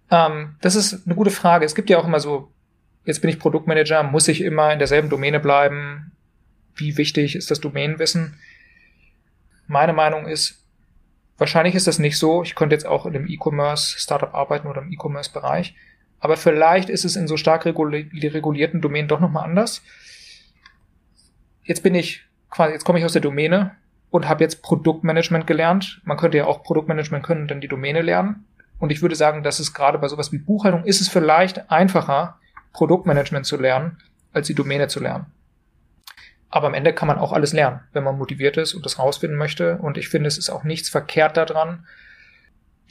Ähm, 0.10 0.56
das 0.62 0.76
ist 0.76 1.06
eine 1.06 1.16
gute 1.16 1.32
Frage. 1.32 1.66
Es 1.66 1.76
gibt 1.76 1.90
ja 1.90 1.98
auch 1.98 2.06
immer 2.06 2.20
so, 2.20 2.52
jetzt 3.06 3.22
bin 3.22 3.30
ich 3.30 3.40
Produktmanager, 3.40 4.04
muss 4.04 4.28
ich 4.28 4.42
immer 4.42 4.72
in 4.72 4.80
derselben 4.80 5.10
Domäne 5.10 5.40
bleiben? 5.40 6.12
Wie 6.76 6.98
wichtig 6.98 7.36
ist 7.36 7.52
das 7.52 7.60
Domänenwissen? 7.60 8.40
Meine 9.68 9.94
Meinung 9.94 10.28
ist, 10.28 10.66
wahrscheinlich 11.38 11.76
ist 11.76 11.88
das 11.88 12.00
nicht 12.00 12.18
so. 12.18 12.44
Ich 12.44 12.56
könnte 12.56 12.76
jetzt 12.76 12.86
auch 12.86 13.06
in 13.06 13.16
einem 13.16 13.28
E-Commerce-Startup 13.28 14.34
arbeiten 14.34 14.68
oder 14.68 14.82
im 14.82 14.92
E-Commerce-Bereich. 14.92 15.76
Aber 16.24 16.38
vielleicht 16.38 16.90
ist 16.90 17.04
es 17.04 17.18
in 17.18 17.28
so 17.28 17.36
stark 17.36 17.66
regulierten 17.66 18.80
Domänen 18.80 19.10
doch 19.10 19.20
nochmal 19.20 19.44
anders. 19.44 19.82
Jetzt 21.64 21.84
bin 21.84 21.96
ich 21.96 22.24
quasi, 22.50 22.72
jetzt 22.72 22.86
komme 22.86 22.98
ich 22.98 23.04
aus 23.04 23.12
der 23.12 23.22
Domäne 23.22 23.76
und 24.10 24.30
habe 24.30 24.42
jetzt 24.42 24.64
Produktmanagement 24.64 25.46
gelernt. 25.48 26.00
Man 26.06 26.16
könnte 26.16 26.38
ja 26.38 26.46
auch 26.46 26.64
Produktmanagement 26.64 27.26
können 27.26 27.42
und 27.42 27.52
dann 27.52 27.60
die 27.60 27.68
Domäne 27.68 28.02
lernen. 28.02 28.46
Und 28.80 28.94
ich 28.94 29.02
würde 29.02 29.18
sagen, 29.18 29.44
dass 29.44 29.60
es 29.60 29.74
gerade 29.74 29.98
bei 29.98 30.08
sowas 30.08 30.32
wie 30.32 30.38
Buchhaltung 30.38 30.86
ist 30.86 31.02
es 31.02 31.10
vielleicht 31.10 31.70
einfacher, 31.70 32.40
Produktmanagement 32.72 33.46
zu 33.46 33.58
lernen, 33.58 33.98
als 34.32 34.48
die 34.48 34.56
Domäne 34.56 34.88
zu 34.88 35.02
lernen. 35.02 35.26
Aber 36.50 36.68
am 36.68 36.74
Ende 36.74 36.94
kann 36.94 37.10
man 37.10 37.18
auch 37.18 37.34
alles 37.34 37.52
lernen, 37.52 37.82
wenn 37.92 38.06
man 38.06 38.18
motiviert 38.18 38.56
ist 38.56 38.76
und 38.76 38.86
das 38.86 38.98
rausfinden 38.98 39.38
möchte. 39.38 39.78
Und 39.80 39.98
ich 39.98 40.08
finde, 40.08 40.30
es 40.30 40.38
ist 40.38 40.50
auch 40.50 40.64
nichts 40.64 40.88
verkehrt 40.88 41.36
daran, 41.36 41.86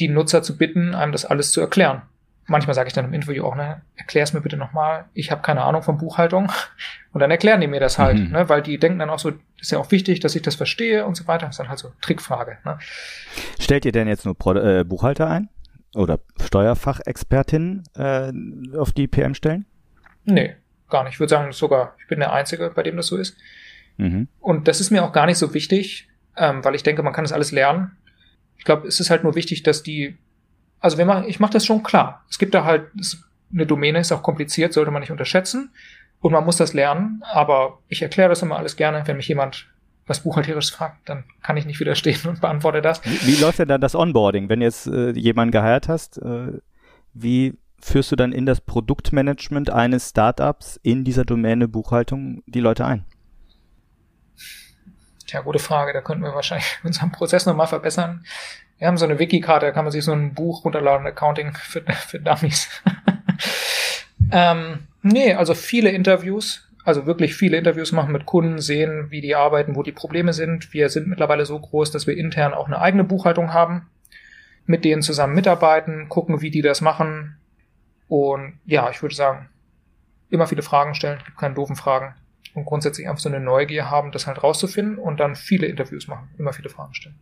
die 0.01 0.09
Nutzer 0.09 0.43
zu 0.43 0.59
bitten, 0.59 0.95
einem 0.95 1.13
das 1.13 1.25
alles 1.25 1.51
zu 1.51 1.63
erklären 1.63 2.03
manchmal 2.47 2.75
sage 2.75 2.89
ich 2.89 2.93
dann 2.93 3.05
im 3.05 3.15
Interview 3.15 3.45
auch, 3.45 3.55
ne, 3.55 3.83
erklär's 3.97 4.33
mir 4.33 4.41
bitte 4.41 4.57
nochmal, 4.57 5.07
ich 5.15 5.31
habe 5.31 5.43
keine 5.43 5.63
Ahnung 5.63 5.83
von 5.83 5.99
Buchhaltung. 5.99 6.51
Und 7.13 7.21
dann 7.21 7.31
erklären 7.31 7.61
die 7.61 7.67
mir 7.67 7.81
das 7.81 7.99
halt, 7.99 8.19
mhm. 8.19 8.31
ne, 8.31 8.49
weil 8.49 8.63
die 8.63 8.79
denken 8.79 8.99
dann 8.99 9.11
auch 9.11 9.19
so, 9.19 9.33
ist 9.61 9.71
ja 9.71 9.79
auch 9.79 9.91
wichtig, 9.91 10.21
dass 10.21 10.35
ich 10.35 10.43
das 10.43 10.55
verstehe 10.55 11.05
und 11.07 11.17
so 11.17 11.27
weiter. 11.27 11.47
Das 11.47 11.55
ist 11.55 11.61
dann 11.61 11.69
halt 11.69 11.79
so 11.79 11.93
Trickfrage. 12.01 12.59
Ne. 12.65 12.79
Stellt 13.61 13.85
ihr 13.85 13.93
denn 13.93 14.09
jetzt 14.09 14.25
nur 14.25 14.37
Pro 14.37 14.55
äh, 14.55 14.85
Buchhalter 14.85 15.29
ein? 15.29 15.49
Oder 15.95 16.21
Steuerfachexpertin 16.43 17.85
äh, 17.97 18.33
auf 18.77 18.93
die 18.93 19.07
PM 19.07 19.35
stellen? 19.35 19.67
Nee, 20.25 20.57
gar 20.89 21.05
nicht. 21.05 21.15
Ich 21.15 21.21
würde 21.21 21.31
sagen, 21.31 21.53
sogar, 21.53 21.95
ich 21.99 22.07
bin 22.09 22.21
der 22.21 22.33
Einzige, 22.33 22.71
bei 22.71 22.83
dem 22.83 22.97
das 22.97 23.09
so 23.09 23.17
ist. 23.19 23.37
Mhm. 23.99 24.29
Und 24.41 24.69
das 24.69 24.81
ist 24.81 24.91
mir 24.91 25.05
auch 25.05 25.13
gar 25.13 25.27
nicht 25.27 25.37
so 25.37 25.53
wichtig, 25.53 26.09
ähm, 26.37 26.65
weil 26.65 26.75
ich 26.75 26.83
denke, 26.83 27.03
man 27.03 27.13
kann 27.13 27.25
das 27.25 27.33
alles 27.33 27.53
lernen. 27.53 27.93
Ich 28.57 28.65
glaube, 28.65 28.89
es 28.89 29.01
ist 29.01 29.11
halt 29.11 29.23
nur 29.23 29.35
wichtig, 29.35 29.65
dass 29.65 29.83
die 29.83 30.17
also 30.83 30.99
wir 30.99 31.07
machen, 31.07 31.25
ich 31.27 31.41
mache 31.41 31.53
das 31.53 31.65
schon 31.65 31.83
klar. 31.83 32.25
Es 32.29 32.39
gibt 32.39 32.55
da 32.55 32.65
halt, 32.65 32.89
eine 33.53 33.67
Domäne 33.67 34.01
ist 34.01 34.13
auch 34.13 34.23
kompliziert, 34.23 34.73
sollte 34.73 34.91
man 34.91 35.01
nicht 35.01 35.13
unterschätzen. 35.13 35.71
Und 36.21 36.33
man 36.33 36.45
muss 36.45 36.57
das 36.57 36.73
lernen, 36.73 37.23
aber 37.33 37.79
ich 37.89 38.03
erkläre 38.03 38.29
das 38.29 38.43
immer 38.43 38.57
alles 38.57 38.77
gerne. 38.77 39.03
Wenn 39.07 39.17
mich 39.17 39.29
jemand 39.29 39.69
was 40.07 40.21
Buchhalterisches 40.21 40.71
fragt, 40.71 41.09
dann 41.09 41.25
kann 41.43 41.57
ich 41.57 41.65
nicht 41.65 41.81
widerstehen 41.81 42.21
und 42.29 42.41
beantworte 42.41 42.83
das. 42.83 43.05
Wie, 43.05 43.27
wie 43.27 43.41
läuft 43.41 43.59
denn 43.59 43.69
dann 43.69 43.81
das 43.81 43.95
Onboarding? 43.95 44.49
Wenn 44.49 44.61
jetzt 44.61 44.87
äh, 44.87 45.11
jemanden 45.13 45.53
geheiert 45.53 45.89
hast, 45.89 46.19
äh, 46.19 46.59
wie 47.15 47.59
führst 47.81 48.13
du 48.13 48.17
dann 48.17 48.33
in 48.33 48.47
das 48.47 48.61
Produktmanagement 48.61 49.71
eines 49.71 50.11
Startups 50.11 50.79
in 50.83 51.05
dieser 51.05 51.25
Domäne 51.25 51.69
Buchhaltung 51.69 52.43
die 52.47 52.61
Leute 52.61 52.85
ein? 52.87 53.05
Tja, 55.27 55.41
gute 55.41 55.59
Frage. 55.59 55.93
Da 55.93 56.01
könnten 56.01 56.23
wir 56.23 56.35
wahrscheinlich 56.35 56.67
unseren 56.85 57.11
Prozess 57.11 57.47
nochmal 57.47 57.67
verbessern. 57.67 58.25
Wir 58.83 58.89
haben 58.89 58.97
so 58.97 59.05
eine 59.05 59.21
Wiki-Karte, 59.21 59.67
da 59.67 59.71
kann 59.71 59.85
man 59.85 59.93
sich 59.93 60.05
so 60.05 60.11
ein 60.11 60.35
Buch 60.35 60.65
runterladen, 60.65 61.07
Accounting 61.07 61.55
für, 61.55 61.83
für 62.09 62.19
Dummies. 62.19 62.69
ähm, 64.33 64.89
nee, 65.03 65.35
also 65.35 65.55
viele 65.55 65.91
Interviews, 65.91 66.69
also 66.83 67.07
wirklich 67.07 67.37
viele 67.37 67.59
Interviews 67.59 67.93
machen 67.93 68.11
mit 68.11 68.27
Kunden, 68.27 68.59
sehen, 68.59 69.07
wie 69.11 69.21
die 69.21 69.37
arbeiten, 69.37 69.77
wo 69.77 69.85
die 69.85 69.93
Probleme 69.93 70.33
sind. 70.33 70.73
Wir 70.73 70.89
sind 70.89 71.07
mittlerweile 71.07 71.47
so 71.47 71.61
groß, 71.61 71.93
dass 71.93 72.09
wir 72.09 72.17
intern 72.17 72.55
auch 72.55 72.67
eine 72.67 72.81
eigene 72.81 73.05
Buchhaltung 73.05 73.53
haben, 73.53 73.89
mit 74.67 74.85
denen 74.85 75.03
zusammen 75.03 75.37
mitarbeiten, 75.37 76.09
gucken, 76.09 76.41
wie 76.41 76.51
die 76.51 76.63
das 76.63 76.81
machen. 76.81 77.37
Und 78.09 78.59
ja, 78.65 78.91
ich 78.91 79.01
würde 79.01 79.15
sagen, 79.15 79.49
immer 80.29 80.49
viele 80.49 80.63
Fragen 80.63 80.97
stellen, 80.97 81.21
gibt 81.25 81.39
keine 81.39 81.55
doofen 81.55 81.77
Fragen. 81.77 82.17
Und 82.55 82.65
grundsätzlich 82.65 83.09
einfach 83.09 83.23
so 83.23 83.29
eine 83.29 83.39
Neugier 83.39 83.93
haben, 83.93 84.11
das 84.11 84.27
halt 84.27 84.43
rauszufinden 84.43 84.99
und 84.99 85.21
dann 85.21 85.37
viele 85.37 85.69
Interviews 85.69 86.09
machen, 86.09 86.31
immer 86.37 86.53
viele 86.53 86.69
Fragen 86.69 86.95
stellen. 86.95 87.15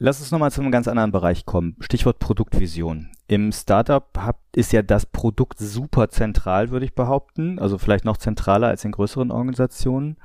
Lass 0.00 0.20
uns 0.20 0.30
nochmal 0.30 0.52
zu 0.52 0.60
einem 0.60 0.70
ganz 0.70 0.86
anderen 0.86 1.10
Bereich 1.10 1.44
kommen. 1.44 1.76
Stichwort 1.80 2.20
Produktvision. 2.20 3.10
Im 3.26 3.50
Startup 3.50 4.06
ist 4.54 4.72
ja 4.72 4.82
das 4.82 5.06
Produkt 5.06 5.58
super 5.58 6.08
zentral, 6.08 6.70
würde 6.70 6.86
ich 6.86 6.94
behaupten. 6.94 7.58
Also 7.58 7.78
vielleicht 7.78 8.04
noch 8.04 8.16
zentraler 8.16 8.68
als 8.68 8.84
in 8.84 8.92
größeren 8.92 9.32
Organisationen. 9.32 10.16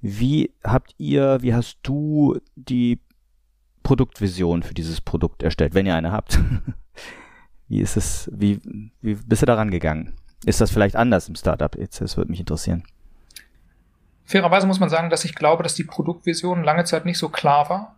Wie 0.00 0.54
habt 0.64 0.94
ihr, 0.96 1.42
wie 1.42 1.52
hast 1.52 1.80
du 1.82 2.38
die 2.56 2.98
Produktvision 3.82 4.62
für 4.62 4.72
dieses 4.72 5.02
Produkt 5.02 5.42
erstellt, 5.42 5.74
wenn 5.74 5.84
ihr 5.84 5.94
eine 5.94 6.12
habt? 6.12 6.40
wie 7.68 7.80
ist 7.80 7.98
es, 7.98 8.30
wie, 8.32 8.58
wie 9.02 9.14
bist 9.16 9.42
du 9.42 9.46
daran 9.46 9.70
gegangen? 9.70 10.14
Ist 10.46 10.62
das 10.62 10.70
vielleicht 10.70 10.96
anders 10.96 11.28
im 11.28 11.34
Startup? 11.34 11.76
Jetzt, 11.76 12.00
das 12.00 12.16
würde 12.16 12.30
mich 12.30 12.40
interessieren. 12.40 12.84
Fairerweise 14.24 14.66
muss 14.66 14.80
man 14.80 14.88
sagen, 14.88 15.10
dass 15.10 15.26
ich 15.26 15.34
glaube, 15.34 15.62
dass 15.62 15.74
die 15.74 15.84
Produktvision 15.84 16.64
lange 16.64 16.84
Zeit 16.84 17.04
nicht 17.04 17.18
so 17.18 17.28
klar 17.28 17.68
war. 17.68 17.96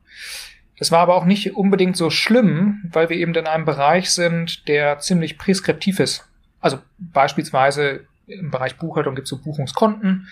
Das 0.78 0.90
war 0.90 1.00
aber 1.00 1.14
auch 1.14 1.24
nicht 1.24 1.54
unbedingt 1.54 1.96
so 1.96 2.11
schlimm, 2.11 2.82
weil 2.90 3.08
wir 3.08 3.16
eben 3.16 3.35
in 3.35 3.46
einem 3.46 3.64
Bereich 3.64 4.11
sind, 4.11 4.66
der 4.68 4.98
ziemlich 4.98 5.38
preskriptiv 5.38 6.00
ist. 6.00 6.28
Also 6.61 6.78
beispielsweise 6.98 8.06
im 8.26 8.50
Bereich 8.50 8.76
Buchhaltung 8.76 9.14
gibt 9.14 9.26
es 9.26 9.30
so 9.30 9.38
Buchungskonten 9.38 10.28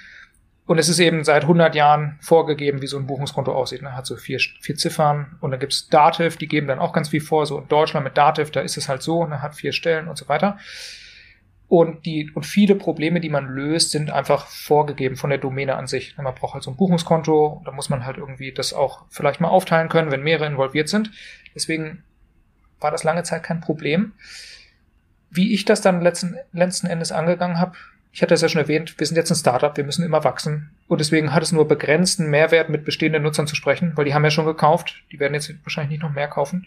und 0.71 0.79
es 0.79 0.89
ist 0.89 1.01
eben 1.01 1.25
seit 1.25 1.43
100 1.43 1.75
Jahren 1.75 2.17
vorgegeben, 2.21 2.81
wie 2.81 2.87
so 2.87 2.97
ein 2.97 3.09
Buchungskonto 3.09 3.53
aussieht. 3.53 3.83
Ne? 3.83 3.97
Hat 3.97 4.07
so 4.07 4.15
vier, 4.15 4.39
vier 4.61 4.77
Ziffern 4.77 5.37
und 5.41 5.51
dann 5.51 5.59
gibt 5.59 5.73
es 5.73 5.89
Dativ, 5.89 6.37
die 6.37 6.47
geben 6.47 6.69
dann 6.69 6.79
auch 6.79 6.93
ganz 6.93 7.09
viel 7.09 7.21
vor. 7.21 7.45
So 7.45 7.59
in 7.59 7.67
Deutschland 7.67 8.05
mit 8.05 8.17
Dativ, 8.17 8.53
da 8.53 8.61
ist 8.61 8.77
es 8.77 8.89
halt 8.89 9.03
so, 9.03 9.27
ne? 9.27 9.43
hat 9.43 9.57
vier 9.57 9.73
Stellen 9.73 10.07
und 10.07 10.17
so 10.17 10.29
weiter. 10.29 10.59
Und 11.71 12.05
die, 12.05 12.29
und 12.35 12.45
viele 12.45 12.75
Probleme, 12.75 13.21
die 13.21 13.29
man 13.29 13.47
löst, 13.47 13.93
sind 13.93 14.11
einfach 14.11 14.49
vorgegeben 14.49 15.15
von 15.15 15.31
der 15.31 15.39
Domäne 15.39 15.77
an 15.77 15.87
sich. 15.87 16.17
Man 16.17 16.35
braucht 16.35 16.55
halt 16.55 16.65
so 16.65 16.73
ein 16.73 16.77
Buchungskonto, 16.77 17.63
da 17.65 17.71
muss 17.71 17.89
man 17.89 18.05
halt 18.05 18.19
irgendwie 18.19 18.51
das 18.51 18.73
auch 18.73 19.05
vielleicht 19.09 19.41
mal 19.41 19.51
aufteilen 19.51 19.89
können, 19.89 20.11
wenn 20.11 20.25
mehrere 20.25 20.47
involviert 20.47 20.89
sind. 20.89 21.13
Deswegen 21.55 22.03
war 22.81 22.91
das 22.91 23.05
lange 23.05 23.23
Zeit 23.23 23.45
kein 23.45 23.61
Problem. 23.61 24.15
Wie 25.31 25.55
ich 25.55 25.65
das 25.65 25.81
dann 25.81 26.01
letzten, 26.01 26.35
letzten 26.53 26.89
Endes 26.89 27.13
angegangen 27.13 27.61
habe, 27.61 27.77
ich 28.11 28.21
hatte 28.21 28.35
es 28.35 28.41
ja 28.41 28.49
schon 28.49 28.63
erwähnt, 28.63 28.99
wir 28.99 29.07
sind 29.07 29.17
jetzt 29.17 29.31
ein 29.31 29.37
Startup, 29.37 29.77
wir 29.77 29.85
müssen 29.85 30.05
immer 30.05 30.25
wachsen. 30.25 30.71
Und 30.89 30.99
deswegen 30.99 31.33
hat 31.33 31.45
es 31.45 31.53
nur 31.53 31.69
begrenzten 31.69 32.31
Mehrwert, 32.31 32.69
mit 32.69 32.85
bestehenden 32.85 33.23
Nutzern 33.23 33.47
zu 33.47 33.55
sprechen, 33.55 33.93
weil 33.95 34.07
die 34.07 34.13
haben 34.13 34.25
ja 34.25 34.33
schon 34.33 34.45
gekauft, 34.45 35.05
die 35.13 35.21
werden 35.21 35.35
jetzt 35.35 35.55
wahrscheinlich 35.63 35.91
nicht 35.91 36.03
noch 36.03 36.13
mehr 36.13 36.27
kaufen. 36.27 36.67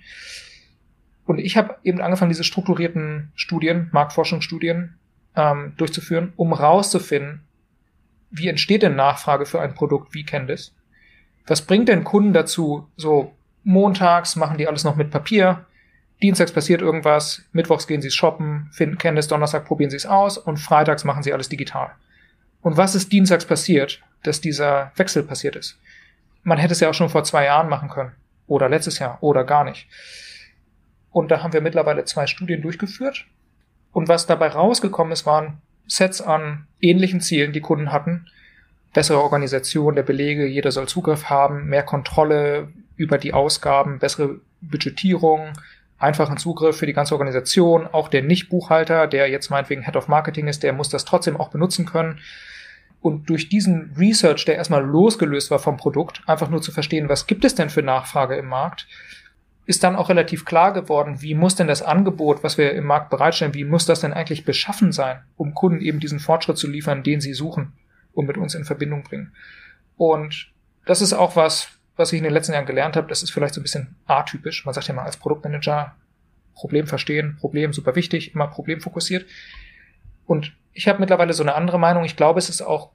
Und 1.25 1.39
ich 1.39 1.57
habe 1.57 1.77
eben 1.83 2.01
angefangen, 2.01 2.29
diese 2.29 2.43
strukturierten 2.43 3.31
Studien, 3.35 3.89
Marktforschungsstudien 3.91 4.95
ähm, 5.35 5.73
durchzuführen, 5.77 6.33
um 6.35 6.53
rauszufinden, 6.53 7.41
wie 8.29 8.47
entsteht 8.47 8.81
denn 8.81 8.95
Nachfrage 8.95 9.45
für 9.45 9.61
ein 9.61 9.75
Produkt 9.75 10.13
wie 10.13 10.25
Candice? 10.25 10.73
Was 11.45 11.61
bringt 11.61 11.87
denn 11.87 12.03
Kunden 12.03 12.33
dazu, 12.33 12.87
so 12.97 13.33
montags 13.63 14.35
machen 14.35 14.57
die 14.57 14.67
alles 14.67 14.83
noch 14.83 14.95
mit 14.95 15.11
Papier, 15.11 15.65
dienstags 16.21 16.51
passiert 16.51 16.81
irgendwas, 16.81 17.43
mittwochs 17.51 17.87
gehen 17.87 18.01
sie 18.01 18.11
shoppen, 18.11 18.69
finden 18.71 18.97
Candice, 18.97 19.27
Donnerstag 19.27 19.65
probieren 19.65 19.91
sie 19.91 19.97
es 19.97 20.05
aus 20.05 20.37
und 20.37 20.57
freitags 20.57 21.03
machen 21.03 21.23
sie 21.23 21.33
alles 21.33 21.49
digital. 21.49 21.91
Und 22.61 22.77
was 22.77 22.95
ist 22.95 23.11
dienstags 23.11 23.45
passiert, 23.45 24.01
dass 24.23 24.41
dieser 24.41 24.91
Wechsel 24.95 25.23
passiert 25.23 25.55
ist? 25.55 25.77
Man 26.43 26.57
hätte 26.57 26.73
es 26.73 26.79
ja 26.79 26.89
auch 26.89 26.93
schon 26.93 27.09
vor 27.09 27.23
zwei 27.23 27.45
Jahren 27.45 27.69
machen 27.69 27.89
können. 27.89 28.13
Oder 28.47 28.69
letztes 28.69 28.99
Jahr. 28.99 29.17
Oder 29.21 29.43
gar 29.43 29.63
nicht. 29.63 29.87
Und 31.13 31.29
da 31.31 31.41
haben 31.41 31.53
wir 31.53 31.61
mittlerweile 31.61 32.03
zwei 32.03 32.27
Studien 32.27 32.61
durchgeführt. 32.61 33.25
Und 33.93 34.09
was 34.09 34.25
dabei 34.25 34.47
rausgekommen 34.47 35.13
ist, 35.13 35.25
waren 35.25 35.61
Sets 35.87 36.21
an 36.21 36.67
ähnlichen 36.81 37.21
Zielen, 37.21 37.53
die 37.53 37.61
Kunden 37.61 37.91
hatten. 37.91 38.25
Bessere 38.93 39.21
Organisation 39.21 39.95
der 39.95 40.03
Belege, 40.03 40.47
jeder 40.47 40.71
soll 40.71 40.87
Zugriff 40.87 41.29
haben, 41.29 41.67
mehr 41.67 41.83
Kontrolle 41.83 42.69
über 42.95 43.17
die 43.17 43.33
Ausgaben, 43.33 43.99
bessere 43.99 44.39
Budgetierung, 44.61 45.53
einfachen 45.99 46.37
Zugriff 46.37 46.77
für 46.77 46.87
die 46.87 46.93
ganze 46.93 47.13
Organisation. 47.13 47.87
Auch 47.87 48.07
der 48.07 48.23
Nicht-Buchhalter, 48.23 49.05
der 49.07 49.29
jetzt 49.29 49.51
meinetwegen 49.51 49.83
Head 49.83 49.95
of 49.95 50.07
Marketing 50.07 50.47
ist, 50.47 50.63
der 50.63 50.73
muss 50.73 50.89
das 50.89 51.05
trotzdem 51.05 51.37
auch 51.37 51.49
benutzen 51.49 51.85
können. 51.85 52.19
Und 53.01 53.29
durch 53.29 53.49
diesen 53.49 53.93
Research, 53.97 54.45
der 54.45 54.55
erstmal 54.55 54.83
losgelöst 54.83 55.51
war 55.51 55.59
vom 55.59 55.77
Produkt, 55.77 56.21
einfach 56.25 56.49
nur 56.49 56.61
zu 56.61 56.71
verstehen, 56.71 57.09
was 57.09 57.27
gibt 57.27 57.45
es 57.45 57.53
denn 57.53 57.69
für 57.69 57.83
Nachfrage 57.83 58.35
im 58.35 58.47
Markt, 58.47 58.87
ist 59.65 59.83
dann 59.83 59.95
auch 59.95 60.09
relativ 60.09 60.45
klar 60.45 60.73
geworden, 60.73 61.21
wie 61.21 61.35
muss 61.35 61.55
denn 61.55 61.67
das 61.67 61.81
Angebot, 61.81 62.43
was 62.43 62.57
wir 62.57 62.73
im 62.73 62.85
Markt 62.85 63.09
bereitstellen, 63.09 63.53
wie 63.53 63.63
muss 63.63 63.85
das 63.85 64.01
denn 64.01 64.13
eigentlich 64.13 64.43
beschaffen 64.43 64.91
sein, 64.91 65.21
um 65.37 65.53
Kunden 65.53 65.81
eben 65.81 65.99
diesen 65.99 66.19
Fortschritt 66.19 66.57
zu 66.57 66.67
liefern, 66.67 67.03
den 67.03 67.21
sie 67.21 67.33
suchen 67.33 67.73
und 68.13 68.27
mit 68.27 68.37
uns 68.37 68.55
in 68.55 68.65
Verbindung 68.65 69.03
bringen. 69.03 69.33
Und 69.95 70.51
das 70.85 71.01
ist 71.01 71.13
auch 71.13 71.35
was, 71.35 71.69
was 71.95 72.11
ich 72.11 72.17
in 72.17 72.23
den 72.23 72.33
letzten 72.33 72.53
Jahren 72.53 72.65
gelernt 72.65 72.97
habe, 72.97 73.07
das 73.07 73.23
ist 73.23 73.31
vielleicht 73.31 73.53
so 73.53 73.61
ein 73.61 73.63
bisschen 73.63 73.95
atypisch. 74.05 74.65
Man 74.65 74.73
sagt 74.73 74.87
ja 74.87 74.93
mal 74.93 75.05
als 75.05 75.17
Produktmanager, 75.17 75.95
Problem 76.55 76.87
verstehen, 76.87 77.37
Problem 77.39 77.73
super 77.73 77.95
wichtig, 77.95 78.33
immer 78.33 78.47
problemfokussiert. 78.47 79.25
Und 80.25 80.53
ich 80.73 80.87
habe 80.87 80.99
mittlerweile 80.99 81.33
so 81.33 81.43
eine 81.43 81.55
andere 81.55 81.79
Meinung. 81.79 82.03
Ich 82.03 82.15
glaube, 82.15 82.39
es 82.39 82.49
ist 82.49 82.61
auch 82.61 82.91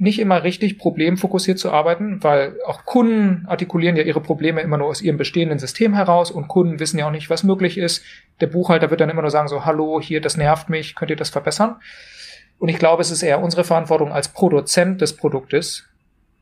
nicht 0.00 0.18
immer 0.18 0.42
richtig, 0.44 0.78
problemfokussiert 0.78 1.58
zu 1.58 1.70
arbeiten, 1.70 2.22
weil 2.22 2.56
auch 2.66 2.86
Kunden 2.86 3.44
artikulieren 3.46 3.96
ja 3.96 4.02
ihre 4.02 4.22
Probleme 4.22 4.62
immer 4.62 4.78
nur 4.78 4.88
aus 4.88 5.02
ihrem 5.02 5.18
bestehenden 5.18 5.58
System 5.58 5.92
heraus 5.92 6.30
und 6.30 6.48
Kunden 6.48 6.80
wissen 6.80 6.98
ja 6.98 7.06
auch 7.06 7.10
nicht, 7.10 7.28
was 7.28 7.44
möglich 7.44 7.76
ist. 7.76 8.02
Der 8.40 8.46
Buchhalter 8.46 8.90
wird 8.90 9.02
dann 9.02 9.10
immer 9.10 9.20
nur 9.20 9.30
sagen 9.30 9.48
so, 9.48 9.66
hallo, 9.66 10.00
hier, 10.00 10.22
das 10.22 10.38
nervt 10.38 10.70
mich, 10.70 10.94
könnt 10.94 11.10
ihr 11.10 11.18
das 11.18 11.28
verbessern? 11.28 11.76
Und 12.58 12.70
ich 12.70 12.78
glaube, 12.78 13.02
es 13.02 13.10
ist 13.10 13.22
eher 13.22 13.42
unsere 13.42 13.62
Verantwortung 13.62 14.10
als 14.10 14.28
Produzent 14.28 15.02
des 15.02 15.16
Produktes, 15.16 15.86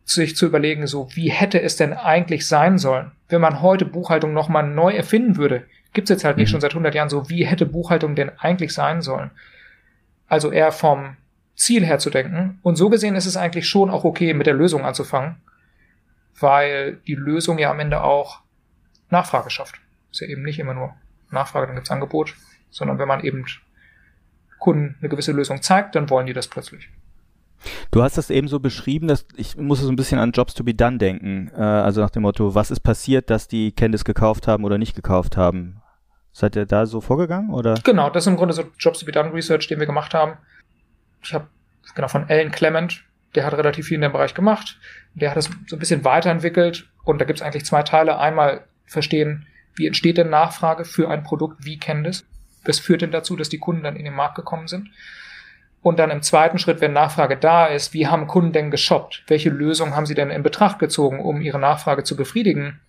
sich 0.05 0.37
zu 0.37 0.47
überlegen, 0.47 0.87
so 0.87 1.09
wie 1.15 1.31
hätte 1.31 1.61
es 1.61 1.75
denn 1.75 1.93
eigentlich 1.93 2.47
sein 2.47 2.79
sollen, 2.79 3.11
wenn 3.29 3.41
man 3.41 3.61
heute 3.61 3.85
Buchhaltung 3.85 4.33
nochmal 4.33 4.69
neu 4.69 4.93
erfinden 4.93 5.37
würde. 5.37 5.65
Gibt's 5.93 6.11
jetzt 6.11 6.25
halt 6.25 6.37
nicht 6.37 6.49
mhm. 6.49 6.53
schon 6.53 6.61
seit 6.61 6.73
100 6.73 6.95
Jahren 6.95 7.09
so, 7.09 7.29
wie 7.29 7.45
hätte 7.45 7.67
Buchhaltung 7.67 8.15
denn 8.15 8.31
eigentlich 8.39 8.73
sein 8.73 9.03
sollen? 9.03 9.33
Also 10.29 10.53
eher 10.53 10.71
vom 10.71 11.17
Ziel 11.59 11.85
her 11.85 11.99
zu 11.99 12.09
denken. 12.09 12.61
Und 12.63 12.77
so 12.77 12.89
gesehen 12.89 13.17
ist 13.17 13.27
es 13.27 13.37
eigentlich 13.37 13.69
schon 13.69 13.91
auch 13.91 14.05
okay, 14.05 14.33
mit 14.33 14.47
der 14.47 14.55
Lösung 14.55 14.85
anzufangen, 14.85 15.37
weil 16.41 17.01
die 17.07 17.17
Lösung 17.17 17.59
ja 17.59 17.71
am 17.71 17.81
Ende 17.81 18.03
auch 18.03 18.41
Nachfrage 19.11 19.51
schafft. 19.51 19.81
Ist 20.13 20.21
ja 20.21 20.29
eben 20.29 20.43
nicht 20.43 20.61
immer 20.61 20.75
nur 20.75 20.95
Nachfrage, 21.31 21.67
dann 21.67 21.75
gibt's 21.75 21.91
Angebot, 21.91 22.35
sondern 22.71 22.99
wenn 22.99 23.09
man 23.09 23.25
eben 23.25 23.45
Kunden 24.59 24.97
eine 25.01 25.09
gewisse 25.09 25.33
Lösung 25.33 25.61
zeigt, 25.61 25.97
dann 25.97 26.09
wollen 26.11 26.27
die 26.27 26.33
das 26.33 26.47
plötzlich. 26.47 26.89
Du 27.91 28.05
hast 28.05 28.17
das 28.17 28.31
eben 28.31 28.47
so 28.47 28.61
beschrieben, 28.61 29.09
dass 29.09 29.27
ich 29.37 29.57
muss 29.57 29.81
so 29.81 29.89
ein 29.89 29.97
bisschen 29.97 30.21
an 30.21 30.31
Jobs 30.31 30.55
to 30.55 30.63
be 30.63 30.75
done 30.75 30.99
denken. 30.99 31.51
Äh, 31.57 31.61
also 31.61 32.01
nach 32.01 32.11
dem 32.11 32.23
Motto, 32.23 32.55
was 32.55 32.71
ist 32.71 32.81
passiert, 32.81 33.31
dass 33.31 33.49
die 33.49 33.73
Candice 33.73 34.05
gekauft 34.05 34.47
haben 34.47 34.65
oder 34.65 34.79
nicht 34.79 34.95
gekauft 34.95 35.37
haben? 35.37 35.83
Seid 36.33 36.55
ihr 36.55 36.67
da 36.67 36.87
so 36.87 37.01
vorgegangen 37.01 37.51
oder? 37.51 37.75
Genau, 37.83 38.11
das 38.11 38.25
ist 38.25 38.29
im 38.29 38.37
Grunde 38.37 38.55
so 38.55 38.63
Jobs 38.79 39.01
to 39.01 39.07
be 39.07 39.11
done 39.11 39.33
Research, 39.33 39.67
den 39.67 39.81
wir 39.81 39.87
gemacht 39.87 40.15
haben. 40.15 40.39
Ich 41.23 41.35
habe 41.35 41.49
genau 41.95 42.09
von 42.09 42.29
Alan 42.29 42.51
Clement, 42.51 43.05
der 43.35 43.45
hat 43.45 43.55
relativ 43.55 43.87
viel 43.87 43.97
in 43.97 44.03
dem 44.03 44.12
Bereich 44.12 44.35
gemacht. 44.35 44.79
Der 45.14 45.31
hat 45.31 45.37
das 45.37 45.51
so 45.66 45.77
ein 45.77 45.79
bisschen 45.79 46.05
weiterentwickelt 46.05 46.89
und 47.05 47.21
da 47.21 47.25
gibt 47.25 47.41
es 47.41 47.45
eigentlich 47.45 47.64
zwei 47.64 47.83
Teile. 47.83 48.19
Einmal 48.19 48.64
verstehen, 48.87 49.47
wie 49.75 49.87
entsteht 49.87 50.19
denn 50.19 50.31
Nachfrage 50.31 50.85
für 50.85 51.09
ein 51.09 51.23
Produkt 51.23 51.64
wie 51.64 51.79
Candice? 51.79 52.25
Was 52.64 52.79
führt 52.79 53.03
denn 53.03 53.12
dazu, 53.12 53.37
dass 53.37 53.49
die 53.49 53.59
Kunden 53.59 53.85
dann 53.85 53.97
in 53.97 54.05
den 54.05 54.14
Markt 54.14 54.35
gekommen 54.35 54.69
sind? 54.69 54.89
Und 55.81 55.99
dann 55.99 56.11
im 56.11 56.23
zweiten 56.23 56.59
Schritt, 56.59 56.81
wenn 56.81 56.93
Nachfrage 56.93 57.37
da 57.37 57.66
ist, 57.66 57.95
wie 57.95 58.09
haben 58.09 58.27
Kunden 58.27 58.53
denn 58.53 58.71
geshoppt? 58.71 59.23
Welche 59.29 59.51
Lösungen 59.51 59.95
haben 59.95 60.07
sie 60.07 60.14
denn 60.14 60.31
in 60.31 60.43
Betracht 60.43 60.79
gezogen, 60.79 61.21
um 61.21 61.41
ihre 61.41 61.61
Nachfrage 61.61 62.03
zu 62.03 62.16
befriedigen? 62.16 62.81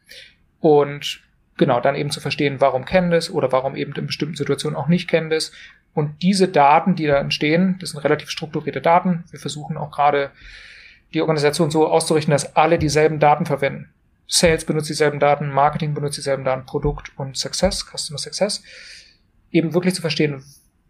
Und 0.60 1.22
genau, 1.58 1.80
dann 1.80 1.96
eben 1.96 2.10
zu 2.10 2.20
verstehen, 2.20 2.60
warum 2.60 2.86
kennen 2.86 3.12
das 3.12 3.30
oder 3.30 3.52
warum 3.52 3.76
eben 3.76 3.94
in 3.94 4.08
bestimmten 4.08 4.36
Situationen 4.36 4.76
auch 4.76 4.88
nicht 4.88 5.08
kennen 5.08 5.30
das. 5.30 5.52
Und 5.94 6.22
diese 6.22 6.48
Daten, 6.48 6.96
die 6.96 7.08
da 7.08 7.18
entstehen, 7.18 7.78
das 7.80 7.92
sind 7.92 8.04
relativ 8.04 8.30
strukturierte 8.30 8.82
Daten. 8.82 9.24
Wir 9.32 9.40
versuchen 9.40 9.78
auch 9.78 9.92
gerade 9.92 10.32
die 11.14 11.22
Organisation 11.22 11.72
so 11.72 11.88
auszurichten, 11.88 12.32
dass 12.32 12.56
alle 12.56 12.78
dieselben 12.78 13.20
Daten 13.20 13.46
verwenden. 13.46 13.90
Sales 14.28 14.64
benutzt 14.64 14.90
dieselben 14.90 15.20
Daten, 15.20 15.50
Marketing 15.50 15.96
benutzt 15.96 16.18
dieselben 16.18 16.44
Daten, 16.44 16.66
Produkt 16.66 17.12
und 17.18 17.36
Success, 17.36 17.84
Customer 17.84 18.20
Success. 18.20 18.62
Eben 19.52 19.74
wirklich 19.74 19.96
zu 19.96 20.02
verstehen, 20.02 20.44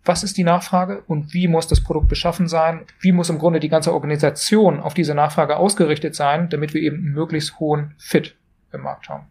was 0.04 0.24
ist 0.24 0.38
die 0.38 0.43
Nachfrage 0.43 1.04
und 1.08 1.34
wie 1.34 1.47
muss 1.47 1.68
das 1.68 1.82
Produkt 1.82 2.10
beschaffen 2.10 2.47
sein, 2.47 2.86
wie 3.00 3.12
muss 3.12 3.30
im 3.30 3.39
Grunde 3.39 3.60
die 3.60 3.70
ganze 3.70 3.93
Organisation 3.93 4.80
auf 4.80 4.93
diese 4.93 5.16
Nachfrage 5.16 5.58
ausgerichtet 5.58 6.16
sein, 6.16 6.50
damit 6.50 6.74
wir 6.74 6.82
eben 6.82 6.97
einen 6.97 7.14
möglichst 7.14 7.60
hohen 7.60 7.93
Fit 7.97 8.36
im 8.74 8.82
Markt 8.82 9.08
haben. 9.08 9.28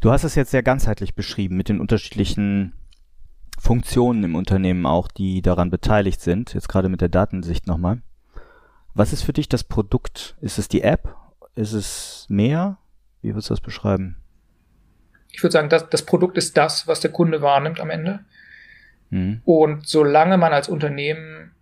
Du 0.00 0.10
hast 0.10 0.24
es 0.24 0.34
jetzt 0.34 0.50
sehr 0.50 0.62
ganzheitlich 0.62 1.14
beschrieben 1.14 1.56
mit 1.56 1.68
den 1.68 1.80
unterschiedlichen 1.80 2.74
Funktionen 3.64 4.24
im 4.24 4.34
Unternehmen 4.34 4.84
auch, 4.84 5.08
die 5.08 5.40
daran 5.40 5.70
beteiligt 5.70 6.20
sind, 6.20 6.52
jetzt 6.52 6.68
gerade 6.68 6.90
mit 6.90 7.00
der 7.00 7.08
Datensicht 7.08 7.66
nochmal. 7.66 8.02
Was 8.92 9.14
ist 9.14 9.22
für 9.22 9.32
dich 9.32 9.48
das 9.48 9.64
Produkt? 9.64 10.36
Ist 10.42 10.58
es 10.58 10.68
die 10.68 10.82
App? 10.82 11.16
Ist 11.54 11.72
es 11.72 12.26
mehr? 12.28 12.76
Wie 13.22 13.30
würdest 13.30 13.48
du 13.48 13.54
das 13.54 13.62
beschreiben? 13.62 14.16
Ich 15.32 15.42
würde 15.42 15.52
sagen, 15.52 15.70
das, 15.70 15.88
das 15.88 16.04
Produkt 16.04 16.36
ist 16.36 16.58
das, 16.58 16.86
was 16.86 17.00
der 17.00 17.10
Kunde 17.10 17.40
wahrnimmt 17.40 17.80
am 17.80 17.88
Ende. 17.88 18.20
Mhm. 19.08 19.40
Und 19.46 19.88
solange 19.88 20.36
man 20.36 20.52
als 20.52 20.68
Unternehmen 20.68 21.52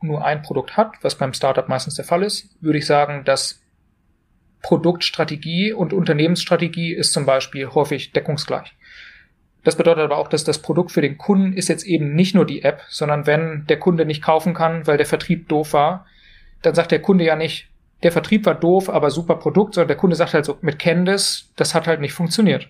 nur 0.00 0.24
ein 0.24 0.40
Produkt 0.40 0.78
hat, 0.78 0.94
was 1.02 1.18
beim 1.18 1.34
Startup 1.34 1.68
meistens 1.68 1.94
der 1.94 2.06
Fall 2.06 2.22
ist, 2.22 2.56
würde 2.62 2.78
ich 2.78 2.86
sagen, 2.86 3.24
dass 3.24 3.60
Produktstrategie 4.62 5.74
und 5.74 5.92
Unternehmensstrategie 5.92 6.94
ist 6.94 7.12
zum 7.12 7.26
Beispiel 7.26 7.68
häufig 7.68 8.12
deckungsgleich. 8.12 8.74
Das 9.62 9.76
bedeutet 9.76 10.04
aber 10.04 10.16
auch, 10.16 10.28
dass 10.28 10.44
das 10.44 10.62
Produkt 10.62 10.90
für 10.90 11.02
den 11.02 11.18
Kunden 11.18 11.52
ist 11.52 11.68
jetzt 11.68 11.84
eben 11.84 12.14
nicht 12.14 12.34
nur 12.34 12.46
die 12.46 12.62
App, 12.62 12.82
sondern 12.88 13.26
wenn 13.26 13.66
der 13.68 13.78
Kunde 13.78 14.06
nicht 14.06 14.22
kaufen 14.22 14.54
kann, 14.54 14.86
weil 14.86 14.96
der 14.96 15.06
Vertrieb 15.06 15.48
doof 15.48 15.74
war, 15.74 16.06
dann 16.62 16.74
sagt 16.74 16.92
der 16.92 17.02
Kunde 17.02 17.24
ja 17.24 17.36
nicht, 17.36 17.68
der 18.02 18.12
Vertrieb 18.12 18.46
war 18.46 18.54
doof, 18.54 18.88
aber 18.88 19.10
super 19.10 19.36
Produkt, 19.36 19.74
sondern 19.74 19.88
der 19.88 19.96
Kunde 19.96 20.16
sagt 20.16 20.32
halt 20.32 20.46
so, 20.46 20.56
mit 20.62 20.78
Candice, 20.78 21.50
das 21.56 21.74
hat 21.74 21.86
halt 21.86 22.00
nicht 22.00 22.14
funktioniert. 22.14 22.68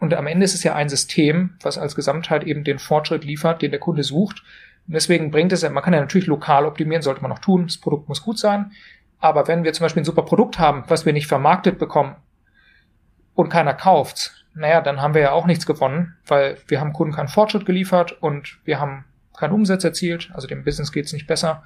Und 0.00 0.14
am 0.14 0.26
Ende 0.26 0.44
ist 0.44 0.54
es 0.54 0.64
ja 0.64 0.74
ein 0.74 0.88
System, 0.88 1.54
was 1.62 1.78
als 1.78 1.94
Gesamtheit 1.94 2.42
eben 2.42 2.64
den 2.64 2.80
Fortschritt 2.80 3.24
liefert, 3.24 3.62
den 3.62 3.70
der 3.70 3.78
Kunde 3.78 4.02
sucht. 4.02 4.42
Und 4.88 4.94
deswegen 4.94 5.30
bringt 5.30 5.52
es 5.52 5.62
ja, 5.62 5.70
man 5.70 5.84
kann 5.84 5.94
ja 5.94 6.00
natürlich 6.00 6.26
lokal 6.26 6.66
optimieren, 6.66 7.02
sollte 7.02 7.22
man 7.22 7.30
auch 7.30 7.38
tun. 7.38 7.66
Das 7.68 7.78
Produkt 7.78 8.08
muss 8.08 8.22
gut 8.22 8.36
sein. 8.36 8.72
Aber 9.20 9.46
wenn 9.46 9.62
wir 9.62 9.72
zum 9.72 9.84
Beispiel 9.84 10.02
ein 10.02 10.06
super 10.06 10.22
Produkt 10.22 10.58
haben, 10.58 10.82
was 10.88 11.06
wir 11.06 11.12
nicht 11.12 11.28
vermarktet 11.28 11.78
bekommen 11.78 12.16
und 13.34 13.48
keiner 13.48 13.74
kauft, 13.74 14.41
naja, 14.54 14.80
dann 14.80 15.00
haben 15.00 15.14
wir 15.14 15.22
ja 15.22 15.32
auch 15.32 15.46
nichts 15.46 15.66
gewonnen, 15.66 16.16
weil 16.26 16.58
wir 16.66 16.80
haben 16.80 16.92
Kunden 16.92 17.14
keinen 17.14 17.28
Fortschritt 17.28 17.66
geliefert 17.66 18.12
und 18.12 18.58
wir 18.64 18.80
haben 18.80 19.04
keinen 19.36 19.52
Umsatz 19.52 19.84
erzielt, 19.84 20.30
also 20.34 20.46
dem 20.46 20.64
Business 20.64 20.92
geht 20.92 21.06
es 21.06 21.12
nicht 21.12 21.26
besser. 21.26 21.64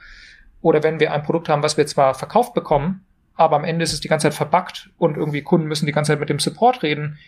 Oder 0.60 0.82
wenn 0.82 1.00
wir 1.00 1.12
ein 1.12 1.22
Produkt 1.22 1.48
haben, 1.48 1.62
was 1.62 1.76
wir 1.76 1.86
zwar 1.86 2.14
verkauft 2.14 2.54
bekommen, 2.54 3.04
aber 3.34 3.56
am 3.56 3.64
Ende 3.64 3.82
ist 3.82 3.92
es 3.92 4.00
die 4.00 4.08
ganze 4.08 4.28
Zeit 4.28 4.34
verbuggt 4.34 4.90
und 4.98 5.16
irgendwie 5.16 5.42
Kunden 5.42 5.66
müssen 5.66 5.86
die 5.86 5.92
ganze 5.92 6.12
Zeit 6.12 6.20
mit 6.20 6.30
dem 6.30 6.38
Support 6.38 6.82
reden, 6.82 7.18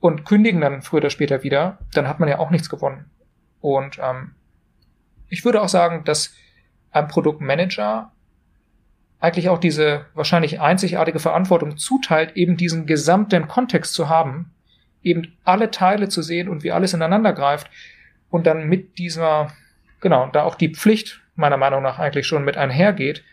und 0.00 0.24
kündigen 0.24 0.60
dann 0.60 0.82
früher 0.82 0.98
oder 0.98 1.10
später 1.10 1.42
wieder, 1.42 1.78
dann 1.92 2.08
hat 2.08 2.20
man 2.20 2.28
ja 2.28 2.38
auch 2.38 2.50
nichts 2.50 2.68
gewonnen. 2.68 3.10
Und 3.60 3.98
ähm, 3.98 4.34
ich 5.28 5.44
würde 5.44 5.60
auch 5.60 5.68
sagen, 5.68 6.04
dass 6.04 6.32
ein 6.90 7.08
Produktmanager 7.08 8.12
eigentlich 9.20 9.48
auch 9.48 9.58
diese 9.58 10.06
wahrscheinlich 10.14 10.60
einzigartige 10.60 11.18
Verantwortung 11.18 11.76
zuteilt, 11.76 12.36
eben 12.36 12.56
diesen 12.56 12.86
gesamten 12.86 13.48
Kontext 13.48 13.94
zu 13.94 14.08
haben, 14.08 14.52
eben 15.02 15.36
alle 15.44 15.70
Teile 15.70 16.08
zu 16.08 16.22
sehen 16.22 16.48
und 16.48 16.62
wie 16.62 16.72
alles 16.72 16.94
ineinander 16.94 17.32
greift 17.32 17.70
und 18.30 18.46
dann 18.46 18.68
mit 18.68 18.98
dieser, 18.98 19.52
genau, 20.00 20.28
da 20.32 20.42
auch 20.42 20.54
die 20.54 20.74
Pflicht 20.74 21.20
meiner 21.34 21.56
Meinung 21.56 21.82
nach 21.82 21.98
eigentlich 21.98 22.26
schon 22.26 22.44
mit 22.44 22.56
einhergeht, 22.56 23.24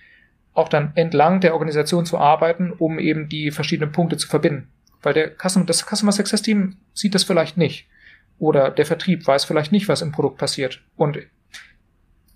auch 0.53 0.69
dann 0.69 0.93
entlang 0.95 1.41
der 1.41 1.53
Organisation 1.53 2.05
zu 2.05 2.17
arbeiten, 2.17 2.71
um 2.71 2.97
eben 2.97 3.27
die 3.27 3.51
verschiedenen 3.51 3.91
Punkte 3.91 4.17
zu 4.17 4.27
verbinden. 4.27 4.69
Weil 5.01 5.13
der 5.13 5.31
Customer, 5.35 5.65
das 5.65 5.85
Customer 5.85 6.11
Success 6.11 6.41
Team 6.41 6.77
sieht 6.93 7.13
das 7.13 7.23
vielleicht 7.23 7.57
nicht. 7.57 7.87
Oder 8.39 8.71
der 8.71 8.85
Vertrieb 8.85 9.27
weiß 9.27 9.45
vielleicht 9.45 9.71
nicht, 9.71 9.87
was 9.87 10.01
im 10.01 10.11
Produkt 10.11 10.37
passiert. 10.37 10.81
Und 10.95 11.19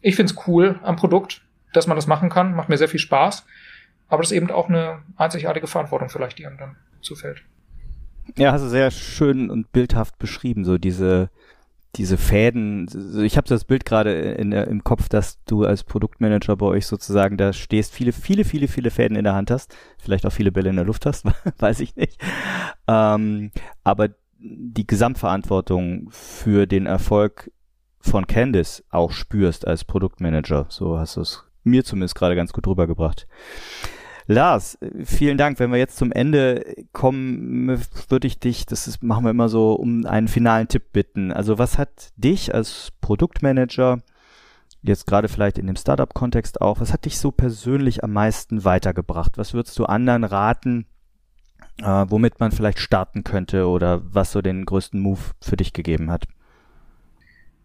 ich 0.01 0.15
finde 0.15 0.33
es 0.33 0.47
cool 0.47 0.79
am 0.83 0.95
Produkt, 0.95 1.41
dass 1.73 1.87
man 1.87 1.95
das 1.95 2.07
machen 2.07 2.29
kann. 2.29 2.55
Macht 2.55 2.69
mir 2.69 2.77
sehr 2.77 2.89
viel 2.89 2.99
Spaß. 2.99 3.45
Aber 4.07 4.21
das 4.21 4.31
ist 4.31 4.37
eben 4.37 4.51
auch 4.51 4.69
eine 4.69 5.01
einzigartige 5.15 5.67
Verantwortung 5.67 6.09
vielleicht, 6.09 6.37
die 6.37 6.45
einem 6.45 6.57
dann 6.57 6.75
zufällt. 7.01 7.43
Ja, 8.37 8.51
hast 8.51 8.63
du 8.63 8.69
sehr 8.69 8.91
schön 8.91 9.49
und 9.49 9.71
bildhaft 9.71 10.17
beschrieben, 10.19 10.65
so 10.65 10.77
diese, 10.77 11.29
diese 11.95 12.17
Fäden, 12.17 12.87
ich 13.23 13.37
habe 13.37 13.47
das 13.47 13.63
Bild 13.65 13.85
gerade 13.85 14.13
im 14.13 14.83
Kopf, 14.83 15.09
dass 15.09 15.43
du 15.45 15.65
als 15.65 15.83
Produktmanager 15.83 16.55
bei 16.55 16.65
euch 16.65 16.85
sozusagen 16.85 17.37
da 17.37 17.53
stehst, 17.53 17.93
viele, 17.93 18.11
viele, 18.11 18.43
viele, 18.45 18.67
viele 18.67 18.91
Fäden 18.91 19.17
in 19.17 19.23
der 19.23 19.33
Hand 19.33 19.51
hast, 19.51 19.75
vielleicht 19.97 20.25
auch 20.25 20.31
viele 20.31 20.51
Bälle 20.51 20.69
in 20.69 20.75
der 20.75 20.85
Luft 20.85 21.05
hast, 21.05 21.25
weiß 21.57 21.79
ich 21.79 21.95
nicht. 21.95 22.21
Ähm, 22.87 23.51
aber 23.83 24.09
die 24.39 24.87
Gesamtverantwortung 24.87 26.07
für 26.11 26.65
den 26.65 26.85
Erfolg 26.85 27.51
von 27.99 28.27
Candice 28.27 28.83
auch 28.89 29.11
spürst 29.11 29.67
als 29.67 29.83
Produktmanager. 29.83 30.67
So 30.69 30.97
hast 30.97 31.17
du 31.17 31.21
es 31.21 31.43
mir 31.63 31.83
zumindest 31.83 32.15
gerade 32.15 32.35
ganz 32.35 32.53
gut 32.53 32.65
rübergebracht. 32.67 33.27
Lars, 34.31 34.77
vielen 35.05 35.39
Dank. 35.39 35.59
Wenn 35.59 35.71
wir 35.71 35.79
jetzt 35.79 35.97
zum 35.97 36.11
Ende 36.11 36.63
kommen, 36.93 37.81
würde 38.09 38.27
ich 38.27 38.39
dich, 38.39 38.67
das 38.67 38.87
ist, 38.87 39.01
machen 39.01 39.23
wir 39.23 39.31
immer 39.31 39.49
so, 39.49 39.73
um 39.73 40.05
einen 40.05 40.27
finalen 40.27 40.67
Tipp 40.67 40.93
bitten. 40.93 41.33
Also 41.33 41.57
was 41.57 41.79
hat 41.79 42.11
dich 42.15 42.53
als 42.53 42.91
Produktmanager, 43.01 44.03
jetzt 44.83 45.07
gerade 45.07 45.29
vielleicht 45.29 45.57
in 45.57 45.65
dem 45.65 45.75
Startup-Kontext 45.75 46.61
auch, 46.61 46.79
was 46.79 46.93
hat 46.93 47.05
dich 47.05 47.17
so 47.17 47.31
persönlich 47.31 48.03
am 48.03 48.13
meisten 48.13 48.63
weitergebracht? 48.63 49.39
Was 49.39 49.55
würdest 49.55 49.79
du 49.79 49.85
anderen 49.85 50.23
raten, 50.23 50.85
äh, 51.79 52.05
womit 52.07 52.39
man 52.39 52.51
vielleicht 52.51 52.77
starten 52.77 53.23
könnte 53.23 53.67
oder 53.67 54.13
was 54.13 54.31
so 54.31 54.43
den 54.43 54.63
größten 54.63 54.99
Move 54.99 55.21
für 55.41 55.57
dich 55.57 55.73
gegeben 55.73 56.11
hat? 56.11 56.27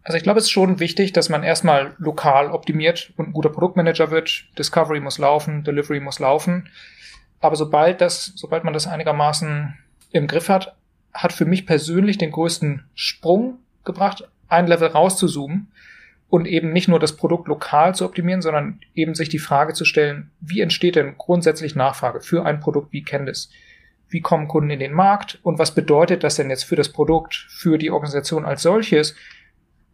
Also 0.05 0.19
ich 0.19 0.23
glaube, 0.23 0.39
es 0.39 0.45
ist 0.45 0.51
schon 0.51 0.81
wichtig, 0.81 1.15
dass 1.15 1.31
man 1.31 1.43
erstmal 1.43 1.95
lokal 1.99 2.51
optimiert 2.51 3.13
und 3.17 3.29
ein 3.29 3.33
guter 3.33 3.49
Produktmanager 3.49 4.11
wird. 4.11 4.45
Discovery 4.59 5.01
muss 5.01 5.19
laufen, 5.19 5.65
Delivery 5.65 5.99
muss 5.99 6.19
laufen. 6.19 6.69
Aber 7.41 7.57
sobald 7.57 8.03
das, 8.03 8.33
sobald 8.37 8.65
man 8.65 8.75
das 8.75 8.87
einigermaßen 8.87 9.75
im 10.13 10.27
Griff 10.27 10.51
hat, 10.51 10.77
hat 11.15 11.33
für 11.33 11.47
mich 11.47 11.67
persönlich 11.67 12.19
den 12.19 12.33
größten 12.33 12.85
Sprung 12.95 13.59
gebracht, 13.85 14.29
ein 14.49 14.67
Level 14.67 14.89
rauszuzoomen 14.89 15.69
und 16.29 16.47
eben 16.47 16.73
nicht 16.73 16.89
nur 16.89 16.99
das 16.99 17.17
Produkt 17.17 17.49
lokal 17.49 17.95
zu 17.95 18.05
optimieren, 18.05 18.43
sondern 18.43 18.81
eben 18.95 19.15
sich 19.15 19.31
die 19.31 19.39
Frage 19.39 19.73
zu 19.73 19.87
stellen, 19.87 20.31
wie 20.41 20.61
entsteht 20.61 20.97
denn 20.97 21.17
grundsätzlich 21.17 21.77
Nachfrage 21.77 22.21
für 22.21 22.45
ein 22.45 22.61
Produkt 22.61 22.93
wie 22.93 23.03
Candice? 23.03 23.49
Wie 24.09 24.21
kommen 24.21 24.49
Kunden 24.49 24.71
in 24.71 24.81
den 24.81 24.93
Markt 24.93 25.39
und 25.43 25.59
was 25.59 25.75
bedeutet 25.75 26.25
das 26.25 26.37
denn 26.37 26.51
jetzt 26.51 26.65
für 26.65 26.77
das 26.77 26.91
Produkt, 26.91 27.47
für 27.49 27.79
die 27.79 27.91
Organisation 27.91 28.45
als 28.45 28.63
solches? 28.63 29.15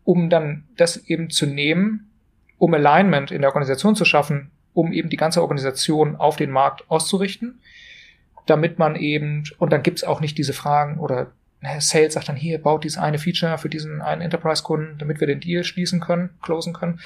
Um 0.04 0.30
dann 0.30 0.64
das 0.76 0.96
eben 0.96 1.30
zu 1.30 1.46
nehmen, 1.46 2.10
um 2.58 2.74
Alignment 2.74 3.30
in 3.30 3.42
der 3.42 3.50
Organisation 3.50 3.96
zu 3.96 4.04
schaffen, 4.04 4.50
um 4.72 4.92
eben 4.92 5.08
die 5.08 5.16
ganze 5.16 5.42
Organisation 5.42 6.16
auf 6.16 6.36
den 6.36 6.50
Markt 6.50 6.90
auszurichten, 6.90 7.60
damit 8.46 8.78
man 8.78 8.96
eben, 8.96 9.44
und 9.58 9.72
dann 9.72 9.82
gibt's 9.82 10.04
auch 10.04 10.20
nicht 10.20 10.38
diese 10.38 10.52
Fragen 10.52 10.98
oder 10.98 11.32
Sales 11.78 12.14
sagt 12.14 12.28
dann 12.28 12.36
hier, 12.36 12.60
baut 12.60 12.84
dieses 12.84 12.96
eine 12.96 13.18
Feature 13.18 13.58
für 13.58 13.68
diesen 13.68 14.00
einen 14.00 14.22
Enterprise-Kunden, 14.22 14.96
damit 14.98 15.20
wir 15.20 15.26
den 15.26 15.40
Deal 15.40 15.62
schließen 15.62 16.00
können, 16.00 16.30
closen 16.40 16.72
können. 16.72 17.00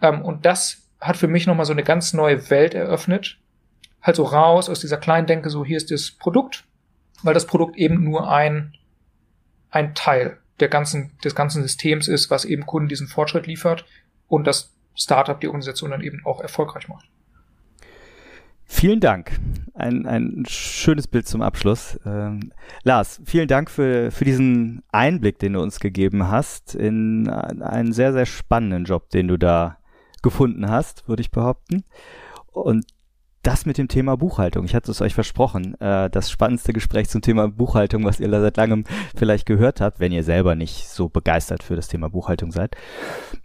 Ähm, 0.00 0.22
und 0.22 0.46
das 0.46 0.88
hat 1.00 1.16
für 1.16 1.28
mich 1.28 1.46
nochmal 1.46 1.66
so 1.66 1.72
eine 1.72 1.82
ganz 1.82 2.14
neue 2.14 2.48
Welt 2.48 2.74
eröffnet. 2.74 3.38
Halt 4.00 4.16
so 4.16 4.24
raus 4.24 4.70
aus 4.70 4.80
dieser 4.80 4.96
kleinen 4.96 5.26
Denke, 5.26 5.50
so 5.50 5.64
hier 5.64 5.76
ist 5.76 5.90
das 5.90 6.10
Produkt, 6.10 6.64
weil 7.22 7.34
das 7.34 7.46
Produkt 7.46 7.76
eben 7.76 8.02
nur 8.02 8.30
ein, 8.30 8.74
ein 9.70 9.94
Teil 9.94 10.38
der 10.62 10.68
ganzen, 10.68 11.10
des 11.24 11.34
ganzen 11.34 11.62
Systems 11.62 12.08
ist, 12.08 12.30
was 12.30 12.44
eben 12.44 12.64
Kunden 12.64 12.88
diesen 12.88 13.08
Fortschritt 13.08 13.46
liefert 13.46 13.84
und 14.28 14.46
das 14.46 14.72
Startup 14.94 15.38
die 15.40 15.48
Organisation 15.48 15.90
dann 15.90 16.02
eben 16.02 16.22
auch 16.24 16.40
erfolgreich 16.40 16.88
macht. 16.88 17.08
Vielen 18.64 19.00
Dank. 19.00 19.38
Ein, 19.74 20.06
ein 20.06 20.44
schönes 20.48 21.08
Bild 21.08 21.26
zum 21.26 21.42
Abschluss. 21.42 21.98
Ähm, 22.06 22.52
Lars, 22.84 23.20
vielen 23.24 23.48
Dank 23.48 23.70
für, 23.70 24.10
für 24.10 24.24
diesen 24.24 24.82
Einblick, 24.92 25.38
den 25.40 25.54
du 25.54 25.60
uns 25.60 25.80
gegeben 25.80 26.30
hast 26.30 26.74
in 26.74 27.28
einen 27.28 27.92
sehr, 27.92 28.12
sehr 28.12 28.24
spannenden 28.24 28.84
Job, 28.84 29.10
den 29.10 29.28
du 29.28 29.36
da 29.36 29.78
gefunden 30.22 30.70
hast, 30.70 31.08
würde 31.08 31.22
ich 31.22 31.32
behaupten. 31.32 31.84
Und 32.52 32.86
das 33.42 33.66
mit 33.66 33.78
dem 33.78 33.88
Thema 33.88 34.16
Buchhaltung. 34.16 34.64
Ich 34.64 34.74
hatte 34.74 34.90
es 34.90 35.00
euch 35.00 35.14
versprochen. 35.14 35.80
Äh, 35.80 36.10
das 36.10 36.30
spannendste 36.30 36.72
Gespräch 36.72 37.08
zum 37.08 37.22
Thema 37.22 37.48
Buchhaltung, 37.48 38.04
was 38.04 38.20
ihr 38.20 38.30
seit 38.30 38.56
langem 38.56 38.84
vielleicht 39.16 39.46
gehört 39.46 39.80
habt, 39.80 40.00
wenn 40.00 40.12
ihr 40.12 40.24
selber 40.24 40.54
nicht 40.54 40.88
so 40.88 41.08
begeistert 41.08 41.62
für 41.62 41.76
das 41.76 41.88
Thema 41.88 42.08
Buchhaltung 42.08 42.52
seid. 42.52 42.76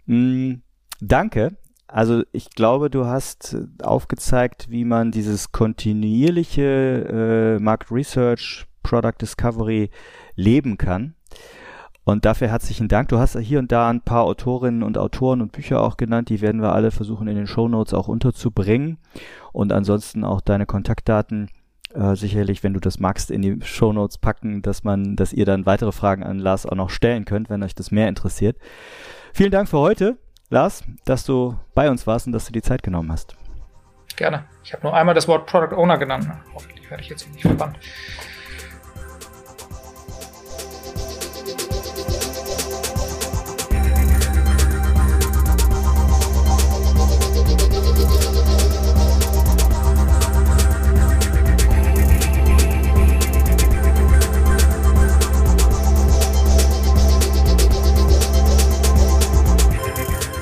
Mm, 0.06 0.54
danke. 1.00 1.56
Also 1.88 2.22
ich 2.32 2.50
glaube, 2.50 2.90
du 2.90 3.06
hast 3.06 3.56
aufgezeigt, 3.82 4.70
wie 4.70 4.84
man 4.84 5.10
dieses 5.10 5.52
kontinuierliche 5.52 7.56
äh, 7.58 7.62
Market 7.62 7.90
Research, 7.90 8.66
Product 8.82 9.14
Discovery 9.20 9.90
leben 10.36 10.76
kann. 10.76 11.14
Und 12.08 12.24
dafür 12.24 12.48
herzlichen 12.48 12.88
Dank. 12.88 13.10
Du 13.10 13.18
hast 13.18 13.38
hier 13.38 13.58
und 13.58 13.70
da 13.70 13.90
ein 13.90 14.00
paar 14.00 14.22
Autorinnen 14.22 14.82
und 14.82 14.96
Autoren 14.96 15.42
und 15.42 15.52
Bücher 15.52 15.82
auch 15.82 15.98
genannt. 15.98 16.30
Die 16.30 16.40
werden 16.40 16.62
wir 16.62 16.72
alle 16.72 16.90
versuchen 16.90 17.28
in 17.28 17.36
den 17.36 17.46
Show 17.46 17.68
Notes 17.68 17.92
auch 17.92 18.08
unterzubringen. 18.08 18.96
Und 19.52 19.74
ansonsten 19.74 20.24
auch 20.24 20.40
deine 20.40 20.64
Kontaktdaten 20.64 21.50
äh, 21.92 22.14
sicherlich, 22.16 22.64
wenn 22.64 22.72
du 22.72 22.80
das 22.80 22.98
magst, 22.98 23.30
in 23.30 23.42
die 23.42 23.58
Show 23.62 23.92
Notes 23.92 24.16
packen, 24.16 24.62
dass 24.62 24.84
man, 24.84 25.16
dass 25.16 25.34
ihr 25.34 25.44
dann 25.44 25.66
weitere 25.66 25.92
Fragen 25.92 26.22
an 26.22 26.38
Lars 26.38 26.64
auch 26.64 26.76
noch 26.76 26.88
stellen 26.88 27.26
könnt, 27.26 27.50
wenn 27.50 27.62
euch 27.62 27.74
das 27.74 27.90
mehr 27.90 28.08
interessiert. 28.08 28.56
Vielen 29.34 29.50
Dank 29.50 29.68
für 29.68 29.78
heute, 29.78 30.16
Lars, 30.48 30.84
dass 31.04 31.26
du 31.26 31.58
bei 31.74 31.90
uns 31.90 32.06
warst 32.06 32.26
und 32.26 32.32
dass 32.32 32.46
du 32.46 32.52
die 32.52 32.62
Zeit 32.62 32.82
genommen 32.82 33.12
hast. 33.12 33.36
Gerne. 34.16 34.44
Ich 34.64 34.72
habe 34.72 34.82
nur 34.82 34.94
einmal 34.94 35.14
das 35.14 35.28
Wort 35.28 35.44
Product 35.44 35.76
Owner 35.76 35.98
genannt. 35.98 36.26
Hoffentlich 36.54 36.90
werde 36.90 37.02
ich 37.02 37.10
jetzt 37.10 37.30
nicht 37.30 37.42
verbannt. 37.42 37.76